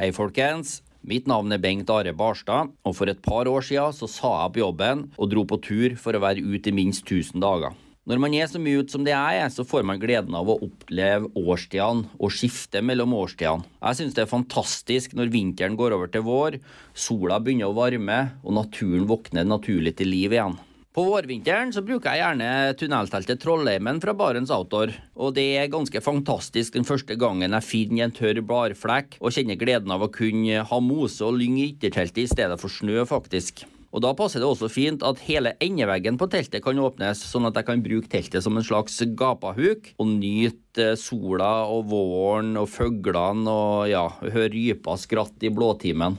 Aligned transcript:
Hei, 0.00 0.14
folkens. 0.16 0.78
Mitt 1.04 1.26
navn 1.28 1.52
er 1.52 1.60
Bengt 1.60 1.90
Are 1.92 2.14
Barstad, 2.16 2.70
og 2.88 2.94
for 2.96 3.10
et 3.12 3.18
par 3.20 3.44
år 3.50 3.60
siden 3.68 3.92
så 3.92 4.06
sa 4.08 4.30
jeg 4.30 4.46
opp 4.48 4.54
jobben 4.56 5.02
og 5.20 5.28
dro 5.28 5.42
på 5.44 5.58
tur 5.60 5.96
for 6.00 6.16
å 6.16 6.22
være 6.22 6.40
ute 6.40 6.70
i 6.70 6.72
minst 6.72 7.04
1000 7.04 7.36
dager. 7.44 7.74
Når 8.08 8.22
man 8.24 8.32
er 8.32 8.48
så 8.48 8.56
mye 8.56 8.80
ute 8.80 8.94
som 8.94 9.04
det 9.04 9.12
jeg 9.12 9.42
er, 9.42 9.52
så 9.52 9.60
får 9.60 9.84
man 9.84 10.00
gleden 10.00 10.38
av 10.38 10.48
å 10.48 10.56
oppleve 10.64 11.28
årstidene 11.36 12.16
og 12.16 12.32
skifte 12.32 12.80
mellom 12.80 13.12
årstidene. 13.18 13.68
Jeg 13.76 14.00
syns 14.00 14.16
det 14.16 14.24
er 14.24 14.32
fantastisk 14.32 15.12
når 15.20 15.34
vinteren 15.36 15.76
går 15.76 15.98
over 15.98 16.08
til 16.08 16.24
vår, 16.24 16.56
sola 16.96 17.36
begynner 17.36 17.68
å 17.68 17.76
varme 17.76 18.22
og 18.40 18.56
naturen 18.56 19.04
våkner 19.10 19.44
naturlig 19.52 19.98
til 20.00 20.14
liv 20.16 20.32
igjen. 20.32 20.56
På 20.90 21.04
vårvinteren 21.06 21.70
så 21.70 21.84
bruker 21.86 22.10
jeg 22.10 22.18
gjerne 22.18 22.74
tunnelteltet 22.74 23.38
Trollheimen 23.38 24.00
fra 24.02 24.10
Barents 24.18 24.50
Outdoor. 24.50 24.90
Og 25.22 25.36
det 25.36 25.44
er 25.60 25.68
ganske 25.70 26.00
fantastisk 26.02 26.74
den 26.74 26.86
første 26.88 27.14
gangen 27.14 27.54
jeg 27.54 27.62
finner 27.62 28.08
en 28.08 28.14
tørr 28.16 28.40
bladflekk 28.42 29.14
og 29.20 29.30
kjenner 29.36 29.60
gleden 29.60 29.94
av 29.94 30.02
å 30.02 30.10
kunne 30.10 30.64
ha 30.66 30.78
mose 30.82 31.22
og 31.22 31.38
lyng 31.38 31.60
i 31.60 31.68
ytterteltet 31.68 32.24
i 32.24 32.32
stedet 32.32 32.56
for 32.58 32.74
snø, 32.74 33.04
faktisk. 33.06 33.62
Og 33.94 34.02
Da 34.02 34.10
passer 34.18 34.42
det 34.42 34.48
også 34.50 34.66
fint 34.70 35.04
at 35.06 35.22
hele 35.28 35.52
endeveggen 35.62 36.18
på 36.18 36.26
teltet 36.30 36.62
kan 36.62 36.78
åpnes, 36.82 37.22
sånn 37.22 37.46
at 37.46 37.58
jeg 37.58 37.68
kan 37.70 37.84
bruke 37.86 38.10
teltet 38.10 38.42
som 38.42 38.58
en 38.58 38.66
slags 38.66 38.98
gapahuk 39.18 39.92
og 39.94 40.10
nyte 40.10 40.96
sola 40.98 41.52
og 41.70 41.86
våren 41.90 42.56
og 42.58 42.66
fuglene 42.70 43.46
og 43.46 43.86
ja, 43.90 44.08
høre 44.26 44.50
rypa 44.56 44.98
skratt 44.98 45.46
i 45.46 45.54
blåtimen. 45.54 46.18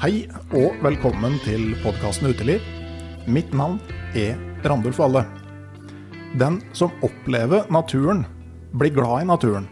Hei 0.00 0.22
og 0.56 0.78
velkommen 0.80 1.34
til 1.44 1.74
podkasten 1.82 2.30
Uteliv. 2.30 2.62
Mitt 3.28 3.50
navn 3.52 3.74
er 4.16 4.38
Randulf 4.64 4.96
Valle. 4.96 5.26
Den 6.40 6.54
som 6.72 6.94
opplever 7.04 7.66
naturen, 7.68 8.22
blir 8.72 8.94
glad 8.96 9.26
i 9.26 9.28
naturen 9.28 9.66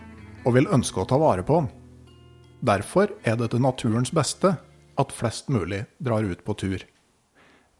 og 0.45 0.53
vil 0.59 0.69
ønske 0.69 1.01
å 1.01 1.09
ta 1.09 1.17
vare 1.17 1.47
på 1.49 1.62
den. 1.62 1.71
Derfor 2.61 3.15
er 3.25 3.39
det 3.41 3.49
til 3.55 3.65
naturens 3.65 4.12
beste 4.12 4.51
at 5.01 5.15
flest 5.17 5.49
mulig 5.49 5.87
drar 5.97 6.29
ut 6.29 6.45
på 6.45 6.59
tur. 6.61 6.84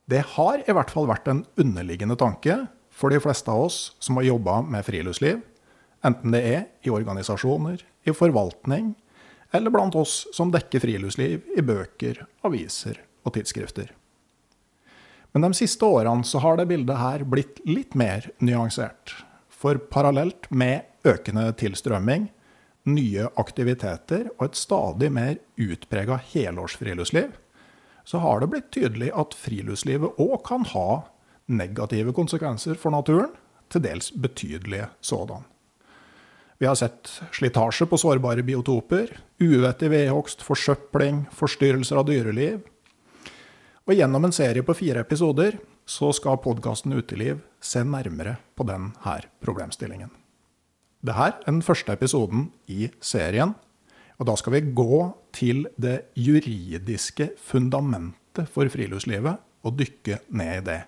Det 0.09 0.23
har 0.39 0.65
i 0.65 0.73
hvert 0.73 0.95
fall 0.95 1.11
vært 1.13 1.29
en 1.29 1.45
underliggende 1.61 2.17
tanke 2.17 2.63
for 2.89 3.13
de 3.13 3.21
fleste 3.21 3.53
av 3.53 3.67
oss 3.67 3.91
som 4.01 4.17
har 4.17 4.31
jobba 4.31 4.63
med 4.65 4.89
friluftsliv, 4.89 5.45
enten 6.01 6.33
det 6.33 6.43
er 6.49 6.65
i 6.81 6.97
organisasjoner, 6.97 7.85
i 8.09 8.17
forvaltning 8.17 8.95
eller 9.53 9.71
blant 9.71 9.97
oss 9.97 10.27
som 10.37 10.53
dekker 10.53 10.83
friluftsliv 10.85 11.47
i 11.57 11.65
bøker, 11.65 12.25
aviser 12.45 13.01
og 13.25 13.35
tidsskrifter. 13.37 13.93
Men 15.33 15.45
de 15.45 15.53
siste 15.57 15.85
årene 15.85 16.25
så 16.25 16.41
har 16.45 16.59
det 16.59 16.69
bildet 16.71 17.01
her 17.01 17.25
blitt 17.29 17.61
litt 17.69 17.97
mer 17.99 18.31
nyansert. 18.41 19.15
For 19.49 19.81
parallelt 19.91 20.49
med 20.51 20.87
økende 21.09 21.51
tilstrømming, 21.59 22.29
nye 22.89 23.29
aktiviteter 23.41 24.31
og 24.39 24.49
et 24.49 24.59
stadig 24.59 25.11
mer 25.13 25.37
utprega 25.61 26.17
helårsfriluftsliv, 26.31 27.35
så 28.09 28.23
har 28.25 28.41
det 28.41 28.49
blitt 28.53 28.71
tydelig 28.73 29.11
at 29.13 29.37
friluftslivet 29.37 30.21
òg 30.23 30.39
kan 30.49 30.65
ha 30.73 31.03
negative 31.49 32.15
konsekvenser 32.17 32.79
for 32.81 32.95
naturen, 32.95 33.35
til 33.69 33.83
dels 33.85 34.09
betydelige 34.17 34.87
sådan. 35.05 35.43
Vi 36.59 36.67
har 36.67 36.75
sett 36.75 37.21
slitasje 37.33 37.87
på 37.87 37.99
sårbare 37.99 38.43
biotoper, 38.43 39.13
uvettig 39.39 39.93
vedhogst, 39.93 40.43
forsøpling, 40.43 41.23
forstyrrelser 41.31 42.01
av 42.01 42.09
dyreliv. 42.09 42.65
Og 43.87 43.95
gjennom 43.95 44.27
en 44.27 44.35
serie 44.35 44.65
på 44.67 44.75
fire 44.75 45.05
episoder 45.07 45.61
så 45.89 46.11
skal 46.13 46.41
podkasten 46.43 46.97
Uteliv 46.99 47.39
se 47.65 47.85
nærmere 47.87 48.37
på 48.59 48.67
denne 48.67 49.15
problemstillingen. 49.45 50.11
Dette 50.99 51.29
er 51.31 51.37
den 51.47 51.63
første 51.63 51.95
episoden 51.95 52.49
i 52.67 52.89
serien, 52.99 53.55
og 54.19 54.27
da 54.27 54.35
skal 54.35 54.57
vi 54.57 54.73
gå 54.75 55.03
til 55.31 55.69
det 55.79 56.11
juridiske 56.19 57.31
fundamentet 57.39 58.51
for 58.51 58.67
friluftslivet 58.67 59.39
og 59.63 59.79
dykke 59.79 60.19
ned 60.35 60.57
i 60.57 60.65
det. 60.67 60.81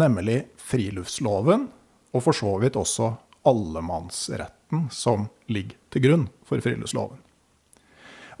Nemlig 0.00 0.38
friluftsloven, 0.56 1.68
og 2.16 2.24
for 2.24 2.36
så 2.36 2.56
vidt 2.62 2.80
også 2.80 3.12
allemannsretten 3.48 4.88
som 4.90 5.28
ligger 5.50 5.76
til 5.92 6.04
grunn 6.06 6.28
for 6.46 6.62
friluftsloven. 6.64 7.18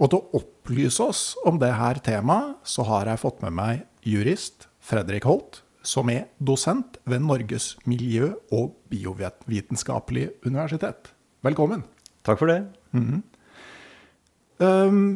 Og 0.02 0.10
til 0.10 0.18
å 0.18 0.40
opplyse 0.40 1.04
oss 1.04 1.22
om 1.46 1.58
dette 1.62 2.02
temaet, 2.08 2.56
så 2.64 2.86
har 2.88 3.10
jeg 3.10 3.22
fått 3.22 3.42
med 3.44 3.54
meg 3.54 3.84
jurist 4.06 4.68
Fredrik 4.82 5.26
Holt, 5.28 5.62
som 5.82 6.10
er 6.10 6.28
dosent 6.38 6.98
ved 7.06 7.22
Norges 7.26 7.76
miljø- 7.86 8.38
og 8.54 8.74
biovitenskapelige 8.90 10.32
universitet. 10.46 11.12
Velkommen. 11.42 11.84
Takk 12.22 12.38
for 12.38 12.46
det. 12.46 12.66
Mm 12.92 13.06
-hmm. 13.06 13.22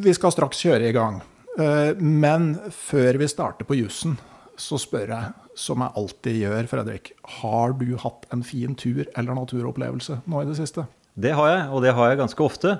Vi 0.03 0.13
skal 0.13 0.31
straks 0.31 0.57
kjøre 0.57 0.89
i 0.89 0.91
gang. 0.91 1.21
Men 1.99 2.59
før 2.71 3.17
vi 3.17 3.27
starter 3.27 3.65
på 3.65 3.75
jussen, 3.75 4.17
så 4.57 4.79
spør 4.81 5.11
jeg, 5.13 5.33
som 5.57 5.83
jeg 5.83 5.93
alltid 6.01 6.39
gjør, 6.41 6.69
Fredrik, 6.71 7.11
har 7.39 7.75
du 7.77 7.91
hatt 8.01 8.25
en 8.33 8.43
fin 8.45 8.73
tur 8.77 9.03
eller 9.05 9.37
naturopplevelse 9.37 10.21
nå 10.25 10.41
i 10.41 10.47
det 10.49 10.57
siste? 10.59 10.87
Det 11.17 11.33
har 11.37 11.49
jeg, 11.49 11.61
og 11.73 11.85
det 11.85 11.93
har 11.97 12.11
jeg 12.11 12.19
ganske 12.19 12.43
ofte. 12.45 12.73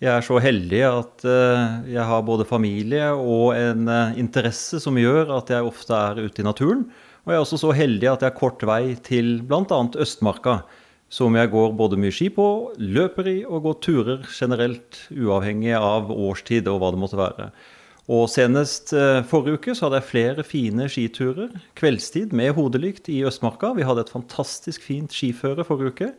Jeg 0.00 0.12
er 0.12 0.24
så 0.24 0.36
heldig 0.44 0.80
at 0.84 1.24
eh, 1.24 1.92
jeg 1.94 2.04
har 2.04 2.24
både 2.24 2.44
familie 2.48 3.08
og 3.16 3.54
en 3.56 3.88
eh, 3.88 4.18
interesse 4.20 4.80
som 4.82 4.96
gjør 5.00 5.32
at 5.38 5.52
jeg 5.52 5.64
ofte 5.64 5.96
er 5.96 6.20
ute 6.20 6.42
i 6.42 6.44
naturen. 6.44 6.84
Og 7.24 7.32
jeg 7.32 7.38
er 7.38 7.44
også 7.46 7.60
så 7.64 7.72
heldig 7.76 8.10
at 8.10 8.24
jeg 8.24 8.30
har 8.30 8.36
kort 8.36 8.64
vei 8.68 8.92
til 9.04 9.38
bl.a. 9.48 9.78
Østmarka, 10.04 10.60
som 11.08 11.36
jeg 11.38 11.52
går 11.52 11.72
både 11.78 11.98
mye 12.00 12.12
ski 12.12 12.28
på, 12.34 12.46
løper 12.76 13.30
i 13.32 13.38
og 13.48 13.64
går 13.64 13.80
turer 13.88 14.28
generelt, 14.28 15.00
uavhengig 15.16 15.72
av 15.78 16.12
årstid 16.12 16.68
og 16.68 16.82
hva 16.82 16.92
det 16.92 17.00
måtte 17.00 17.20
være. 17.20 17.48
Og 18.06 18.28
senest 18.30 18.92
eh, 18.94 19.24
forrige 19.26 19.58
uke 19.58 19.74
så 19.74 19.88
hadde 19.88 19.98
jeg 19.98 20.10
flere 20.12 20.44
fine 20.46 20.86
skiturer 20.90 21.56
kveldstid 21.78 22.34
med 22.36 22.54
hodelykt 22.54 23.10
i 23.10 23.24
Østmarka. 23.26 23.72
Vi 23.74 23.86
hadde 23.86 24.04
et 24.06 24.12
fantastisk 24.14 24.84
fint 24.86 25.10
skiføre 25.14 25.66
forrige 25.66 25.94
uke. 25.94 26.10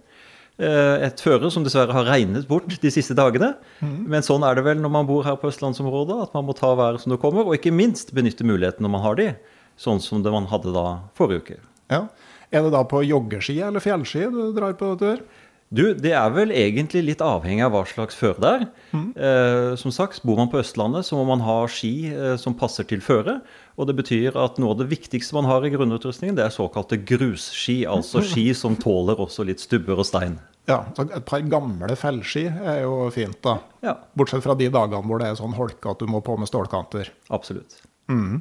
Eh, 0.58 1.06
et 1.06 1.22
føre 1.24 1.52
som 1.54 1.64
dessverre 1.64 1.96
har 1.96 2.10
regnet 2.10 2.48
bort 2.50 2.68
de 2.82 2.92
siste 2.92 3.16
dagene. 3.16 3.54
Mm. 3.80 4.02
Men 4.12 4.26
sånn 4.26 4.44
er 4.44 4.60
det 4.60 4.66
vel 4.68 4.84
når 4.84 4.94
man 4.98 5.08
bor 5.08 5.24
her 5.28 5.40
på 5.40 5.48
østlandsområdet, 5.52 6.20
at 6.28 6.36
man 6.36 6.48
må 6.50 6.58
ta 6.58 6.74
været 6.76 7.04
som 7.04 7.16
det 7.16 7.22
kommer, 7.24 7.48
og 7.48 7.56
ikke 7.56 7.76
minst 7.76 8.12
benytte 8.18 8.48
muligheten 8.48 8.84
når 8.84 8.96
man 8.98 9.06
har 9.06 9.20
de, 9.22 9.32
sånn 9.80 10.04
som 10.04 10.26
det 10.26 10.34
man 10.34 10.50
hadde 10.52 10.76
da 10.76 10.88
forrige 11.16 11.46
uke. 11.46 11.60
Ja. 11.94 12.08
Er 12.52 12.64
det 12.64 12.74
da 12.76 12.84
på 12.88 13.00
joggeski 13.04 13.62
eller 13.64 13.84
fjellski 13.84 14.28
du 14.32 14.42
drar 14.56 14.76
på 14.80 14.92
tur? 15.00 15.24
Du, 15.68 15.92
Det 16.00 16.14
er 16.16 16.30
vel 16.32 16.54
egentlig 16.56 17.02
litt 17.04 17.22
avhengig 17.24 17.66
av 17.66 17.74
hva 17.76 17.82
slags 17.90 18.16
føre 18.16 18.40
det 18.40 18.52
er. 18.56 18.66
Mm. 18.96 19.08
Eh, 19.20 19.72
som 19.80 19.92
sagt, 19.92 20.24
Bor 20.24 20.40
man 20.40 20.52
på 20.52 20.62
Østlandet, 20.62 21.04
så 21.08 21.18
må 21.20 21.26
man 21.28 21.44
ha 21.44 21.58
ski 21.68 22.08
eh, 22.14 22.36
som 22.40 22.56
passer 22.56 22.88
til 22.88 23.04
føre. 23.04 23.42
Og 23.76 23.90
det 23.90 23.98
betyr 24.00 24.38
at 24.40 24.62
noe 24.62 24.72
av 24.74 24.80
det 24.80 24.88
viktigste 24.94 25.36
man 25.36 25.50
har 25.50 25.66
i 25.68 25.72
grunnutrustningen, 25.74 26.38
det 26.40 26.46
er 26.46 26.56
såkalte 26.56 27.02
grusski. 27.04 27.82
Altså 27.90 28.24
ski 28.24 28.48
som 28.62 28.80
tåler 28.80 29.20
også 29.20 29.46
litt 29.48 29.64
stubber 29.64 30.00
og 30.00 30.08
stein. 30.08 30.40
Ja, 30.68 30.82
så 30.96 31.06
Et 31.16 31.28
par 31.28 31.44
gamle 31.48 31.96
fellski 32.00 32.48
er 32.48 32.82
jo 32.84 33.08
fint, 33.12 33.40
da. 33.44 33.60
Ja. 33.84 33.98
Bortsett 34.20 34.44
fra 34.44 34.56
de 34.60 34.72
dagene 34.72 35.04
hvor 35.08 35.20
det 35.20 35.30
er 35.32 35.40
sånn 35.40 35.56
holke 35.56 35.92
at 35.92 36.00
du 36.00 36.08
må 36.12 36.24
på 36.24 36.36
med 36.40 36.48
stålkanter. 36.48 37.12
Absolutt. 37.32 37.82
Mm. 38.12 38.40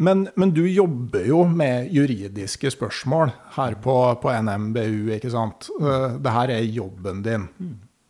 Men, 0.00 0.28
men, 0.38 0.54
du 0.54 0.62
jobber 0.70 1.24
jo 1.26 1.42
med 1.50 1.88
juridiske 1.90 2.70
spørsmål 2.70 3.32
her 3.56 3.74
på, 3.82 3.94
på 4.22 4.34
NMBU, 4.46 5.08
ikke 5.16 5.32
sant? 5.32 5.66
Det 5.74 6.20
Dette 6.22 6.54
er 6.54 6.68
jobben 6.70 7.24
din. 7.24 7.48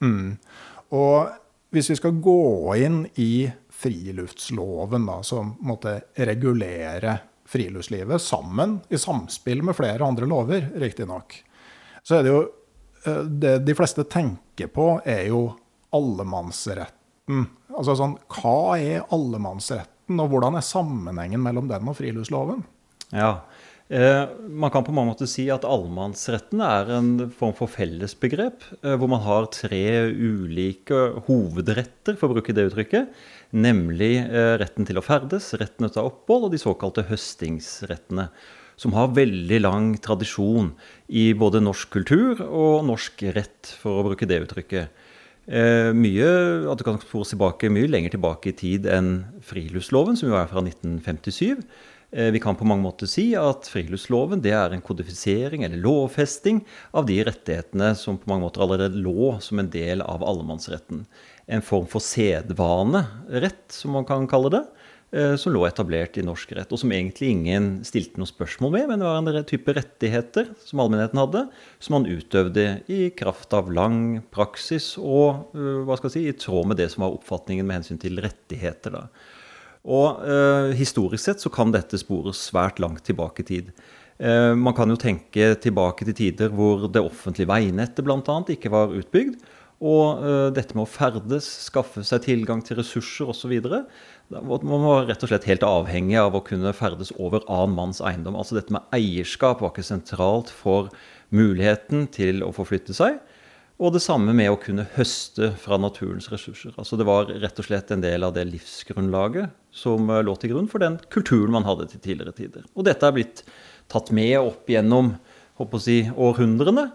Mm. 0.05 0.35
Og 0.93 1.31
hvis 1.73 1.88
vi 1.90 1.96
skal 1.96 2.20
gå 2.20 2.76
inn 2.76 3.00
i 3.17 3.49
friluftsloven, 3.73 5.08
da, 5.08 5.23
som 5.25 5.55
måtte 5.64 6.00
regulere 6.29 7.19
friluftslivet 7.49 8.20
sammen, 8.20 8.79
i 8.88 9.00
samspill 9.00 9.64
med 9.64 9.76
flere 9.76 10.05
andre 10.05 10.29
lover, 10.29 10.69
riktignok, 10.76 11.40
så 12.02 12.19
er 12.19 12.25
det 12.25 12.32
jo 12.32 12.40
eh, 13.06 13.23
Det 13.25 13.58
de 13.64 13.76
fleste 13.76 14.05
tenker 14.05 14.69
på, 14.73 14.99
er 15.05 15.29
jo 15.32 15.46
allemannsretten. 15.96 17.46
Altså 17.73 17.96
sånn, 17.96 18.19
Hva 18.29 18.76
er 18.76 19.06
allemannsretten, 19.14 19.97
og 20.16 20.32
hvordan 20.32 20.56
er 20.56 20.64
sammenhengen 20.64 21.43
mellom 21.44 21.69
den 21.70 21.88
og 21.90 21.99
friluftsloven? 21.99 22.62
Ja, 23.12 23.44
eh, 23.88 24.25
Man 24.49 24.72
kan 24.72 24.84
på 24.84 24.93
mange 24.93 25.12
måter 25.12 25.28
si 25.28 25.49
at 25.52 25.64
allemannsretten 25.69 26.60
er 26.64 26.93
en 26.99 27.10
form 27.31 27.55
for 27.56 27.69
fellesbegrep, 27.69 28.64
eh, 28.82 28.96
hvor 28.96 29.08
man 29.08 29.20
har 29.25 29.50
tre 29.52 30.08
ulike 30.12 31.25
hovedretter, 31.28 32.16
for 32.16 32.28
å 32.28 32.38
bruke 32.38 32.56
det 32.56 32.70
uttrykket. 32.70 33.12
Nemlig 33.52 34.14
eh, 34.25 34.55
retten 34.60 34.88
til 34.88 35.00
å 35.00 35.05
ferdes, 35.05 35.52
retten 35.60 35.88
til 35.88 36.08
opphold 36.08 36.49
og 36.49 36.56
de 36.56 36.62
såkalte 36.62 37.04
høstingsrettene 37.08 38.31
som 38.78 38.94
har 38.94 39.14
veldig 39.16 39.58
lang 39.64 39.90
tradisjon 40.02 40.70
i 41.11 41.32
både 41.34 41.61
norsk 41.64 41.90
kultur 41.96 42.43
og 42.46 42.87
norsk 42.87 43.25
rett, 43.34 43.72
for 43.81 43.99
å 43.99 44.06
bruke 44.06 44.28
det 44.28 44.38
uttrykket. 44.44 44.97
Eh, 45.48 45.90
mye, 45.96 46.30
at 46.68 46.80
det 46.80 46.84
kan 46.84 46.98
spores 47.00 47.32
tilbake 47.32 47.70
mye 47.72 47.88
lenger 47.88 48.12
tilbake 48.12 48.50
i 48.50 48.56
tid 48.56 48.88
enn 48.92 49.12
friluftsloven, 49.48 50.18
som 50.20 50.28
jo 50.28 50.36
er 50.36 50.50
fra 50.50 50.60
1957. 50.60 51.62
Eh, 52.12 52.28
vi 52.32 52.40
kan 52.40 52.56
på 52.56 52.64
mange 52.68 52.84
måter 52.84 53.08
si 53.08 53.30
at 53.36 53.68
friluftsloven 53.68 54.42
det 54.44 54.52
er 54.56 54.72
en 54.72 54.84
kodifisering 54.84 55.64
eller 55.64 55.80
lovfesting 55.80 56.60
av 56.96 57.08
de 57.08 57.18
rettighetene 57.24 57.94
som 57.96 58.20
på 58.20 58.28
mange 58.28 58.44
måter 58.44 58.64
allerede 58.64 59.00
lå 59.00 59.34
som 59.44 59.60
en 59.60 59.72
del 59.72 60.04
av 60.04 60.24
allemannsretten. 60.24 61.06
En 61.48 61.64
form 61.64 61.88
for 61.88 62.04
sedvanerett, 62.04 63.64
som 63.72 63.96
man 63.96 64.08
kan 64.08 64.28
kalle 64.28 64.52
det. 64.52 64.64
Eh, 65.08 65.37
som 65.40 65.55
lå 65.55 65.62
etablert 65.64 66.19
i 66.20 66.22
norsk 66.26 66.50
rett, 66.52 66.69
og 66.69 66.81
som 66.82 66.93
egentlig 66.93 67.31
ingen 67.32 67.69
stilte 67.87 68.20
noe 68.20 68.28
spørsmål 68.28 68.75
med, 68.75 68.90
men 68.90 69.00
det 69.00 69.06
var 69.08 69.22
en 69.40 69.46
type 69.49 69.72
rettigheter 69.72 70.50
som 70.60 70.82
allmennheten 70.84 71.22
hadde, 71.22 71.46
som 71.81 71.96
man 71.96 72.08
utøvde 72.10 72.66
i 72.93 73.06
kraft 73.16 73.56
av 73.56 73.70
lang 73.72 74.19
praksis 74.34 74.90
og 75.00 75.56
eh, 75.56 75.81
hva 75.88 75.96
skal 75.96 76.10
jeg 76.10 76.16
si, 76.19 76.25
i 76.28 76.37
tråd 76.44 76.69
med 76.69 76.81
det 76.82 76.90
som 76.93 77.06
var 77.06 77.16
oppfatningen 77.16 77.64
med 77.64 77.81
hensyn 77.81 78.02
til 78.02 78.20
rettigheter. 78.20 78.99
Da. 78.99 79.06
Og 79.88 80.26
eh, 80.28 80.76
Historisk 80.76 81.25
sett 81.25 81.40
så 81.40 81.52
kan 81.56 81.72
dette 81.72 81.96
spores 82.00 82.44
svært 82.50 82.76
langt 82.84 83.06
tilbake 83.08 83.46
i 83.46 83.49
tid. 83.49 83.72
Eh, 84.20 84.52
man 84.61 84.76
kan 84.76 84.93
jo 84.93 85.00
tenke 85.00 85.54
tilbake 85.62 86.04
til 86.04 86.19
tider 86.20 86.52
hvor 86.52 86.84
det 86.93 87.00
offentlige 87.00 87.49
veinettet 87.49 88.04
bl.a. 88.04 88.43
ikke 88.52 88.76
var 88.76 88.93
utbygd. 88.93 89.40
Og 89.78 90.25
eh, 90.26 90.49
dette 90.54 90.75
med 90.75 90.84
å 90.84 90.90
ferdes, 90.90 91.46
skaffe 91.69 92.02
seg 92.06 92.25
tilgang 92.25 92.62
til 92.66 92.81
ressurser 92.81 93.31
osv. 93.31 93.54
Man 94.28 94.84
var 94.84 95.06
rett 95.08 95.22
og 95.25 95.30
slett 95.30 95.46
helt 95.48 95.64
avhengig 95.64 96.19
av 96.20 96.36
å 96.36 96.44
kunne 96.44 96.75
ferdes 96.76 97.14
over 97.16 97.44
annen 97.48 97.76
manns 97.78 98.02
eiendom. 98.04 98.36
Altså 98.36 98.58
dette 98.58 98.75
med 98.75 98.84
eierskap 98.92 99.62
var 99.64 99.72
ikke 99.72 99.86
sentralt 99.86 100.52
for 100.52 100.90
muligheten 101.32 102.06
til 102.12 102.44
å 102.44 102.52
forflytte 102.52 102.96
seg. 102.96 103.16
Og 103.78 103.94
det 103.94 104.02
samme 104.02 104.34
med 104.34 104.50
å 104.50 104.58
kunne 104.60 104.88
høste 104.96 105.52
fra 105.62 105.78
naturens 105.80 106.26
ressurser. 106.32 106.75
Altså 106.76 106.98
Det 106.98 107.06
var 107.08 107.30
rett 107.30 107.60
og 107.62 107.69
slett 107.69 107.92
en 107.94 108.02
del 108.02 108.26
av 108.26 108.34
det 108.34 108.44
livsgrunnlaget 108.50 109.54
som 109.70 110.10
uh, 110.10 110.19
lå 110.25 110.34
til 110.36 110.52
grunn 110.52 110.69
for 110.69 110.82
den 110.82 110.98
kulturen 111.14 111.54
man 111.54 111.69
hadde 111.69 111.86
til 111.92 112.02
tidligere 112.02 112.34
tider. 112.34 112.66
Og 112.75 112.88
dette 112.88 113.06
er 113.06 113.14
blitt 113.14 113.44
tatt 113.88 114.10
med 114.12 114.34
opp 114.40 114.69
gjennom 114.69 115.14
håper 115.58 115.78
å 115.78 115.82
si, 115.82 116.00
århundrene. 116.10 116.88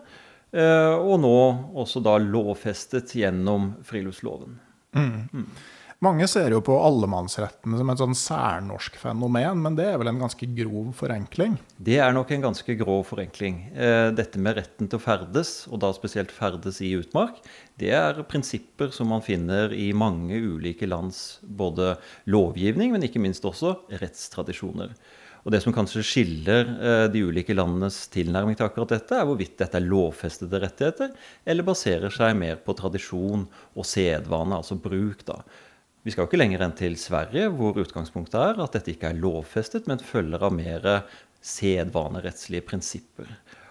Eh, 0.54 0.96
og 1.02 1.18
nå 1.24 1.38
også 1.82 2.02
da 2.06 2.18
lovfestet 2.22 3.16
gjennom 3.18 3.74
friluftsloven. 3.88 4.60
Mm. 4.94 5.24
Mm. 5.34 5.48
Mange 6.04 6.26
ser 6.28 6.52
jo 6.52 6.58
på 6.66 6.74
allemannsretten 6.84 7.78
som 7.80 7.92
et 7.94 8.02
sånn 8.02 8.16
særnorsk 8.18 8.98
fenomen, 9.00 9.62
men 9.64 9.78
det 9.78 9.86
er 9.88 10.02
vel 10.02 10.10
en 10.12 10.20
ganske 10.20 10.50
grov 10.58 10.90
forenkling? 10.98 11.56
Det 11.80 11.96
er 12.04 12.12
nok 12.16 12.34
en 12.34 12.44
ganske 12.44 12.76
grov 12.82 13.06
forenkling. 13.08 13.62
Eh, 13.72 14.10
dette 14.12 14.42
med 14.42 14.58
retten 14.58 14.90
til 14.90 15.00
å 15.00 15.04
ferdes, 15.06 15.54
og 15.70 15.80
da 15.86 15.94
spesielt 15.96 16.34
ferdes 16.36 16.82
i 16.84 16.92
utmark, 17.00 17.40
det 17.80 17.94
er 17.96 18.20
prinsipper 18.28 18.92
som 18.92 19.14
man 19.14 19.24
finner 19.24 19.72
i 19.72 19.94
mange 19.96 20.42
ulike 20.44 20.90
lands 20.92 21.40
både 21.40 21.94
lovgivning, 22.28 22.92
men 22.92 23.08
ikke 23.08 23.24
minst 23.24 23.48
også 23.48 23.78
rettstradisjoner. 24.04 24.98
Og 25.44 25.52
Det 25.56 25.64
som 25.64 25.76
kanskje 25.76 26.04
skiller 26.04 26.68
eh, 26.74 27.08
de 27.14 27.24
ulike 27.30 27.56
landenes 27.56 28.10
tilnærming 28.12 28.60
til 28.60 28.68
akkurat 28.68 28.98
dette, 28.98 29.16
er 29.16 29.30
hvorvidt 29.30 29.56
dette 29.62 29.80
er 29.80 29.88
lovfestede 29.88 30.66
rettigheter, 30.68 31.16
eller 31.48 31.72
baserer 31.72 32.12
seg 32.12 32.36
mer 32.36 32.60
på 32.60 32.76
tradisjon 32.76 33.48
og 33.48 33.88
sedvane, 33.88 34.60
altså 34.60 34.76
bruk. 34.76 35.24
da. 35.32 35.46
Vi 36.04 36.12
skal 36.12 36.26
jo 36.26 36.28
ikke 36.28 36.42
lenger 36.42 36.66
enn 36.66 36.74
til 36.76 36.98
Sverige, 37.00 37.48
hvor 37.56 37.78
utgangspunktet 37.80 38.36
er 38.36 38.58
at 38.60 38.74
dette 38.76 38.92
ikke 38.92 39.14
er 39.14 39.20
lovfestet, 39.24 39.86
men 39.88 40.04
følger 40.04 40.42
av 40.44 40.52
mer 40.52 40.88
sedvanerettslige 41.40 42.66
prinsipper. 42.68 43.30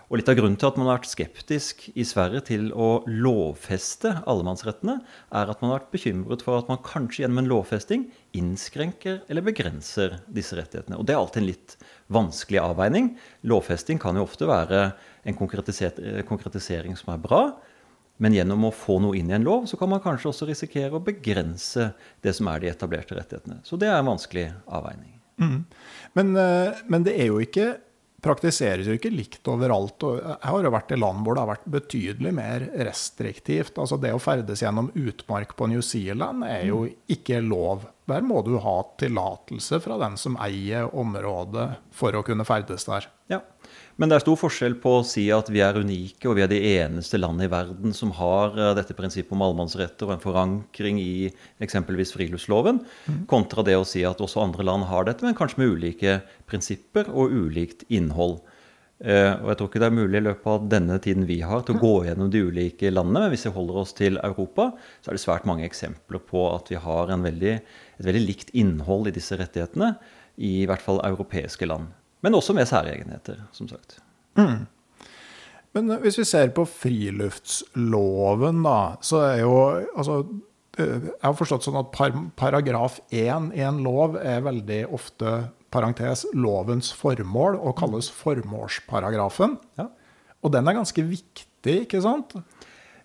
Og 0.09 0.19
Litt 0.19 0.29
av 0.29 0.37
grunnen 0.37 0.57
til 0.61 0.69
at 0.69 0.77
man 0.77 0.89
har 0.91 0.99
vært 0.99 1.09
skeptisk 1.09 1.87
i 1.93 2.05
Sverige 2.05 2.43
til 2.51 2.67
å 2.73 3.03
lovfeste 3.09 4.11
allemannsrettene, 4.29 4.99
er 5.33 5.53
at 5.53 5.61
man 5.61 5.73
har 5.73 5.79
vært 5.79 5.95
bekymret 5.95 6.45
for 6.45 6.61
at 6.61 6.69
man 6.69 6.81
kanskje 6.85 7.23
gjennom 7.23 7.41
en 7.41 7.49
lovfesting 7.49 8.05
innskrenker 8.37 9.23
eller 9.33 9.45
begrenser 9.45 10.19
disse 10.29 10.57
rettighetene. 10.57 10.97
Og 11.01 11.09
Det 11.09 11.17
er 11.17 11.21
alltid 11.21 11.41
en 11.43 11.49
litt 11.49 11.77
vanskelig 12.13 12.61
avveining. 12.61 13.13
Lovfesting 13.49 14.01
kan 14.01 14.21
jo 14.21 14.25
ofte 14.25 14.49
være 14.49 14.83
en 15.25 15.37
konkretisering 15.37 16.97
som 17.01 17.13
er 17.13 17.25
bra. 17.25 17.43
Men 18.21 18.37
gjennom 18.37 18.69
å 18.69 18.75
få 18.75 18.99
noe 19.03 19.17
inn 19.19 19.31
i 19.33 19.37
en 19.37 19.47
lov, 19.47 19.65
så 19.71 19.79
kan 19.81 19.91
man 19.91 20.03
kanskje 20.05 20.31
også 20.31 20.47
risikere 20.51 20.99
å 20.99 21.05
begrense 21.05 21.93
det 22.23 22.35
som 22.37 22.51
er 22.53 22.63
de 22.63 22.71
etablerte 22.71 23.17
rettighetene. 23.19 23.63
Så 23.67 23.79
det 23.81 23.89
er 23.91 23.99
en 23.99 24.13
vanskelig 24.13 24.51
avveining. 24.67 25.17
Mm. 25.43 25.65
Men, 26.19 26.37
eh, 26.37 26.85
men 26.87 27.07
det 27.09 27.17
er 27.19 27.33
jo 27.33 27.41
ikke 27.43 27.73
praktiseres 28.23 28.87
jo 28.87 28.95
ikke 28.97 29.11
likt 29.13 29.49
overalt. 29.51 30.03
og 30.07 30.21
Jeg 30.21 30.51
har 30.51 30.67
jo 30.67 30.73
vært 30.73 30.93
i 30.95 30.99
land 31.01 31.25
hvor 31.25 31.35
det 31.35 31.43
har 31.43 31.51
vært 31.51 31.71
betydelig 31.75 32.33
mer 32.37 32.67
restriktivt. 32.87 33.79
Altså 33.83 33.99
Det 34.01 34.13
å 34.15 34.21
ferdes 34.23 34.63
gjennom 34.63 34.93
utmark 34.95 35.57
på 35.59 35.69
New 35.73 35.83
Zealand 35.83 36.47
er 36.47 36.69
jo 36.69 36.85
ikke 37.11 37.41
lov. 37.43 37.89
Der 38.11 38.23
må 38.27 38.43
du 38.47 38.57
ha 38.63 38.77
tillatelse 39.01 39.81
fra 39.83 39.99
den 40.05 40.19
som 40.21 40.39
eier 40.43 40.91
området 40.95 41.69
for 41.95 42.15
å 42.15 42.23
kunne 42.27 42.47
ferdes 42.47 42.87
der. 42.87 43.09
Ja, 43.33 43.41
men 44.01 44.09
det 44.09 44.17
er 44.17 44.25
stor 44.25 44.39
forskjell 44.41 44.79
på 44.81 44.95
å 44.99 45.05
si 45.07 45.27
at 45.35 45.51
vi 45.53 45.61
er 45.65 45.77
unike 45.77 46.29
og 46.29 46.39
vi 46.39 46.45
er 46.45 46.51
de 46.51 46.61
eneste 46.79 47.21
landene 47.21 47.49
i 47.49 47.53
verden 47.53 47.97
som 47.97 48.15
har 48.17 48.57
eh, 48.57 48.73
dette 48.79 48.97
prinsippet 48.97 49.35
om 49.37 49.45
allemannsretter 49.45 50.09
og 50.09 50.15
en 50.17 50.23
forankring 50.23 51.01
i 51.03 51.29
eksempelvis 51.63 52.15
friluftsloven, 52.17 52.81
mm. 53.07 53.21
kontra 53.31 53.65
det 53.67 53.77
å 53.77 53.87
si 53.89 54.05
at 54.09 54.23
også 54.25 54.43
andre 54.45 54.67
land 54.67 54.89
har 54.89 55.07
dette, 55.09 55.27
men 55.27 55.37
kanskje 55.37 55.63
med 55.63 55.77
ulike 55.77 56.17
prinsipper 56.49 57.13
og 57.13 57.37
ulikt 57.37 57.85
innhold. 57.93 58.41
Uh, 59.03 59.35
og 59.43 59.49
jeg 59.51 59.59
tror 59.59 59.69
ikke 59.69 59.81
det 59.83 59.87
er 59.89 59.95
mulig 59.97 60.19
i 60.21 60.25
løpet 60.29 60.45
av 60.47 60.67
denne 60.71 60.97
tiden 61.03 61.25
vi 61.27 61.41
har 61.43 61.65
til 61.67 61.75
å 61.75 61.81
gå 61.83 61.95
gjennom 62.07 62.29
de 62.31 62.45
ulike 62.47 62.93
landene. 62.93 63.25
Men 63.25 63.33
hvis 63.33 63.49
vi 63.49 63.55
holder 63.57 63.81
oss 63.81 63.97
til 63.99 64.21
Europa, 64.23 64.69
så 65.03 65.11
er 65.11 65.19
det 65.19 65.25
svært 65.25 65.49
mange 65.49 65.67
eksempler 65.67 66.23
på 66.23 66.45
at 66.53 66.71
vi 66.71 66.79
har 66.79 67.11
veldig, 67.11 67.57
et 67.99 68.07
veldig 68.07 68.23
likt 68.29 68.55
innhold 68.55 69.11
i 69.11 69.15
disse 69.17 69.35
rettighetene. 69.41 69.97
I 70.39 70.63
hvert 70.71 70.85
fall 70.85 71.03
europeiske 71.03 71.67
land. 71.67 71.91
Men 72.23 72.39
også 72.39 72.55
med 72.55 72.69
særegenheter, 72.71 73.43
som 73.53 73.69
sagt. 73.71 73.99
Mm. 74.39 74.65
Men 75.77 75.95
hvis 76.03 76.19
vi 76.21 76.27
ser 76.29 76.53
på 76.55 76.65
friluftsloven, 76.69 78.63
da, 78.65 78.79
så 79.05 79.23
er 79.27 79.39
jo 79.43 79.57
altså, 79.97 80.19
eh, 80.79 81.09
Jeg 81.09 81.25
har 81.25 81.39
forstått 81.39 81.67
sånn 81.67 81.81
at 81.81 81.93
par, 81.95 82.15
paragraf 82.37 83.01
1 83.11 83.53
i 83.57 83.65
en 83.65 83.83
lov 83.85 84.19
er 84.21 84.45
veldig 84.45 84.85
ofte 84.93 85.39
parentes, 85.73 86.27
lovens 86.37 86.93
formål 86.93 87.57
og 87.57 87.79
kalles 87.81 88.11
formålsparagrafen. 88.13 89.57
Ja. 89.81 89.89
Og 90.45 90.53
den 90.53 90.69
er 90.69 90.77
ganske 90.77 91.05
viktig, 91.07 91.79
ikke 91.87 92.03
sant? 92.05 92.37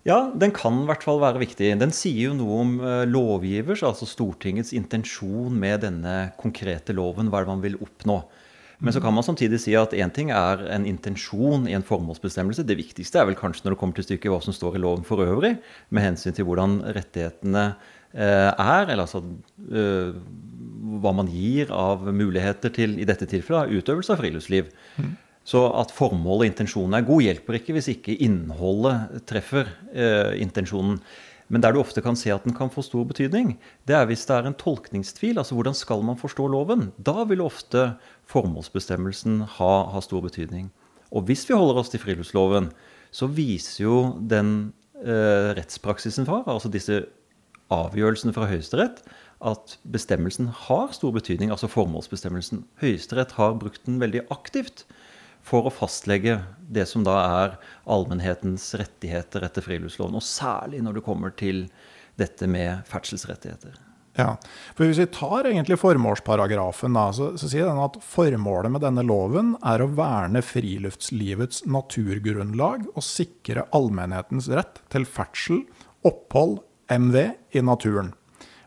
Ja, 0.06 0.28
den 0.36 0.52
kan 0.56 0.82
i 0.82 0.88
hvert 0.88 1.04
fall 1.04 1.20
være 1.20 1.40
viktig. 1.42 1.70
Den 1.80 1.92
sier 1.96 2.30
jo 2.30 2.36
noe 2.36 2.60
om 2.62 2.76
eh, 2.80 3.04
lovgivers, 3.08 3.82
altså 3.84 4.06
Stortingets 4.08 4.74
intensjon 4.76 5.56
med 5.58 5.82
denne 5.84 6.16
konkrete 6.40 6.94
loven, 6.96 7.32
hva 7.32 7.40
er 7.40 7.48
det 7.48 7.54
man 7.54 7.64
vil 7.64 7.80
oppnå. 7.84 8.20
Men 8.78 8.94
så 8.94 9.00
kan 9.02 9.14
man 9.14 9.26
samtidig 9.26 9.58
si 9.62 9.74
at 9.74 9.94
én 9.96 10.12
ting 10.14 10.30
er 10.30 10.60
en 10.70 10.84
intensjon 10.86 11.66
i 11.66 11.74
en 11.74 11.84
formålsbestemmelse. 11.86 12.62
Det 12.66 12.78
viktigste 12.78 13.18
er 13.18 13.26
vel 13.26 13.38
kanskje 13.38 13.66
når 13.66 13.74
det 13.74 13.80
kommer 13.80 13.98
til 13.98 14.06
stykket 14.06 14.30
hva 14.30 14.38
som 14.44 14.54
står 14.54 14.78
i 14.78 14.82
loven 14.84 15.06
for 15.06 15.24
øvrig, 15.24 15.56
med 15.90 16.04
hensyn 16.04 16.36
til 16.36 16.46
hvordan 16.46 16.78
rettighetene 16.94 17.64
eh, 18.14 18.50
er, 18.52 18.84
eller 18.86 19.02
altså 19.02 19.24
eh, 19.66 20.14
hva 21.02 21.14
man 21.16 21.30
gir 21.32 21.72
av 21.74 22.06
muligheter 22.06 22.70
til, 22.74 22.94
i 23.02 23.08
dette 23.08 23.26
tilfellet, 23.26 23.74
utøvelse 23.80 24.14
av 24.14 24.22
friluftsliv. 24.22 24.70
Mm. 24.98 25.16
Så 25.48 25.64
at 25.80 25.94
formålet 25.96 26.44
og 26.44 26.50
intensjonen 26.52 26.98
er 26.98 27.08
god, 27.08 27.24
hjelper 27.24 27.58
ikke 27.58 27.74
hvis 27.74 27.90
ikke 27.96 28.18
innholdet 28.28 29.24
treffer 29.26 29.66
eh, 29.90 30.36
intensjonen. 30.44 31.00
Men 31.48 31.64
der 31.64 31.72
du 31.72 31.80
ofte 31.80 32.02
kan 32.04 32.16
se 32.18 32.30
at 32.34 32.44
den 32.44 32.52
kan 32.56 32.68
få 32.68 32.84
stor 32.84 33.06
betydning, 33.08 33.54
det 33.88 33.96
er 33.96 34.04
hvis 34.08 34.26
det 34.28 34.34
er 34.36 34.48
en 34.50 34.56
tolkningstvil. 34.60 35.40
Altså 35.40 35.56
hvordan 35.56 35.76
skal 35.76 36.04
man 36.04 36.20
forstå 36.20 36.48
loven? 36.52 36.90
Da 37.00 37.24
vil 37.28 37.40
ofte 37.40 37.94
formålsbestemmelsen 38.28 39.42
ha, 39.58 39.72
ha 39.92 40.02
stor 40.04 40.24
betydning. 40.24 40.68
Og 41.14 41.28
hvis 41.28 41.46
vi 41.48 41.56
holder 41.56 41.80
oss 41.80 41.92
til 41.92 42.02
friluftsloven, 42.02 42.70
så 43.14 43.28
viser 43.32 43.86
jo 43.86 44.00
den 44.20 44.72
eh, 45.00 45.54
rettspraksisen 45.56 46.28
fra, 46.28 46.42
altså 46.44 46.70
disse 46.72 47.00
avgjørelsene 47.72 48.34
fra 48.36 48.48
Høyesterett, 48.50 49.00
at 49.48 49.76
bestemmelsen 49.88 50.48
har 50.66 50.92
stor 50.96 51.12
betydning, 51.14 51.52
altså 51.54 51.70
formålsbestemmelsen. 51.70 52.64
Høyesterett 52.82 53.36
har 53.38 53.56
brukt 53.60 53.84
den 53.86 54.00
veldig 54.02 54.26
aktivt 54.34 54.84
for 55.46 55.68
å 55.68 55.72
fastlegge 55.72 56.40
det 56.68 56.84
som 56.90 57.04
da 57.06 57.16
er 57.22 57.58
allmennhetens 57.88 58.72
rettigheter 58.80 59.46
etter 59.46 59.64
friluftsloven. 59.64 60.18
Og 60.18 60.26
særlig 60.26 60.82
når 60.84 60.98
det 60.98 61.06
kommer 61.06 61.32
til 61.32 61.68
dette 62.18 62.50
med 62.50 62.82
ferdselsrettigheter. 62.90 63.78
Ja, 64.18 64.32
for 64.74 64.88
Hvis 64.88 64.98
vi 64.98 65.06
tar 65.14 65.46
egentlig 65.46 65.78
formålsparagrafen, 65.78 66.96
da, 66.98 67.06
så, 67.14 67.30
så, 67.38 67.50
sier 67.50 67.68
den 67.68 67.78
at 67.78 68.00
formålet 68.02 68.72
med 68.74 68.82
denne 68.82 69.04
loven 69.06 69.52
er 69.62 69.84
å 69.84 69.90
verne 69.94 70.42
friluftslivets 70.42 71.62
naturgrunnlag 71.70 72.88
og 72.96 73.04
sikre 73.06 73.68
allmennhetens 73.70 74.50
rett 74.50 74.80
til 74.90 75.06
ferdsel, 75.06 75.62
opphold, 76.08 76.58
MV 76.90 77.20
i 77.54 77.62
naturen. 77.62 78.10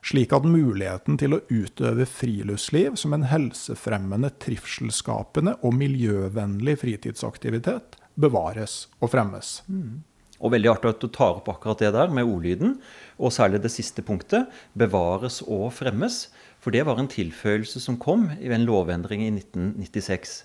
Slik 0.08 0.32
at 0.34 0.48
muligheten 0.48 1.20
til 1.20 1.36
å 1.36 1.42
utøve 1.52 2.08
friluftsliv 2.10 2.96
som 2.98 3.14
en 3.14 3.28
helsefremmende, 3.28 4.32
trivselsskapende 4.42 5.58
og 5.62 5.76
miljøvennlig 5.78 6.78
fritidsaktivitet 6.82 8.00
bevares 8.16 8.86
og 9.02 9.12
fremmes. 9.14 9.60
Mm. 9.68 10.00
Og 10.42 10.56
veldig 10.56 10.72
artig 10.74 10.92
at 10.92 11.02
du 11.04 11.10
tar 11.14 11.38
opp 11.40 11.50
akkurat 11.54 11.82
det 11.82 11.94
der 11.96 12.14
med 12.14 12.26
ordlyden, 12.28 12.80
og 13.22 13.34
særlig 13.34 13.62
det 13.62 13.74
siste 13.74 14.04
punktet, 14.06 14.50
bevares 14.74 15.42
og 15.46 15.70
fremmes. 15.78 16.26
For 16.62 16.74
det 16.74 16.86
var 16.88 17.00
en 17.02 17.10
tilføyelse 17.10 17.82
som 17.82 18.00
kom 18.02 18.30
i 18.38 18.50
en 18.50 18.66
lovendring 18.66 19.24
i 19.26 19.32
1996. 19.34 20.42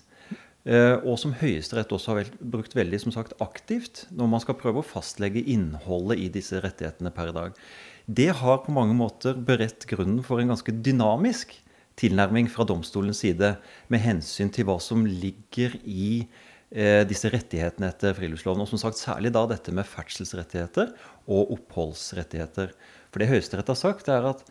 Eh, 0.67 0.95
og 1.07 1.15
som 1.21 1.35
Høyesterett 1.39 1.93
også 1.95 2.15
har 2.17 2.31
brukt 2.41 2.73
veldig 2.75 2.99
som 3.05 3.13
sagt, 3.15 3.37
aktivt 3.43 4.05
når 4.11 4.31
man 4.33 4.43
skal 4.43 4.57
prøve 4.59 4.81
å 4.81 4.87
fastlegge 4.87 5.45
innholdet 5.47 6.19
i 6.19 6.31
disse 6.33 6.59
rettighetene 6.63 7.13
per 7.15 7.31
i 7.31 7.37
dag. 7.37 7.61
Det 8.07 8.29
har 8.41 8.63
på 8.63 8.75
mange 8.75 8.97
måter 8.97 9.37
beredt 9.47 9.87
grunnen 9.87 10.19
for 10.27 10.41
en 10.41 10.51
ganske 10.51 10.75
dynamisk 10.83 11.55
tilnærming 11.97 12.49
fra 12.51 12.65
domstolens 12.67 13.23
side 13.23 13.55
med 13.91 14.03
hensyn 14.03 14.51
til 14.53 14.67
hva 14.67 14.77
som 14.83 15.05
ligger 15.07 15.79
i 15.83 16.27
disse 16.67 17.29
rettighetene 17.31 17.87
etter 17.93 18.15
friluftsloven. 18.17 18.65
Og 18.65 18.71
som 18.71 18.81
sagt 18.81 18.99
særlig 18.99 19.31
da 19.35 19.45
dette 19.47 19.71
med 19.71 19.87
ferdselsrettigheter 19.87 20.93
og 21.31 21.53
oppholdsrettigheter. 21.55 22.73
For 23.11 23.23
det 23.23 23.29
Høyesterett 23.31 23.71
har 23.71 23.79
sagt, 23.79 24.09
er 24.11 24.27
at 24.33 24.43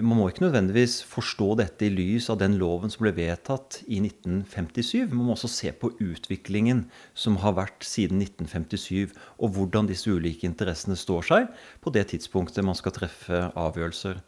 man 0.00 0.16
må 0.16 0.28
ikke 0.30 0.46
nødvendigvis 0.46 1.02
forstå 1.04 1.50
dette 1.60 1.84
i 1.84 1.92
lys 1.92 2.30
av 2.32 2.38
den 2.40 2.54
loven 2.60 2.90
som 2.92 3.02
ble 3.04 3.12
vedtatt 3.16 3.82
i 3.84 3.98
1957. 4.00 5.10
Man 5.12 5.26
må 5.26 5.34
også 5.34 5.50
se 5.52 5.72
på 5.76 5.90
utviklingen 6.00 6.86
som 7.12 7.36
har 7.42 7.58
vært 7.58 7.84
siden 7.84 8.22
1957, 8.24 9.12
og 9.36 9.52
hvordan 9.52 9.90
disse 9.90 10.08
ulike 10.08 10.48
interessene 10.48 10.96
står 10.96 11.28
seg 11.28 11.50
på 11.84 11.92
det 11.92 12.06
tidspunktet 12.14 12.64
man 12.64 12.78
skal 12.78 12.96
treffe 12.96 13.42
avgjørelser. 13.52 14.22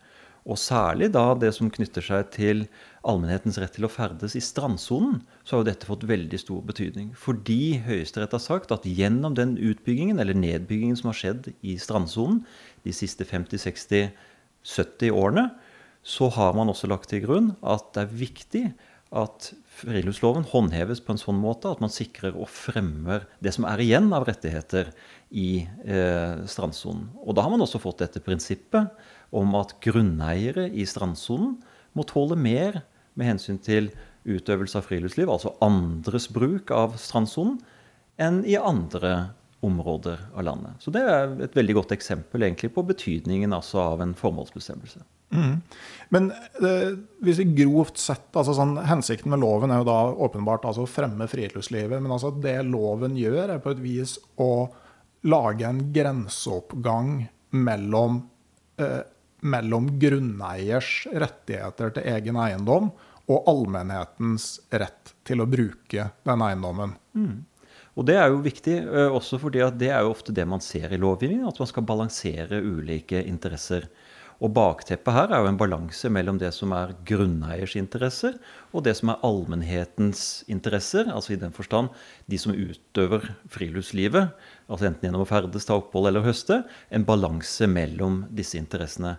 Og 0.45 0.61
særlig 0.61 1.09
da 1.15 1.31
det 1.41 1.55
som 1.57 1.73
knytter 1.73 2.05
seg 2.05 2.29
til 2.35 2.67
allmennhetens 3.05 3.59
rett 3.61 3.75
til 3.77 3.87
å 3.87 3.93
ferdes 3.93 4.35
i 4.39 4.43
strandsonen, 4.43 5.21
så 5.45 5.57
har 5.57 5.63
jo 5.63 5.69
dette 5.69 5.89
fått 5.89 6.07
veldig 6.09 6.41
stor 6.41 6.63
betydning. 6.67 7.13
Fordi 7.19 7.77
Høyesterett 7.85 8.35
har 8.37 8.43
sagt 8.43 8.73
at 8.75 8.89
gjennom 8.89 9.37
den 9.37 9.57
utbyggingen 9.61 10.23
eller 10.23 10.37
nedbyggingen 10.39 10.97
som 11.01 11.11
har 11.13 11.21
skjedd 11.21 11.51
i 11.61 11.77
strandsonen 11.81 12.43
de 12.87 12.95
siste 12.97 13.27
50-60-70 13.29 15.13
årene, 15.13 15.51
så 16.05 16.29
har 16.33 16.57
man 16.57 16.69
også 16.73 16.89
lagt 16.91 17.11
til 17.13 17.25
grunn 17.25 17.55
at 17.65 17.93
det 17.97 18.05
er 18.05 18.19
viktig 18.25 18.65
at 19.15 19.53
friluftsloven 19.79 20.47
håndheves 20.51 21.01
på 21.05 21.15
en 21.15 21.21
sånn 21.21 21.39
måte 21.39 21.71
at 21.71 21.83
man 21.83 21.93
sikrer 21.93 22.35
og 22.35 22.49
fremmer 22.51 23.29
det 23.45 23.53
som 23.55 23.67
er 23.69 23.83
igjen 23.85 24.09
av 24.17 24.27
rettigheter 24.27 24.91
i 25.31 25.65
eh, 25.87 26.43
strandsonen. 26.51 27.07
Og 27.23 27.37
da 27.37 27.45
har 27.47 27.53
man 27.53 27.63
også 27.63 27.81
fått 27.83 28.03
dette 28.03 28.23
prinsippet 28.25 28.91
om 29.35 29.55
at 29.61 29.77
grunneiere 29.85 30.67
i 30.73 30.87
strandsonen 30.89 31.57
må 31.95 32.07
tåle 32.11 32.37
mer 32.39 32.83
med 33.15 33.31
hensyn 33.33 33.61
til 33.63 33.91
utøvelse 34.25 34.81
av 34.81 34.87
friluftsliv, 34.89 35.31
altså 35.31 35.55
andres 35.65 36.31
bruk 36.33 36.73
av 36.75 36.99
strandsonen, 37.01 37.59
enn 38.21 38.45
i 38.47 38.57
andre 38.57 39.35
områder 39.65 40.21
av 40.37 40.45
landet. 40.45 40.79
Så 40.83 40.93
det 40.95 41.03
er 41.09 41.35
et 41.47 41.57
veldig 41.57 41.79
godt 41.81 41.95
eksempel 41.97 42.45
egentlig 42.45 42.71
på 42.75 42.85
betydningen 42.87 43.55
altså 43.57 43.81
av 43.83 44.03
en 44.05 44.15
formålsbestemmelse. 44.17 45.03
Mm. 45.35 45.55
Men 46.15 46.29
det, 46.61 46.75
hvis 47.25 47.41
vi 47.41 47.47
grovt 47.63 47.99
sett, 47.99 48.29
altså 48.37 48.55
sånn, 48.55 48.77
Hensikten 48.87 49.33
med 49.33 49.43
loven 49.43 49.73
er 49.73 49.81
jo 49.83 49.89
da 49.89 49.99
åpenbart 50.27 50.67
altså 50.69 50.85
å 50.85 50.91
fremme 50.91 51.27
friluftslivet. 51.31 51.97
Men 51.97 52.13
altså 52.15 52.31
det 52.45 52.59
loven 52.69 53.17
gjør, 53.19 53.57
er 53.57 53.65
på 53.65 53.73
et 53.75 53.83
vis 53.83 54.19
å 54.41 54.69
lage 55.25 55.67
en 55.67 55.81
grenseoppgang 55.95 57.17
mellom 57.57 58.21
eh, 58.83 59.01
mellom 59.45 59.91
grunneiers 60.01 61.05
rettigheter 61.13 61.93
til 61.95 62.09
egen 62.15 62.39
eiendom 62.41 62.93
og 63.31 63.49
allmennhetens 63.49 64.59
rett 64.73 65.15
til 65.25 65.41
å 65.41 65.49
bruke 65.49 66.09
den 66.27 66.45
eiendommen. 66.45 66.97
Mm. 67.17 67.45
Og 67.95 68.07
Det 68.09 68.17
er 68.19 68.33
jo 68.33 68.43
viktig, 68.43 68.75
også 69.15 69.39
fordi 69.39 69.63
det 69.79 69.93
er 69.95 70.03
jo 70.03 70.11
ofte 70.11 70.35
det 70.35 70.47
man 70.51 70.63
ser 70.65 70.91
i 70.93 70.99
lovgivningen, 70.99 71.47
at 71.47 71.61
man 71.63 71.71
skal 71.71 71.87
balansere 71.87 72.59
ulike 72.59 73.23
interesser. 73.23 73.87
Og 74.45 74.51
Bakteppet 74.53 75.15
her 75.17 75.31
er 75.33 75.41
jo 75.41 75.49
en 75.49 75.57
balanse 75.57 76.11
mellom 76.13 76.37
det 76.37 76.51
som 76.53 76.75
er 76.77 76.93
grunneiers 77.09 77.79
interesser, 77.81 78.35
og 78.77 78.85
det 78.85 78.93
som 78.99 79.15
er 79.15 79.23
allmennhetens 79.25 80.45
interesser. 80.53 81.09
Altså 81.09 81.33
i 81.33 81.41
den 81.41 81.55
forstand 81.55 81.89
de 82.29 82.41
som 82.41 82.53
utøver 82.53 83.25
friluftslivet, 83.49 84.35
altså 84.69 84.91
enten 84.91 85.09
gjennom 85.09 85.25
å 85.25 85.31
ferdes, 85.31 85.65
ta 85.65 85.79
opphold 85.81 86.11
eller 86.11 86.27
høste. 86.27 86.61
En 86.93 87.07
balanse 87.09 87.65
mellom 87.71 88.27
disse 88.37 88.61
interessene. 88.61 89.17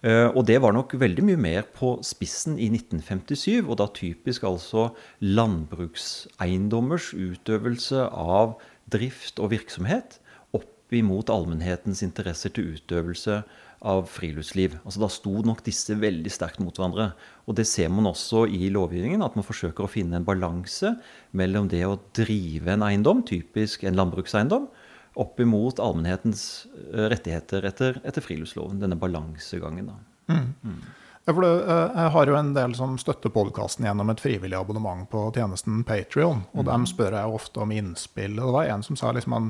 Eh, 0.00 0.30
og 0.30 0.46
det 0.48 0.56
var 0.64 0.72
nok 0.76 0.94
veldig 1.04 1.24
mye 1.28 1.40
mer 1.40 1.68
på 1.76 1.98
spissen 2.06 2.56
i 2.56 2.70
1957, 2.72 3.60
og 3.66 3.76
da 3.82 3.90
typisk 3.92 4.46
altså 4.48 4.88
landbrukseiendommers 5.20 7.12
utøvelse 7.12 8.08
av 8.08 8.56
drift 8.92 9.36
og 9.42 9.52
virksomhet 9.52 10.16
opp 10.56 10.94
imot 10.96 11.28
allmennhetens 11.32 12.00
interesser 12.06 12.56
til 12.56 12.76
utøvelse 12.76 13.42
friluftsliv. 13.82 14.78
Altså 14.84 15.00
Da 15.00 15.08
sto 15.12 15.42
nok 15.44 15.62
disse 15.64 15.94
veldig 15.94 16.30
sterkt 16.32 16.60
mot 16.60 16.74
hverandre. 16.74 17.12
Og 17.46 17.56
det 17.56 17.66
ser 17.66 17.88
man 17.88 18.06
også 18.06 18.46
i 18.48 18.70
lovgivningen, 18.70 19.22
at 19.22 19.36
man 19.36 19.44
forsøker 19.46 19.84
å 19.84 19.90
finne 19.90 20.16
en 20.16 20.26
balanse 20.26 20.96
mellom 21.32 21.68
det 21.68 21.84
å 21.86 21.98
drive 22.16 22.72
en 22.72 22.82
eiendom, 22.82 23.22
typisk 23.22 23.84
en 23.84 23.96
landbrukseiendom, 23.96 24.68
opp 25.16 25.40
imot 25.40 25.80
allmennhetens 25.80 26.66
eh, 26.92 27.08
rettigheter 27.12 27.64
etter, 27.64 28.00
etter 28.04 28.24
friluftsloven. 28.24 28.80
Denne 28.80 28.96
balansegangen. 28.96 29.92
da. 29.92 30.34
Mm. 30.34 30.54
Mm. 30.62 30.80
Ja, 31.26 31.32
for 31.32 31.42
det, 31.42 31.52
eh, 31.64 32.02
Jeg 32.02 32.10
har 32.10 32.26
jo 32.26 32.34
en 32.36 32.52
del 32.54 32.74
som 32.74 32.98
støtter 32.98 33.30
podkasten 33.30 33.86
gjennom 33.86 34.10
et 34.10 34.20
frivillig 34.20 34.58
abonnement 34.58 35.08
på 35.10 35.30
tjenesten 35.32 35.84
Patrion. 35.84 36.44
Og 36.54 36.64
mm. 36.64 36.68
dem 36.72 36.86
spør 36.86 37.16
jeg 37.16 37.38
ofte 37.38 37.60
om 37.60 37.72
innspill. 37.72 38.38
Og 38.40 38.46
det 38.46 38.58
var 38.58 38.74
en 38.74 38.82
som 38.82 38.96
sa 38.96 39.12
liksom 39.12 39.32
han 39.32 39.48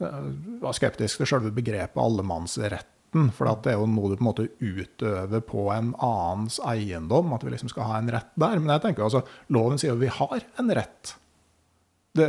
eh, 0.00 0.30
var 0.62 0.72
skeptisk 0.72 1.18
til 1.18 1.26
selve 1.26 1.50
begrepet 1.54 1.98
allemannsrett 1.98 2.97
retten. 3.08 3.30
For 3.32 3.48
det 3.62 3.72
er 3.72 3.78
jo 3.78 3.86
noe 3.86 4.10
du 4.10 4.16
på 4.16 4.22
en 4.22 4.28
måte 4.28 4.48
utøver 4.60 5.40
på 5.40 5.70
en 5.72 5.94
annens 5.98 6.60
eiendom. 6.60 7.32
At 7.32 7.44
vi 7.44 7.50
liksom 7.50 7.68
skal 7.68 7.88
ha 7.88 7.98
en 7.98 8.10
rett 8.10 8.32
der. 8.36 8.58
Men 8.58 8.74
jeg 8.74 8.82
tenker 8.82 9.04
altså, 9.04 9.24
loven 9.48 9.78
sier 9.78 9.92
jo 9.92 9.96
at 9.96 10.02
vi 10.02 10.12
har 10.18 10.44
en 10.58 10.74
rett. 10.74 11.14
Det, 12.14 12.28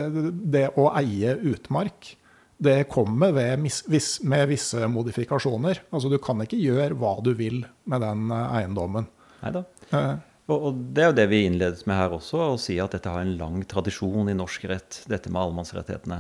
det 0.52 0.70
å 0.78 0.90
eie 1.00 1.36
utmark 1.36 2.16
det 2.60 2.90
kommer 2.92 3.32
vis, 3.58 4.20
med 4.22 4.50
visse 4.50 4.88
modifikasjoner. 4.88 5.80
Altså 5.92 6.10
Du 6.10 6.18
kan 6.20 6.42
ikke 6.44 6.60
gjøre 6.60 6.98
hva 7.00 7.22
du 7.24 7.32
vil 7.34 7.64
med 7.86 8.02
den 8.04 8.32
eh, 8.36 8.58
eiendommen. 8.60 9.08
Neida. 9.40 9.64
Eh. 9.96 10.18
Og, 10.50 10.76
Det 10.76 11.04
er 11.04 11.08
jo 11.08 11.16
det 11.16 11.28
vi 11.30 11.46
innledet 11.46 11.86
med 11.88 11.96
her 11.96 12.12
også, 12.18 12.42
å 12.42 12.60
si 12.60 12.76
at 12.82 12.92
dette 12.92 13.08
har 13.08 13.22
en 13.24 13.38
lang 13.38 13.64
tradisjon 13.64 14.28
i 14.28 14.36
norsk 14.36 14.66
rett, 14.68 15.04
dette 15.08 15.32
med 15.32 15.40
allemannsrettighetene. 15.40 16.20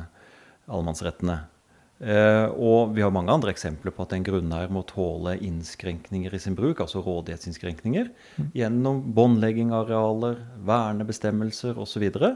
Allemannsrettene. 0.69 1.41
Eh, 1.99 2.47
og 2.55 2.93
vi 2.95 3.03
har 3.03 3.11
mange 3.11 3.33
andre 3.33 3.51
eksempler 3.51 3.91
på 3.91 4.05
at 4.05 4.13
en 4.15 4.23
grunneier 4.23 4.71
må 4.71 4.85
tåle 4.87 5.33
innskrenkninger 5.43 6.31
i 6.35 6.39
sin 6.39 6.55
bruk, 6.55 6.79
altså 6.79 7.03
rådighetsinnskrenkninger, 7.03 8.07
mm. 8.37 8.47
gjennom 8.55 9.01
båndlegging 9.15 9.73
av 9.75 9.83
arealer, 9.83 10.39
vernebestemmelser 10.69 11.79
osv. 11.79 12.05
Så. 12.15 12.31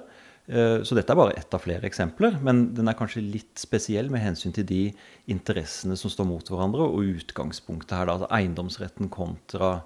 Eh, 0.52 0.82
så 0.84 0.98
dette 1.00 1.16
er 1.16 1.22
bare 1.22 1.38
ett 1.40 1.56
av 1.56 1.64
flere 1.64 1.88
eksempler, 1.88 2.36
men 2.44 2.66
den 2.76 2.92
er 2.92 2.98
kanskje 3.00 3.24
litt 3.24 3.56
spesiell 3.62 4.12
med 4.12 4.26
hensyn 4.26 4.56
til 4.56 4.68
de 4.68 4.84
interessene 5.32 5.96
som 6.00 6.12
står 6.12 6.28
mot 6.28 6.52
hverandre, 6.52 6.84
og 6.84 7.16
utgangspunktet 7.22 7.96
her, 7.96 8.10
da, 8.10 8.18
altså 8.18 8.32
eiendomsretten 8.36 9.12
kontra 9.14 9.78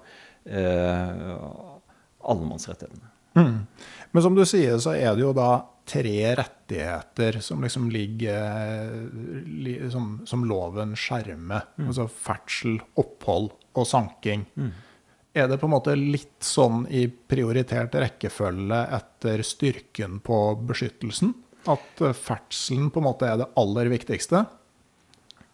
eh, 0.42 1.38
allemannsrettighetene. 2.26 3.14
Mm. 3.38 3.58
Men 4.10 4.24
som 4.24 4.34
du 4.34 4.42
sier, 4.48 4.80
så 4.82 4.96
er 4.98 5.14
det 5.14 5.22
jo 5.22 5.34
da 5.36 5.52
tre 5.88 6.34
rettigheter 6.38 7.40
som 7.44 7.62
liksom 7.64 7.88
ligger 7.90 8.92
som, 9.92 10.20
som, 10.28 10.44
loven 10.48 10.94
skjermer. 10.98 11.66
Mm. 11.78 11.88
Altså 11.88 12.08
ferdsel, 12.12 12.78
opphold 13.00 13.50
og 13.78 13.88
sanking. 13.88 14.44
Mm. 14.58 14.70
Er 15.38 15.48
det 15.50 15.60
på 15.60 15.68
en 15.68 15.74
måte 15.76 15.94
litt 15.98 16.44
sånn 16.44 16.86
i 16.90 17.06
prioritert 17.08 17.94
rekkefølge 17.94 18.80
etter 18.98 19.44
styrken 19.46 20.20
på 20.24 20.38
beskyttelsen? 20.68 21.34
At 21.68 22.00
ferdselen 22.16 22.88
på 22.92 23.02
en 23.02 23.08
måte 23.10 23.28
er 23.28 23.42
det 23.42 23.50
aller 23.60 23.90
viktigste? 23.92 24.46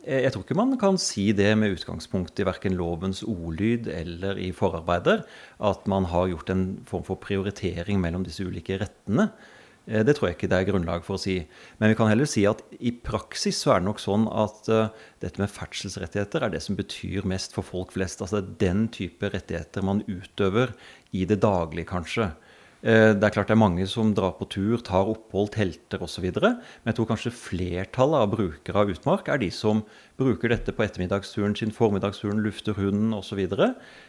Jeg 0.04 0.34
tror 0.34 0.42
ikke 0.44 0.56
man 0.58 0.74
kan 0.80 0.98
si 1.00 1.30
det 1.32 1.48
med 1.56 1.78
utgangspunkt 1.78 2.36
i 2.40 2.44
verken 2.44 2.76
lovens 2.76 3.22
ordlyd 3.24 3.88
eller 3.88 4.36
i 4.36 4.50
forarbeider, 4.52 5.22
at 5.64 5.86
man 5.88 6.04
har 6.12 6.28
gjort 6.28 6.52
en 6.52 6.64
form 6.88 7.06
for 7.06 7.16
prioritering 7.22 8.02
mellom 8.02 8.26
disse 8.26 8.44
ulike 8.44 8.76
rettene. 8.82 9.30
Eh, 9.86 10.04
det 10.04 10.16
tror 10.16 10.30
jeg 10.30 10.38
ikke 10.38 10.50
det 10.52 10.60
er 10.60 10.68
grunnlag 10.68 11.04
for 11.06 11.18
å 11.18 11.20
si. 11.20 11.38
Men 11.80 11.92
vi 11.92 11.98
kan 11.98 12.10
heller 12.10 12.28
si 12.28 12.46
at 12.48 12.62
i 12.80 12.94
praksis 13.04 13.60
så 13.64 13.74
er 13.74 13.82
det 13.82 13.90
nok 13.90 14.00
sånn 14.02 14.26
at 14.32 14.70
uh, 14.72 14.86
dette 15.24 15.42
med 15.42 15.52
ferdselsrettigheter 15.52 16.46
er 16.46 16.54
det 16.54 16.62
som 16.64 16.78
betyr 16.78 17.28
mest 17.28 17.56
for 17.56 17.66
folk 17.66 17.92
flest. 17.96 18.24
Altså 18.24 18.40
det 18.40 18.46
er 18.46 18.62
den 18.70 18.88
type 18.94 19.28
rettigheter 19.34 19.84
man 19.84 20.04
utøver 20.08 20.74
i 21.12 21.26
det 21.28 21.42
daglige, 21.44 21.90
kanskje. 21.92 22.32
Uh, 22.84 23.12
det 23.12 23.28
er 23.28 23.36
klart 23.36 23.52
det 23.52 23.56
er 23.58 23.60
mange 23.60 23.84
som 23.88 24.14
drar 24.16 24.32
på 24.38 24.48
tur, 24.56 24.80
tar 24.84 25.12
opphold, 25.12 25.52
telter 25.58 26.00
osv. 26.04 26.30
Men 26.32 26.88
jeg 26.88 26.96
tror 26.96 27.10
kanskje 27.12 27.36
flertallet 27.36 28.24
av 28.24 28.32
brukere 28.32 28.86
av 28.86 28.96
utmark 28.96 29.28
er 29.28 29.44
de 29.44 29.52
som 29.52 29.84
bruker 30.20 30.52
dette 30.52 30.72
på 30.72 30.86
ettermiddagsturen 30.86 31.56
sin, 31.60 31.76
formiddagsturen, 31.76 32.40
lufter 32.44 32.76
hunden 32.80 33.12
osv. 33.16 33.44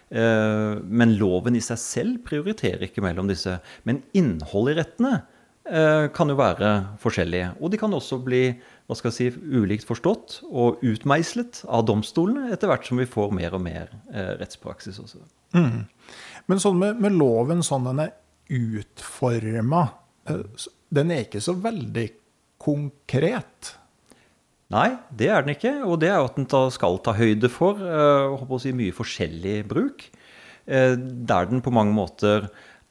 Men 0.07 1.15
loven 1.19 1.57
i 1.57 1.63
seg 1.65 1.79
selv 1.81 2.27
prioriterer 2.27 2.87
ikke 2.87 3.03
mellom 3.03 3.31
disse. 3.31 3.57
Men 3.83 4.05
innholdet 4.15 4.75
i 4.75 4.83
rettene 4.83 5.15
Eh, 5.17 5.34
kan 5.65 6.29
jo 6.29 6.35
være 6.37 6.67
forskjellige. 7.01 7.47
Og 7.57 7.71
de 7.73 7.79
kan 7.81 7.93
også 7.97 8.19
bli 8.21 8.43
hva 8.85 8.97
skal 8.97 9.09
jeg 9.09 9.15
si, 9.17 9.45
ulikt 9.57 9.87
forstått 9.87 10.39
og 10.45 10.83
utmeislet 10.85 11.63
av 11.65 11.87
domstolene 11.89 12.51
etter 12.53 12.69
hvert 12.69 12.85
som 12.85 12.99
vi 13.01 13.07
får 13.09 13.31
mer 13.33 13.55
og 13.57 13.63
mer 13.65 13.89
eh, 14.13 14.35
rettspraksis 14.37 14.99
også. 15.01 15.23
Mm. 15.57 15.87
Men 16.51 16.61
sånn 16.61 16.77
med, 16.77 16.99
med, 17.01 17.15
loven 17.17 17.65
sånn 17.65 17.87
den 17.89 18.03
er 18.03 18.13
utforma, 18.53 19.87
eh, 20.29 20.67
den 20.93 21.15
er 21.15 21.25
ikke 21.25 21.41
så 21.41 21.55
veldig 21.57 22.05
konkret? 22.61 23.73
Nei, 24.73 24.91
det 25.09 25.31
er 25.33 25.45
den 25.45 25.55
ikke. 25.55 25.73
Og 25.87 25.97
det 26.03 26.11
er 26.11 26.21
at 26.21 26.37
den 26.37 26.45
skal 26.73 27.01
ta 27.05 27.13
høyde 27.17 27.49
for 27.53 27.81
uh, 27.81 28.55
si, 28.61 28.73
mye 28.73 28.93
forskjellig 28.95 29.59
bruk. 29.69 30.07
Der 30.65 31.45
den 31.45 31.61
på 31.61 31.69
mange 31.69 31.93
måter 31.93 32.47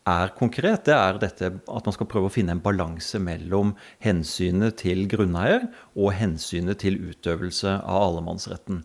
er 0.09 0.35
konkret, 0.37 0.85
det 0.85 0.95
er 0.95 1.19
dette 1.21 1.49
at 1.49 1.89
man 1.89 1.97
skal 1.97 2.09
prøve 2.11 2.29
å 2.29 2.33
finne 2.33 2.53
en 2.57 2.63
balanse 2.65 3.19
mellom 3.23 3.73
hensynet 4.05 4.77
til 4.83 5.07
grunneier 5.09 5.67
og 5.97 6.13
hensynet 6.19 6.83
til 6.85 7.01
utøvelse 7.01 7.79
av 7.81 8.09
allemannsretten. 8.11 8.83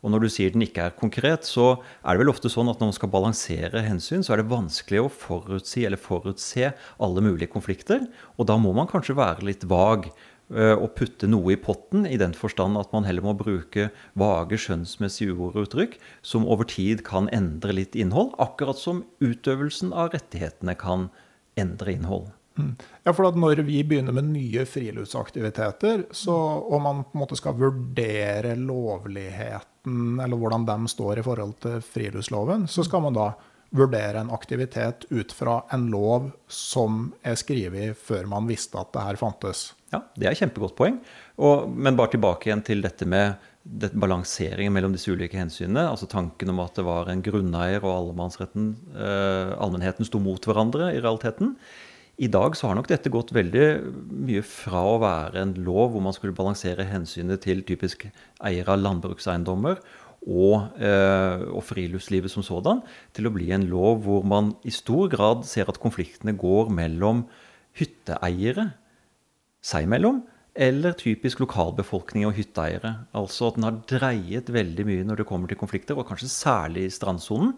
Og 0.00 0.14
når 0.14 0.24
du 0.24 0.30
sier 0.32 0.52
den 0.54 0.64
ikke 0.64 0.86
er 0.86 0.96
konkret, 0.96 1.44
så 1.44 1.74
er 2.00 2.14
det 2.14 2.22
vel 2.22 2.32
ofte 2.32 2.48
sånn 2.52 2.70
at 2.72 2.80
når 2.80 2.92
man 2.92 2.96
skal 2.96 3.12
balansere 3.12 3.82
hensyn, 3.84 4.24
så 4.24 4.32
er 4.32 4.40
det 4.40 4.52
vanskelig 4.52 5.02
å 5.02 5.12
forutsi 5.12 5.84
eller 5.84 6.00
forutse 6.00 6.70
alle 7.02 7.24
mulige 7.24 7.50
konflikter. 7.52 8.06
Og 8.40 8.48
da 8.48 8.56
må 8.56 8.72
man 8.76 8.88
kanskje 8.88 9.18
være 9.18 9.44
litt 9.50 9.66
vag 9.68 10.08
å 10.50 10.88
putte 10.98 11.28
noe 11.30 11.52
i 11.54 11.58
potten, 11.60 12.02
i 12.10 12.18
den 12.18 12.32
forstand 12.34 12.78
at 12.80 12.90
man 12.90 13.04
heller 13.06 13.22
må 13.22 13.36
bruke 13.38 13.88
vage 14.18 14.58
skjønnsmessige 14.58 15.36
ord 15.38 15.58
uttrykk 15.62 15.94
som 16.26 16.48
over 16.50 16.66
tid 16.66 17.04
kan 17.06 17.30
endre 17.34 17.76
litt 17.76 17.94
innhold, 17.94 18.32
akkurat 18.42 18.80
som 18.80 19.04
utøvelsen 19.22 19.94
av 19.94 20.10
rettighetene 20.16 20.74
kan 20.74 21.08
endre 21.60 21.94
innhold. 21.94 22.30
Mm. 22.58 22.74
Ja, 23.04 23.12
for 23.12 23.30
Når 23.32 23.62
vi 23.64 23.82
begynner 23.86 24.12
med 24.12 24.30
nye 24.32 24.64
friluftsaktiviteter, 24.68 26.04
så, 26.10 26.34
og 26.34 26.82
man 26.82 27.04
på 27.04 27.16
en 27.16 27.22
måte 27.22 27.38
skal 27.38 27.56
vurdere 27.58 28.56
lovligheten, 28.58 30.20
eller 30.20 30.36
hvordan 30.36 30.66
de 30.68 30.90
står 30.90 31.20
i 31.20 31.24
forhold 31.24 31.56
til 31.64 31.78
friluftsloven, 31.84 32.66
så 32.68 32.84
skal 32.84 33.06
man 33.06 33.16
da 33.16 33.30
vurdere 33.70 34.20
en 34.20 34.32
aktivitet 34.34 35.06
ut 35.10 35.32
fra 35.32 35.60
en 35.74 35.86
lov 35.92 36.30
som 36.50 37.10
er 37.22 37.38
skrevet 37.38 37.98
før 37.98 38.26
man 38.30 38.48
visste 38.50 38.80
at 38.80 38.90
det 38.94 39.04
her 39.06 39.20
fantes. 39.20 39.70
Ja, 39.94 40.02
det 40.14 40.26
er 40.26 40.34
et 40.34 40.42
kjempegodt 40.42 40.76
poeng. 40.78 40.98
Og, 41.42 41.70
men 41.70 41.98
bare 41.98 42.14
tilbake 42.14 42.50
igjen 42.50 42.64
til 42.66 42.82
dette 42.84 43.06
med 43.10 43.38
det, 43.62 43.92
balanseringen 43.92 44.74
mellom 44.74 44.94
disse 44.94 45.12
ulike 45.12 45.38
hensynene. 45.38 45.86
Altså 45.90 46.08
tanken 46.10 46.52
om 46.52 46.62
at 46.64 46.78
det 46.78 46.86
var 46.86 47.10
en 47.10 47.22
grunneier 47.24 47.82
og 47.84 47.94
allemannsretten, 47.94 48.74
eh, 48.96 49.54
allmennheten 49.58 50.08
sto 50.08 50.22
mot 50.22 50.46
hverandre 50.46 50.92
i 50.94 51.00
realiteten. 51.02 51.54
I 52.20 52.28
dag 52.28 52.56
så 52.56 52.68
har 52.68 52.76
nok 52.76 52.90
dette 52.90 53.08
gått 53.12 53.32
veldig 53.32 53.66
mye 54.28 54.42
fra 54.44 54.82
å 54.84 54.98
være 55.00 55.40
en 55.40 55.54
lov 55.64 55.94
hvor 55.94 56.02
man 56.04 56.12
skulle 56.12 56.36
balansere 56.36 56.84
hensynet 56.84 57.40
til 57.46 57.62
typisk 57.64 58.04
eiere 58.44 58.74
av 58.74 58.82
landbrukseiendommer 58.82 59.80
og, 60.26 60.76
eh, 60.76 61.46
og, 61.48 61.62
friluftslivet 61.64 62.30
som 62.32 62.44
sådan, 62.44 62.82
til 63.16 63.28
å 63.28 63.32
bli 63.32 63.50
en 63.56 63.64
lov 63.70 64.02
hvor 64.04 64.26
man 64.26 64.52
i 64.68 64.72
stor 64.74 65.08
grad 65.12 65.46
ser 65.48 65.70
at 65.70 65.80
konfliktene 65.80 66.36
går 66.36 66.68
mellom 66.68 67.24
hytteeiere 67.78 68.72
seg 69.64 69.86
imellom, 69.86 70.20
eller 70.60 70.96
typisk 70.98 71.40
lokalbefolkning 71.40 72.26
og 72.28 72.34
hytteeiere. 72.36 73.06
Altså 73.16 73.48
at 73.48 73.56
den 73.56 73.68
har 73.68 73.80
dreiet 73.88 74.50
veldig 74.52 74.86
mye 74.88 75.06
når 75.06 75.22
det 75.22 75.28
kommer 75.30 75.48
til 75.48 75.60
konflikter, 75.60 75.96
og 75.96 76.08
kanskje 76.10 76.28
særlig 76.32 76.88
i 76.88 76.92
strandsonen, 76.92 77.54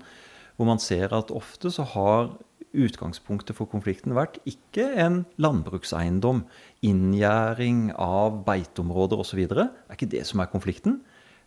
hvor 0.57 0.69
man 0.69 0.79
ser 0.83 1.15
at 1.17 1.33
ofte 1.35 1.73
så 1.73 1.87
har 1.95 2.35
utgangspunktet 2.73 3.57
for 3.57 3.69
konflikten 3.69 4.15
vært 4.17 4.39
ikke 4.49 4.85
en 5.03 5.23
landbrukseiendom, 5.41 6.45
inngjerding 6.85 7.91
av 8.01 8.43
beiteområder 8.47 9.21
osv. 9.25 9.43
Det 9.49 9.67
er 9.67 9.97
ikke 9.97 10.13
det 10.15 10.25
som 10.29 10.41
er 10.45 10.53
konflikten. 10.53 11.01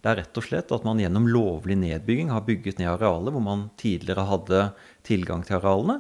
Det 0.06 0.12
er 0.12 0.20
rett 0.20 0.38
og 0.38 0.46
slett 0.46 0.70
at 0.70 0.84
man 0.86 1.00
gjennom 1.02 1.26
lovlig 1.26 1.74
nedbygging 1.82 2.30
har 2.30 2.44
bygget 2.46 2.78
ned 2.78 2.92
arealet 2.92 3.34
hvor 3.34 3.42
man 3.42 3.64
tidligere 3.82 4.28
hadde 4.30 4.60
tilgang 5.08 5.42
til 5.48 5.58
arealene. 5.58 5.96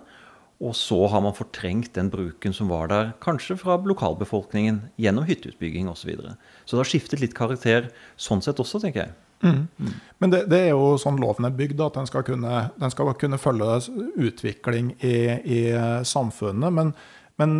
Og 0.61 0.75
så 0.77 0.99
har 1.09 1.23
man 1.25 1.33
fortrengt 1.33 1.95
den 1.97 2.11
bruken 2.13 2.53
som 2.53 2.69
var 2.69 2.91
der, 2.91 3.09
kanskje 3.25 3.57
fra 3.57 3.79
lokalbefolkningen, 3.81 4.77
gjennom 5.01 5.25
hytteutbygging 5.25 5.89
osv. 5.89 6.03
Så, 6.03 6.11
videre. 6.11 6.35
så 6.63 6.77
det 6.77 6.83
har 6.83 6.91
skiftet 6.91 7.23
litt 7.23 7.33
karakter 7.33 7.87
sånn 8.13 8.45
sett 8.45 8.61
også, 8.61 8.83
tenker 8.83 9.07
jeg. 9.07 9.15
Mm. 9.41 9.63
Mm. 9.81 9.95
Men 10.21 10.35
det, 10.35 10.41
det, 10.53 10.59
er 10.67 10.75
jo 10.77 10.93
sånn 11.01 11.17
loven 11.19 11.49
er 11.49 11.57
bygd, 11.57 11.81
at 11.81 11.97
den 11.97 12.05
skal 12.07 12.23
kunne, 12.29 12.59
den 12.77 12.93
skal 12.93 13.09
kunne 13.17 13.39
følge 13.41 13.79
utvikling 14.21 14.93
i, 15.01 15.17
i 15.41 15.59
samfunnet. 16.05 16.77
Men, 16.77 16.93
men, 17.41 17.57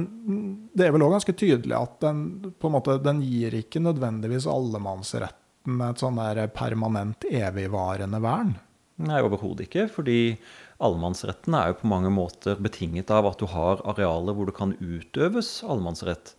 det 0.78 0.86
er 0.86 0.94
vel 0.94 1.08
òg 1.08 1.18
ganske 1.18 1.36
tydelig 1.42 1.74
at 1.82 1.98
den, 2.06 2.54
måte, 2.70 3.00
den 3.02 3.26
gir 3.26 3.58
ikke 3.58 3.82
nødvendigvis 3.82 4.46
allemannsrett 4.46 5.42
uten 5.66 5.82
et 5.82 6.02
sånn 6.02 6.22
der 6.22 6.46
permanent 6.54 7.26
evigvarende 7.26 8.22
vern? 8.22 8.56
Nei, 9.02 9.20
overhodet 9.26 9.66
ikke. 9.66 9.90
Fordi 9.92 10.38
allemannsretten 10.80 11.56
er 11.58 11.72
jo 11.72 11.80
på 11.82 11.92
mange 11.92 12.12
måter 12.14 12.60
betinget 12.62 13.12
av 13.12 13.28
at 13.28 13.42
du 13.42 13.50
har 13.52 13.82
arealer 13.84 14.36
hvor 14.36 14.48
det 14.48 14.56
kan 14.56 14.76
utøves 14.80 15.64
allemannsrett. 15.66 16.36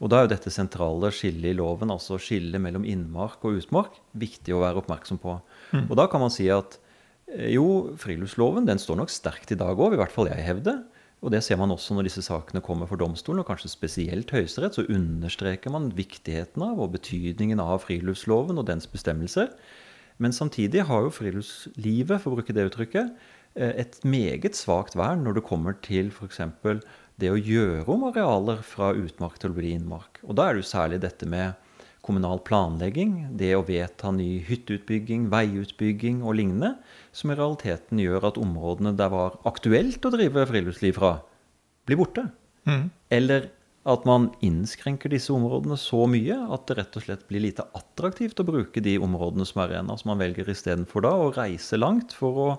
Og 0.00 0.08
da 0.08 0.18
er 0.18 0.26
jo 0.26 0.32
dette 0.32 0.50
sentrale 0.52 1.10
skillet 1.12 1.52
i 1.52 1.58
loven, 1.58 1.92
altså 1.92 2.16
skillet 2.18 2.62
mellom 2.62 2.86
innmark 2.88 3.44
og 3.44 3.60
utmark, 3.60 3.98
viktig 4.16 4.54
å 4.56 4.62
være 4.62 4.80
oppmerksom 4.80 5.20
på. 5.20 5.36
Mm. 5.76 5.90
Og 5.90 5.98
da 6.00 6.06
kan 6.08 6.24
man 6.24 6.32
si 6.32 6.48
at 6.50 6.78
eh, 7.28 7.52
jo, 7.52 7.92
friluftsloven 8.00 8.64
den 8.64 8.80
står 8.80 9.02
nok 9.02 9.12
sterkt 9.12 9.52
i 9.52 9.60
dag 9.60 9.76
òg, 9.76 9.94
i 9.94 10.00
hvert 10.00 10.14
fall 10.14 10.32
jeg 10.32 10.46
hevder. 10.46 10.80
Og 11.20 11.32
det 11.34 11.42
ser 11.44 11.58
man 11.60 11.72
også 11.74 11.94
når 11.96 12.08
disse 12.08 12.22
sakene 12.24 12.62
kommer 12.64 12.88
for 12.88 13.00
domstolen, 13.00 13.42
og 13.42 13.50
kanskje 13.50 13.72
spesielt 13.72 14.32
Høyesterett, 14.32 14.78
så 14.78 14.86
understreker 14.88 15.72
man 15.74 15.90
viktigheten 15.96 16.64
av 16.64 16.80
og 16.80 16.94
betydningen 16.94 17.60
av 17.60 17.82
friluftsloven 17.84 18.60
og 18.60 18.68
dens 18.70 18.88
bestemmelser. 18.88 19.52
Men 20.20 20.32
samtidig 20.36 20.86
har 20.88 21.04
jo 21.04 21.12
friluftslivet, 21.12 22.22
for 22.22 22.32
å 22.32 22.40
bruke 22.40 22.56
det 22.56 22.70
uttrykket, 22.70 23.12
eh, 23.54 23.74
et 23.84 24.00
meget 24.04 24.56
svakt 24.56 24.96
vern 24.96 25.24
når 25.24 25.38
det 25.38 25.46
kommer 25.48 25.76
til 25.84 26.08
f.eks. 26.08 26.40
det 27.20 27.28
å 27.28 27.36
gjøre 27.36 27.88
om 27.88 28.08
arealer 28.08 28.62
fra 28.64 28.94
utmark 28.96 29.38
til 29.40 29.52
å 29.52 29.58
bli 29.60 29.74
innmark. 29.76 30.22
Og 30.24 30.36
da 30.36 30.48
er 30.48 30.56
det 30.56 30.64
jo 30.64 30.72
særlig 30.72 31.02
dette 31.04 31.28
med 31.28 31.52
kommunal 32.00 32.40
planlegging, 32.40 33.36
det 33.36 33.52
å 33.56 33.64
vedta 33.66 34.10
ny 34.14 34.40
hytteutbygging, 34.48 35.28
veiutbygging 35.32 36.24
og 36.24 36.38
lignende, 36.40 36.78
som 37.16 37.32
i 37.32 37.36
realiteten 37.38 38.00
gjør 38.02 38.28
at 38.30 38.40
områdene 38.40 38.92
der 38.98 39.10
var 39.12 39.38
aktuelt 39.48 40.04
å 40.06 40.12
drive 40.14 40.44
friluftsliv 40.50 40.98
fra, 40.98 41.16
blir 41.88 41.98
borte. 42.00 42.26
Mm. 42.68 42.90
Eller 43.16 43.48
at 43.90 44.04
man 44.06 44.28
innskrenker 44.44 45.10
disse 45.10 45.32
områdene 45.32 45.78
så 45.80 46.04
mye 46.10 46.36
at 46.52 46.66
det 46.68 46.76
rett 46.78 46.98
og 47.00 47.06
slett 47.06 47.24
blir 47.30 47.42
lite 47.46 47.64
attraktivt 47.76 48.42
å 48.42 48.46
bruke 48.46 48.82
de 48.84 48.98
områdene 49.00 49.46
som 49.48 49.62
er 49.64 49.72
som 49.88 50.12
man 50.12 50.20
velger 50.20 50.50
istedenfor 50.52 51.06
da 51.06 51.14
å 51.16 51.32
reise 51.32 51.80
langt 51.80 52.12
for 52.12 52.42
å 52.44 52.50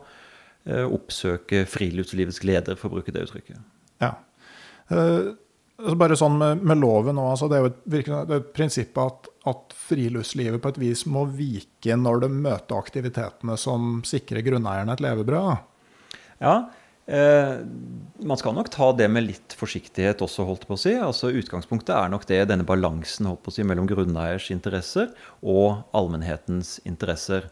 eh, 0.65 0.83
oppsøke 0.87 1.63
friluftslivets 1.69 2.41
gleder, 2.41 2.75
for 2.75 2.89
å 2.89 2.97
bruke 2.97 3.13
det 3.13 3.27
uttrykket. 3.27 3.61
Ja. 4.01 4.15
Uh, 4.91 5.37
Altså, 5.81 5.97
bare 5.97 6.17
sånn 6.19 6.35
med, 6.37 6.61
med 6.67 6.77
loven 6.81 7.19
òg, 7.21 7.31
altså 7.33 7.47
det 7.49 7.57
er 7.57 7.63
jo 7.63 7.71
et, 7.71 8.33
et 8.37 8.49
prinsipp 8.53 8.97
at, 9.01 9.30
at, 9.49 9.73
friluftslivet 9.73 10.61
på 10.61 10.71
et 10.71 10.79
vis 10.81 11.05
må 11.09 11.25
vike 11.33 11.95
når 11.97 12.25
det 12.25 12.29
møter 12.33 12.77
aktivitetene 12.77 13.57
som 13.59 13.97
sikrer 14.07 14.45
grunneierne 14.45 14.93
et 14.93 15.01
levebrød. 15.03 15.65
Ja, 16.41 16.53
eh, 17.09 17.57
man 18.21 18.39
skal 18.39 18.55
nok 18.57 18.69
ta 18.73 18.91
det 18.97 19.09
med 19.11 19.27
litt 19.27 19.55
forsiktighet 19.57 20.21
også, 20.21 20.45
holdt 20.47 20.67
på 20.69 20.77
å 20.77 20.83
si. 20.83 20.93
Altså 20.97 21.33
Utgangspunktet 21.33 21.93
er 21.97 22.13
nok 22.13 22.27
det, 22.29 22.43
denne 22.51 22.67
balansen 22.67 23.29
holdt 23.29 23.43
på 23.45 23.53
å 23.53 23.57
si, 23.57 23.65
mellom 23.67 23.89
grunneiers 23.89 24.51
interesser 24.53 25.11
og 25.41 25.83
allmennhetens 25.97 26.77
interesser. 26.85 27.49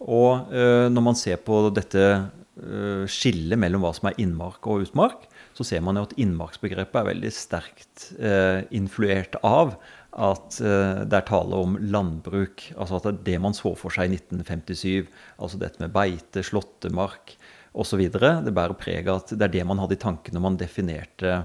Og 0.00 0.52
eh, 0.54 0.86
når 0.92 1.08
man 1.10 1.18
ser 1.18 1.40
på 1.44 1.66
dette 1.74 2.04
eh, 2.08 3.04
skillet 3.10 3.60
mellom 3.60 3.84
hva 3.84 3.92
som 3.96 4.10
er 4.10 4.20
innmark 4.22 4.64
og 4.70 4.86
utmark, 4.86 5.28
så 5.58 5.66
ser 5.66 5.82
man 5.82 5.98
jo 5.98 6.04
at 6.06 6.14
innmarksbegrepet 6.20 7.00
er 7.00 7.08
veldig 7.08 7.30
sterkt 7.34 8.10
eh, 8.16 8.62
influert 8.78 9.34
av 9.42 9.74
at 10.18 10.58
eh, 10.60 11.04
det 11.08 11.20
er 11.20 11.28
tale 11.28 11.60
om 11.62 11.76
landbruk. 11.78 12.66
Altså 12.76 12.98
at 12.98 13.06
det 13.06 13.12
er 13.12 13.22
det 13.28 13.38
man 13.44 13.56
så 13.56 13.74
for 13.78 13.94
seg 13.94 14.10
i 14.10 14.18
1957. 14.18 15.08
Altså 15.38 15.60
dette 15.60 15.82
med 15.82 15.94
beite, 15.94 16.44
slåttemark 16.46 17.36
osv. 17.78 18.02
Det 18.10 18.54
bærer 18.54 18.78
preg 18.78 19.08
av 19.08 19.22
at 19.22 19.36
det 19.36 19.48
er 19.48 19.54
det 19.58 19.68
man 19.68 19.80
hadde 19.82 19.98
i 19.98 20.02
tankene 20.02 20.38
når 20.38 20.46
man 20.48 20.60
definerte 20.60 21.38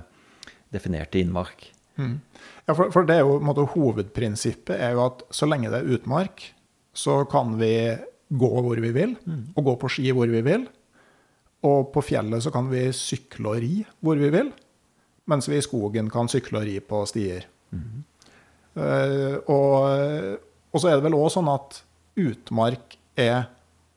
definerte 0.74 1.22
innmark. 1.22 1.68
Ja, 2.66 2.74
for, 2.74 2.90
for 2.94 3.06
det 3.06 3.20
er 3.20 3.28
jo, 3.28 3.38
måte, 3.44 3.68
Hovedprinsippet 3.76 4.80
er 4.80 4.96
jo 4.96 5.04
at 5.06 5.22
så 5.34 5.46
lenge 5.50 5.70
det 5.70 5.84
er 5.84 5.98
utmark, 5.98 6.48
så 6.94 7.22
kan 7.30 7.58
vi 7.60 7.74
gå 8.34 8.50
hvor 8.66 8.80
vi 8.82 8.90
vil, 8.96 9.14
og 9.54 9.68
gå 9.68 9.76
på 9.84 9.92
ski 9.94 10.14
hvor 10.16 10.32
vi 10.32 10.42
vil. 10.46 10.66
Og 11.64 11.92
på 11.94 12.02
fjellet 12.04 12.44
så 12.44 12.52
kan 12.52 12.68
vi 12.72 12.88
sykle 12.96 13.54
og 13.54 13.62
ri 13.64 13.84
hvor 14.04 14.20
vi 14.20 14.32
vil, 14.34 14.50
mens 15.30 15.48
vi 15.48 15.60
i 15.60 15.64
skogen 15.64 16.10
kan 16.12 16.32
sykle 16.32 16.64
og 16.64 16.68
ri 16.68 16.80
på 16.84 17.04
stier. 17.10 17.46
Eh, 17.74 17.80
og, 18.76 20.40
og 20.74 20.82
så 20.82 20.90
er 20.90 20.98
det 20.98 21.06
vel 21.06 21.18
òg 21.18 21.30
sånn 21.34 21.50
at 21.52 21.82
utmark 22.20 22.98
er 23.20 23.48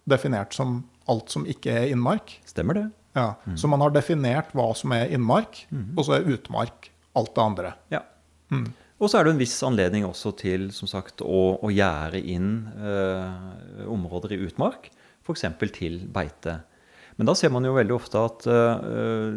definert 0.09 0.55
som 0.57 0.83
alt 1.11 1.33
som 1.33 1.47
ikke 1.49 1.73
er 1.73 1.93
innmark. 1.95 2.39
Stemmer 2.49 2.79
det? 2.79 2.87
Ja, 3.17 3.35
Så 3.57 3.69
man 3.73 3.81
har 3.81 3.95
definert 3.95 4.51
hva 4.53 4.69
som 4.77 4.93
er 4.93 5.09
innmark, 5.09 5.63
og 5.97 6.05
så 6.05 6.19
er 6.19 6.29
utmark 6.35 6.91
alt 7.17 7.33
det 7.33 7.43
andre. 7.43 7.73
Ja. 7.95 8.03
Og 8.97 9.11
så 9.11 9.19
er 9.19 9.27
det 9.27 9.35
en 9.35 9.41
viss 9.41 9.57
anledning 9.65 10.05
også 10.09 10.33
til 10.37 10.71
som 10.73 10.89
sagt, 10.89 11.21
å, 11.25 11.57
å 11.61 11.73
gjerde 11.73 12.21
inn 12.21 12.67
eh, 12.77 13.85
områder 13.93 14.37
i 14.37 14.41
utmark, 14.47 14.91
f.eks. 15.25 15.45
til 15.77 15.99
beite. 16.13 16.61
Men 17.17 17.29
da 17.29 17.35
ser 17.37 17.53
man 17.53 17.65
jo 17.65 17.75
veldig 17.77 17.97
ofte 17.97 18.21
at 18.21 18.47
eh, 18.53 19.37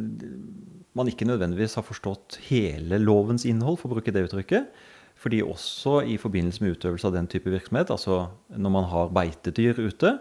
man 0.96 1.12
ikke 1.12 1.28
nødvendigvis 1.28 1.76
har 1.80 1.88
forstått 1.88 2.40
hele 2.50 3.00
lovens 3.00 3.48
innhold, 3.48 3.80
for 3.80 3.90
å 3.92 3.98
bruke 3.98 4.14
det 4.16 4.28
uttrykket. 4.28 4.72
Fordi 5.20 5.42
også 5.44 6.00
i 6.08 6.16
forbindelse 6.20 6.64
med 6.64 6.78
utøvelse 6.78 7.10
av 7.10 7.16
den 7.18 7.28
type 7.28 7.52
virksomhet, 7.52 7.92
altså 7.92 8.30
når 8.56 8.72
man 8.72 8.88
har 8.88 9.12
beitedyr 9.16 9.82
ute, 9.82 10.14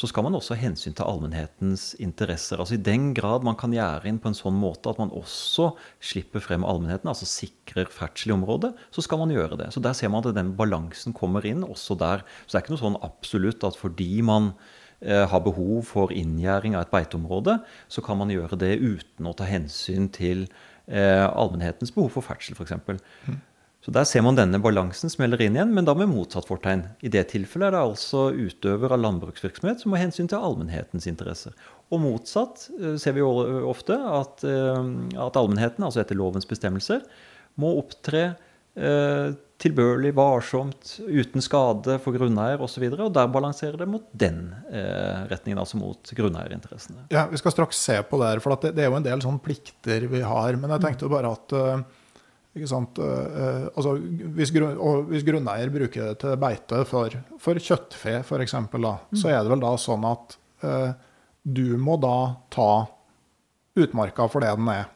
så 0.00 0.08
skal 0.08 0.24
man 0.24 0.36
også 0.38 0.54
ha 0.54 0.62
hensyn 0.62 0.94
til 0.96 1.04
allmennhetens 1.04 1.90
interesser. 2.00 2.60
Altså 2.62 2.76
I 2.78 2.84
den 2.84 3.10
grad 3.16 3.44
man 3.44 3.58
kan 3.58 3.74
gjerde 3.74 4.08
inn 4.08 4.20
på 4.22 4.30
en 4.30 4.38
sånn 4.38 4.56
måte 4.56 4.92
at 4.92 5.00
man 5.02 5.12
også 5.12 5.72
slipper 5.98 6.40
frem 6.44 6.64
allmennheten, 6.64 7.10
altså 7.10 7.28
sikrer 7.28 7.90
ferdsel 7.92 8.32
i 8.32 8.36
området, 8.38 8.72
så 8.94 9.04
skal 9.04 9.20
man 9.20 9.34
gjøre 9.34 9.58
det. 9.60 9.70
Så 9.74 9.82
Der 9.84 9.96
ser 9.98 10.08
man 10.08 10.24
at 10.24 10.34
den 10.36 10.54
balansen 10.56 11.12
kommer 11.16 11.44
inn 11.44 11.66
også 11.66 11.98
der. 11.98 12.24
Så 12.46 12.54
det 12.54 12.60
er 12.60 12.64
ikke 12.64 12.76
noe 12.76 12.84
sånn 12.86 13.02
absolutt 13.04 13.66
at 13.66 13.76
fordi 13.76 14.22
man 14.22 14.52
eh, 15.02 15.26
har 15.26 15.44
behov 15.44 15.82
for 15.90 16.14
inngjerding 16.14 16.78
av 16.78 16.86
et 16.86 16.94
beiteområde, 16.94 17.58
så 17.88 18.00
kan 18.00 18.20
man 18.22 18.32
gjøre 18.32 18.56
det 18.62 18.78
uten 18.78 19.28
å 19.28 19.36
ta 19.36 19.48
hensyn 19.48 20.08
til 20.14 20.46
eh, 20.86 21.26
allmennhetens 21.26 21.92
behov 21.92 22.14
for 22.14 22.24
ferdsel, 22.24 22.56
f.eks. 22.56 22.78
Der 23.90 24.06
ser 24.06 24.22
man 24.22 24.36
denne 24.38 24.60
balansen 24.62 25.10
smeller 25.10 25.40
inn 25.42 25.56
igjen, 25.56 25.72
men 25.74 25.86
da 25.86 25.96
med 25.98 26.12
motsatt 26.12 26.46
fortegn. 26.46 26.84
I 27.02 27.10
det 27.10 27.24
tilfellet 27.32 27.70
er 27.70 27.74
det 27.74 27.80
altså 27.82 28.28
utøver 28.30 28.92
av 28.94 29.00
landbruksvirksomhet 29.02 29.82
som 29.82 29.90
må 29.90 29.98
hensyn 29.98 30.28
til 30.30 30.38
allmennhetens 30.38 31.08
interesser. 31.10 31.56
Og 31.90 31.98
motsatt 32.04 32.68
eh, 32.78 32.94
ser 33.02 33.16
vi 33.16 33.24
ofte 33.26 33.96
at, 33.98 34.44
eh, 34.46 34.84
at 35.18 35.38
allmennheten, 35.40 35.82
altså 35.82 36.04
etter 36.04 36.18
lovens 36.18 36.46
bestemmelser, 36.46 37.02
må 37.58 37.72
opptre 37.80 38.28
eh, 38.78 39.34
tilbørlig, 39.60 40.12
varsomt, 40.14 40.92
uten 41.10 41.42
skade 41.42 41.96
for 42.04 42.14
grunneier 42.14 42.62
osv. 42.62 42.86
Og, 42.86 42.94
så 42.94 43.08
og 43.08 43.16
der 43.16 43.32
balanserer 43.34 43.80
det 43.80 43.88
mot 43.90 44.06
den 44.14 44.52
eh, 44.70 45.24
retningen, 45.32 45.58
altså 45.64 45.80
mot 45.82 46.12
grunneierinteressene. 46.14 47.08
Ja, 47.10 47.26
Vi 47.32 47.42
skal 47.42 47.58
straks 47.58 47.82
se 47.90 47.98
på 48.06 48.22
det, 48.22 48.36
her, 48.36 48.44
for 48.44 48.54
det, 48.54 48.76
er 48.78 48.86
jo 48.86 49.00
en 49.00 49.08
del 49.08 49.26
sånne 49.26 49.42
plikter 49.42 50.06
vi 50.14 50.22
har. 50.22 50.60
Men 50.62 50.76
jeg 50.76 50.86
tenkte 50.86 51.10
bare 51.10 51.34
at 51.34 51.56
altså, 53.78 53.94
hvis, 54.34 54.50
grunn, 54.54 54.78
hvis, 55.10 55.26
grunneier 55.26 55.70
bruker 55.70 56.10
det 56.10 56.16
til 56.22 56.38
beite 56.40 56.80
for, 56.88 57.14
for 57.38 57.60
kjøttfe, 57.62 58.16
f.eks., 58.24 58.56
mm. 58.58 59.18
så 59.20 59.30
er 59.30 59.38
det 59.38 59.52
vel 59.52 59.62
da 59.62 59.74
sånn 59.78 60.06
at 60.08 60.34
eh, 60.66 60.88
du 61.42 61.78
må 61.78 61.94
da 62.02 62.16
ta 62.50 62.72
utmarka 63.78 64.26
for 64.30 64.42
det 64.42 64.50
den 64.58 64.72
er. 64.72 64.90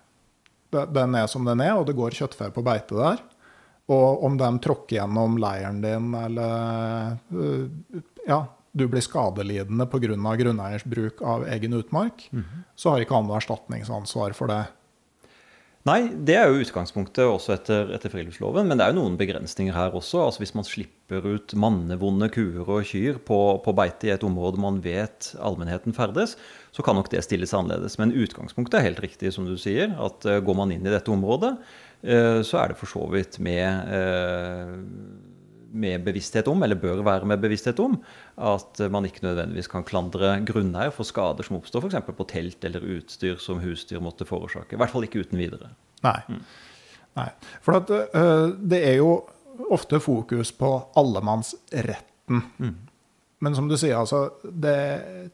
Den 0.90 1.14
er 1.14 1.30
som 1.30 1.46
den 1.46 1.62
er, 1.62 1.76
og 1.78 1.86
det 1.86 1.94
går 1.96 2.16
kjøttfe 2.18 2.50
på 2.50 2.66
beite 2.66 2.98
der. 2.98 3.22
Og 3.94 4.24
om 4.26 4.36
de 4.40 4.48
tråkker 4.64 4.98
gjennom 4.98 5.36
leiren 5.38 5.80
din, 5.84 6.10
eller 6.16 7.18
uh, 7.30 7.98
ja, 8.26 8.40
du 8.72 8.86
blir 8.90 9.04
skadelidende 9.04 9.86
pga. 9.86 10.08
grunneiers 10.40 10.84
bruk 10.84 11.20
av 11.22 11.46
egen 11.48 11.76
utmark, 11.78 12.28
mm 12.32 12.62
så 12.74 12.90
har 12.90 13.04
ikke 13.04 13.14
han 13.14 13.30
erstatningsansvar 13.30 14.32
for 14.34 14.50
det. 14.50 14.64
Nei, 15.84 16.06
det 16.16 16.32
er 16.40 16.48
jo 16.48 16.62
utgangspunktet 16.64 17.26
også 17.28 17.52
etter, 17.58 17.90
etter, 17.92 18.08
friluftsloven. 18.08 18.64
Men 18.70 18.80
det 18.80 18.86
er 18.86 18.94
jo 18.94 19.02
noen 19.02 19.18
begrensninger 19.20 19.74
her 19.76 19.92
også. 19.92 20.22
Altså 20.24 20.40
Hvis 20.40 20.54
man 20.56 20.64
slipper 20.64 21.26
ut 21.28 21.52
mannevonde 21.60 22.30
kuer 22.32 22.64
og 22.64 22.86
kyr 22.88 23.18
på, 23.28 23.40
på 23.60 23.74
beite 23.76 24.08
i 24.08 24.14
et 24.14 24.24
område 24.24 24.62
man 24.64 24.78
vet 24.84 25.34
allmennheten 25.36 25.92
ferdes, 25.96 26.38
så 26.72 26.84
kan 26.86 26.96
nok 26.96 27.12
det 27.12 27.20
stilles 27.26 27.52
annerledes. 27.52 27.98
Men 28.00 28.16
utgangspunktet 28.16 28.78
er 28.80 28.86
helt 28.88 29.04
riktig, 29.04 29.34
som 29.36 29.44
du 29.44 29.58
sier. 29.60 29.92
At 30.00 30.24
uh, 30.24 30.40
går 30.40 30.56
man 30.62 30.72
inn 30.72 30.88
i 30.88 30.94
dette 30.94 31.12
området, 31.12 31.52
uh, 32.08 32.40
så 32.40 32.62
er 32.62 32.72
det 32.72 32.80
for 32.80 32.88
så 32.88 33.04
vidt 33.12 33.36
med 33.44 33.92
uh, 33.92 34.80
med 35.74 36.04
bevissthet 36.06 36.48
om, 36.50 36.62
eller 36.62 36.78
bør 36.78 37.02
være 37.06 37.28
med 37.28 37.42
bevissthet 37.42 37.80
om, 37.82 37.96
at 38.38 38.80
man 38.94 39.08
ikke 39.08 39.24
nødvendigvis 39.26 39.70
kan 39.72 39.86
klandre 39.86 40.36
grunneier 40.46 40.94
for 40.94 41.08
skader 41.08 41.46
som 41.46 41.58
oppstår 41.58 41.84
f.eks. 41.84 42.14
på 42.14 42.28
telt 42.30 42.66
eller 42.66 42.86
utstyr 42.96 43.40
som 43.42 43.62
husdyr 43.62 44.02
måtte 44.04 44.28
forårsake. 44.28 44.76
I 44.76 44.80
hvert 44.80 44.94
fall 44.94 45.06
ikke 45.08 45.24
uten 45.26 45.40
videre. 45.40 45.72
Nei. 46.06 46.18
Mm. 46.30 46.42
Nei. 47.18 47.28
For 47.64 47.78
at, 47.80 47.92
uh, 48.14 48.54
det 48.58 48.80
er 48.86 48.98
jo 49.00 49.12
ofte 49.74 50.00
fokus 50.02 50.52
på 50.56 50.70
allemannsretten. 50.98 52.42
Mm. 52.58 52.74
Men 53.44 53.54
som 53.56 53.68
du 53.68 53.76
sier, 53.76 53.98
altså, 53.98 54.28
det, 54.42 54.78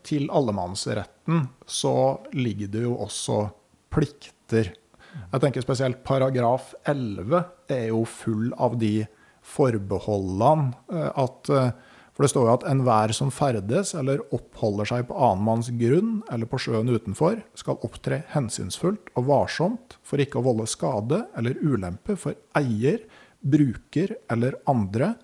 til 0.06 0.28
allemannsretten 0.34 1.46
så 1.68 1.94
ligger 2.34 2.72
det 2.72 2.84
jo 2.88 2.96
også 3.04 3.44
plikter. 3.92 4.72
Jeg 5.20 5.42
tenker 5.42 5.64
spesielt 5.64 6.02
paragraf 6.06 6.72
11 6.88 7.42
er 7.70 7.88
jo 7.90 8.04
full 8.08 8.50
av 8.58 8.76
de 8.80 9.04
forbeholdene 9.50 10.74
eh, 10.92 11.08
at 11.24 11.50
eh, 11.54 11.72
For 12.14 12.26
det 12.26 12.32
står 12.34 12.46
jo 12.46 12.52
at 12.52 12.66
enhver 12.68 13.14
som 13.16 13.30
ferdes 13.32 13.94
eller 13.96 14.20
oppholder 14.34 14.88
seg 14.90 15.06
på 15.08 15.16
annen 15.16 15.44
manns 15.46 15.70
grunn 15.80 16.18
eller 16.28 16.50
på 16.50 16.58
sjøen 16.60 16.90
utenfor, 16.90 17.38
skal 17.56 17.80
opptre 17.86 18.18
hensynsfullt 18.34 19.08
og 19.16 19.28
varsomt 19.30 19.96
for 20.04 20.20
ikke 20.20 20.42
å 20.42 20.44
volde 20.44 20.66
skade 20.68 21.22
eller 21.38 21.56
ulempe 21.62 22.18
for 22.20 22.36
eier, 22.58 23.06
bruker 23.40 24.18
eller 24.28 24.58
andre, 24.68 25.14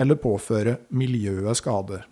eller 0.00 0.18
påføre 0.18 0.80
miljøet 0.90 1.60
skader. 1.60 2.08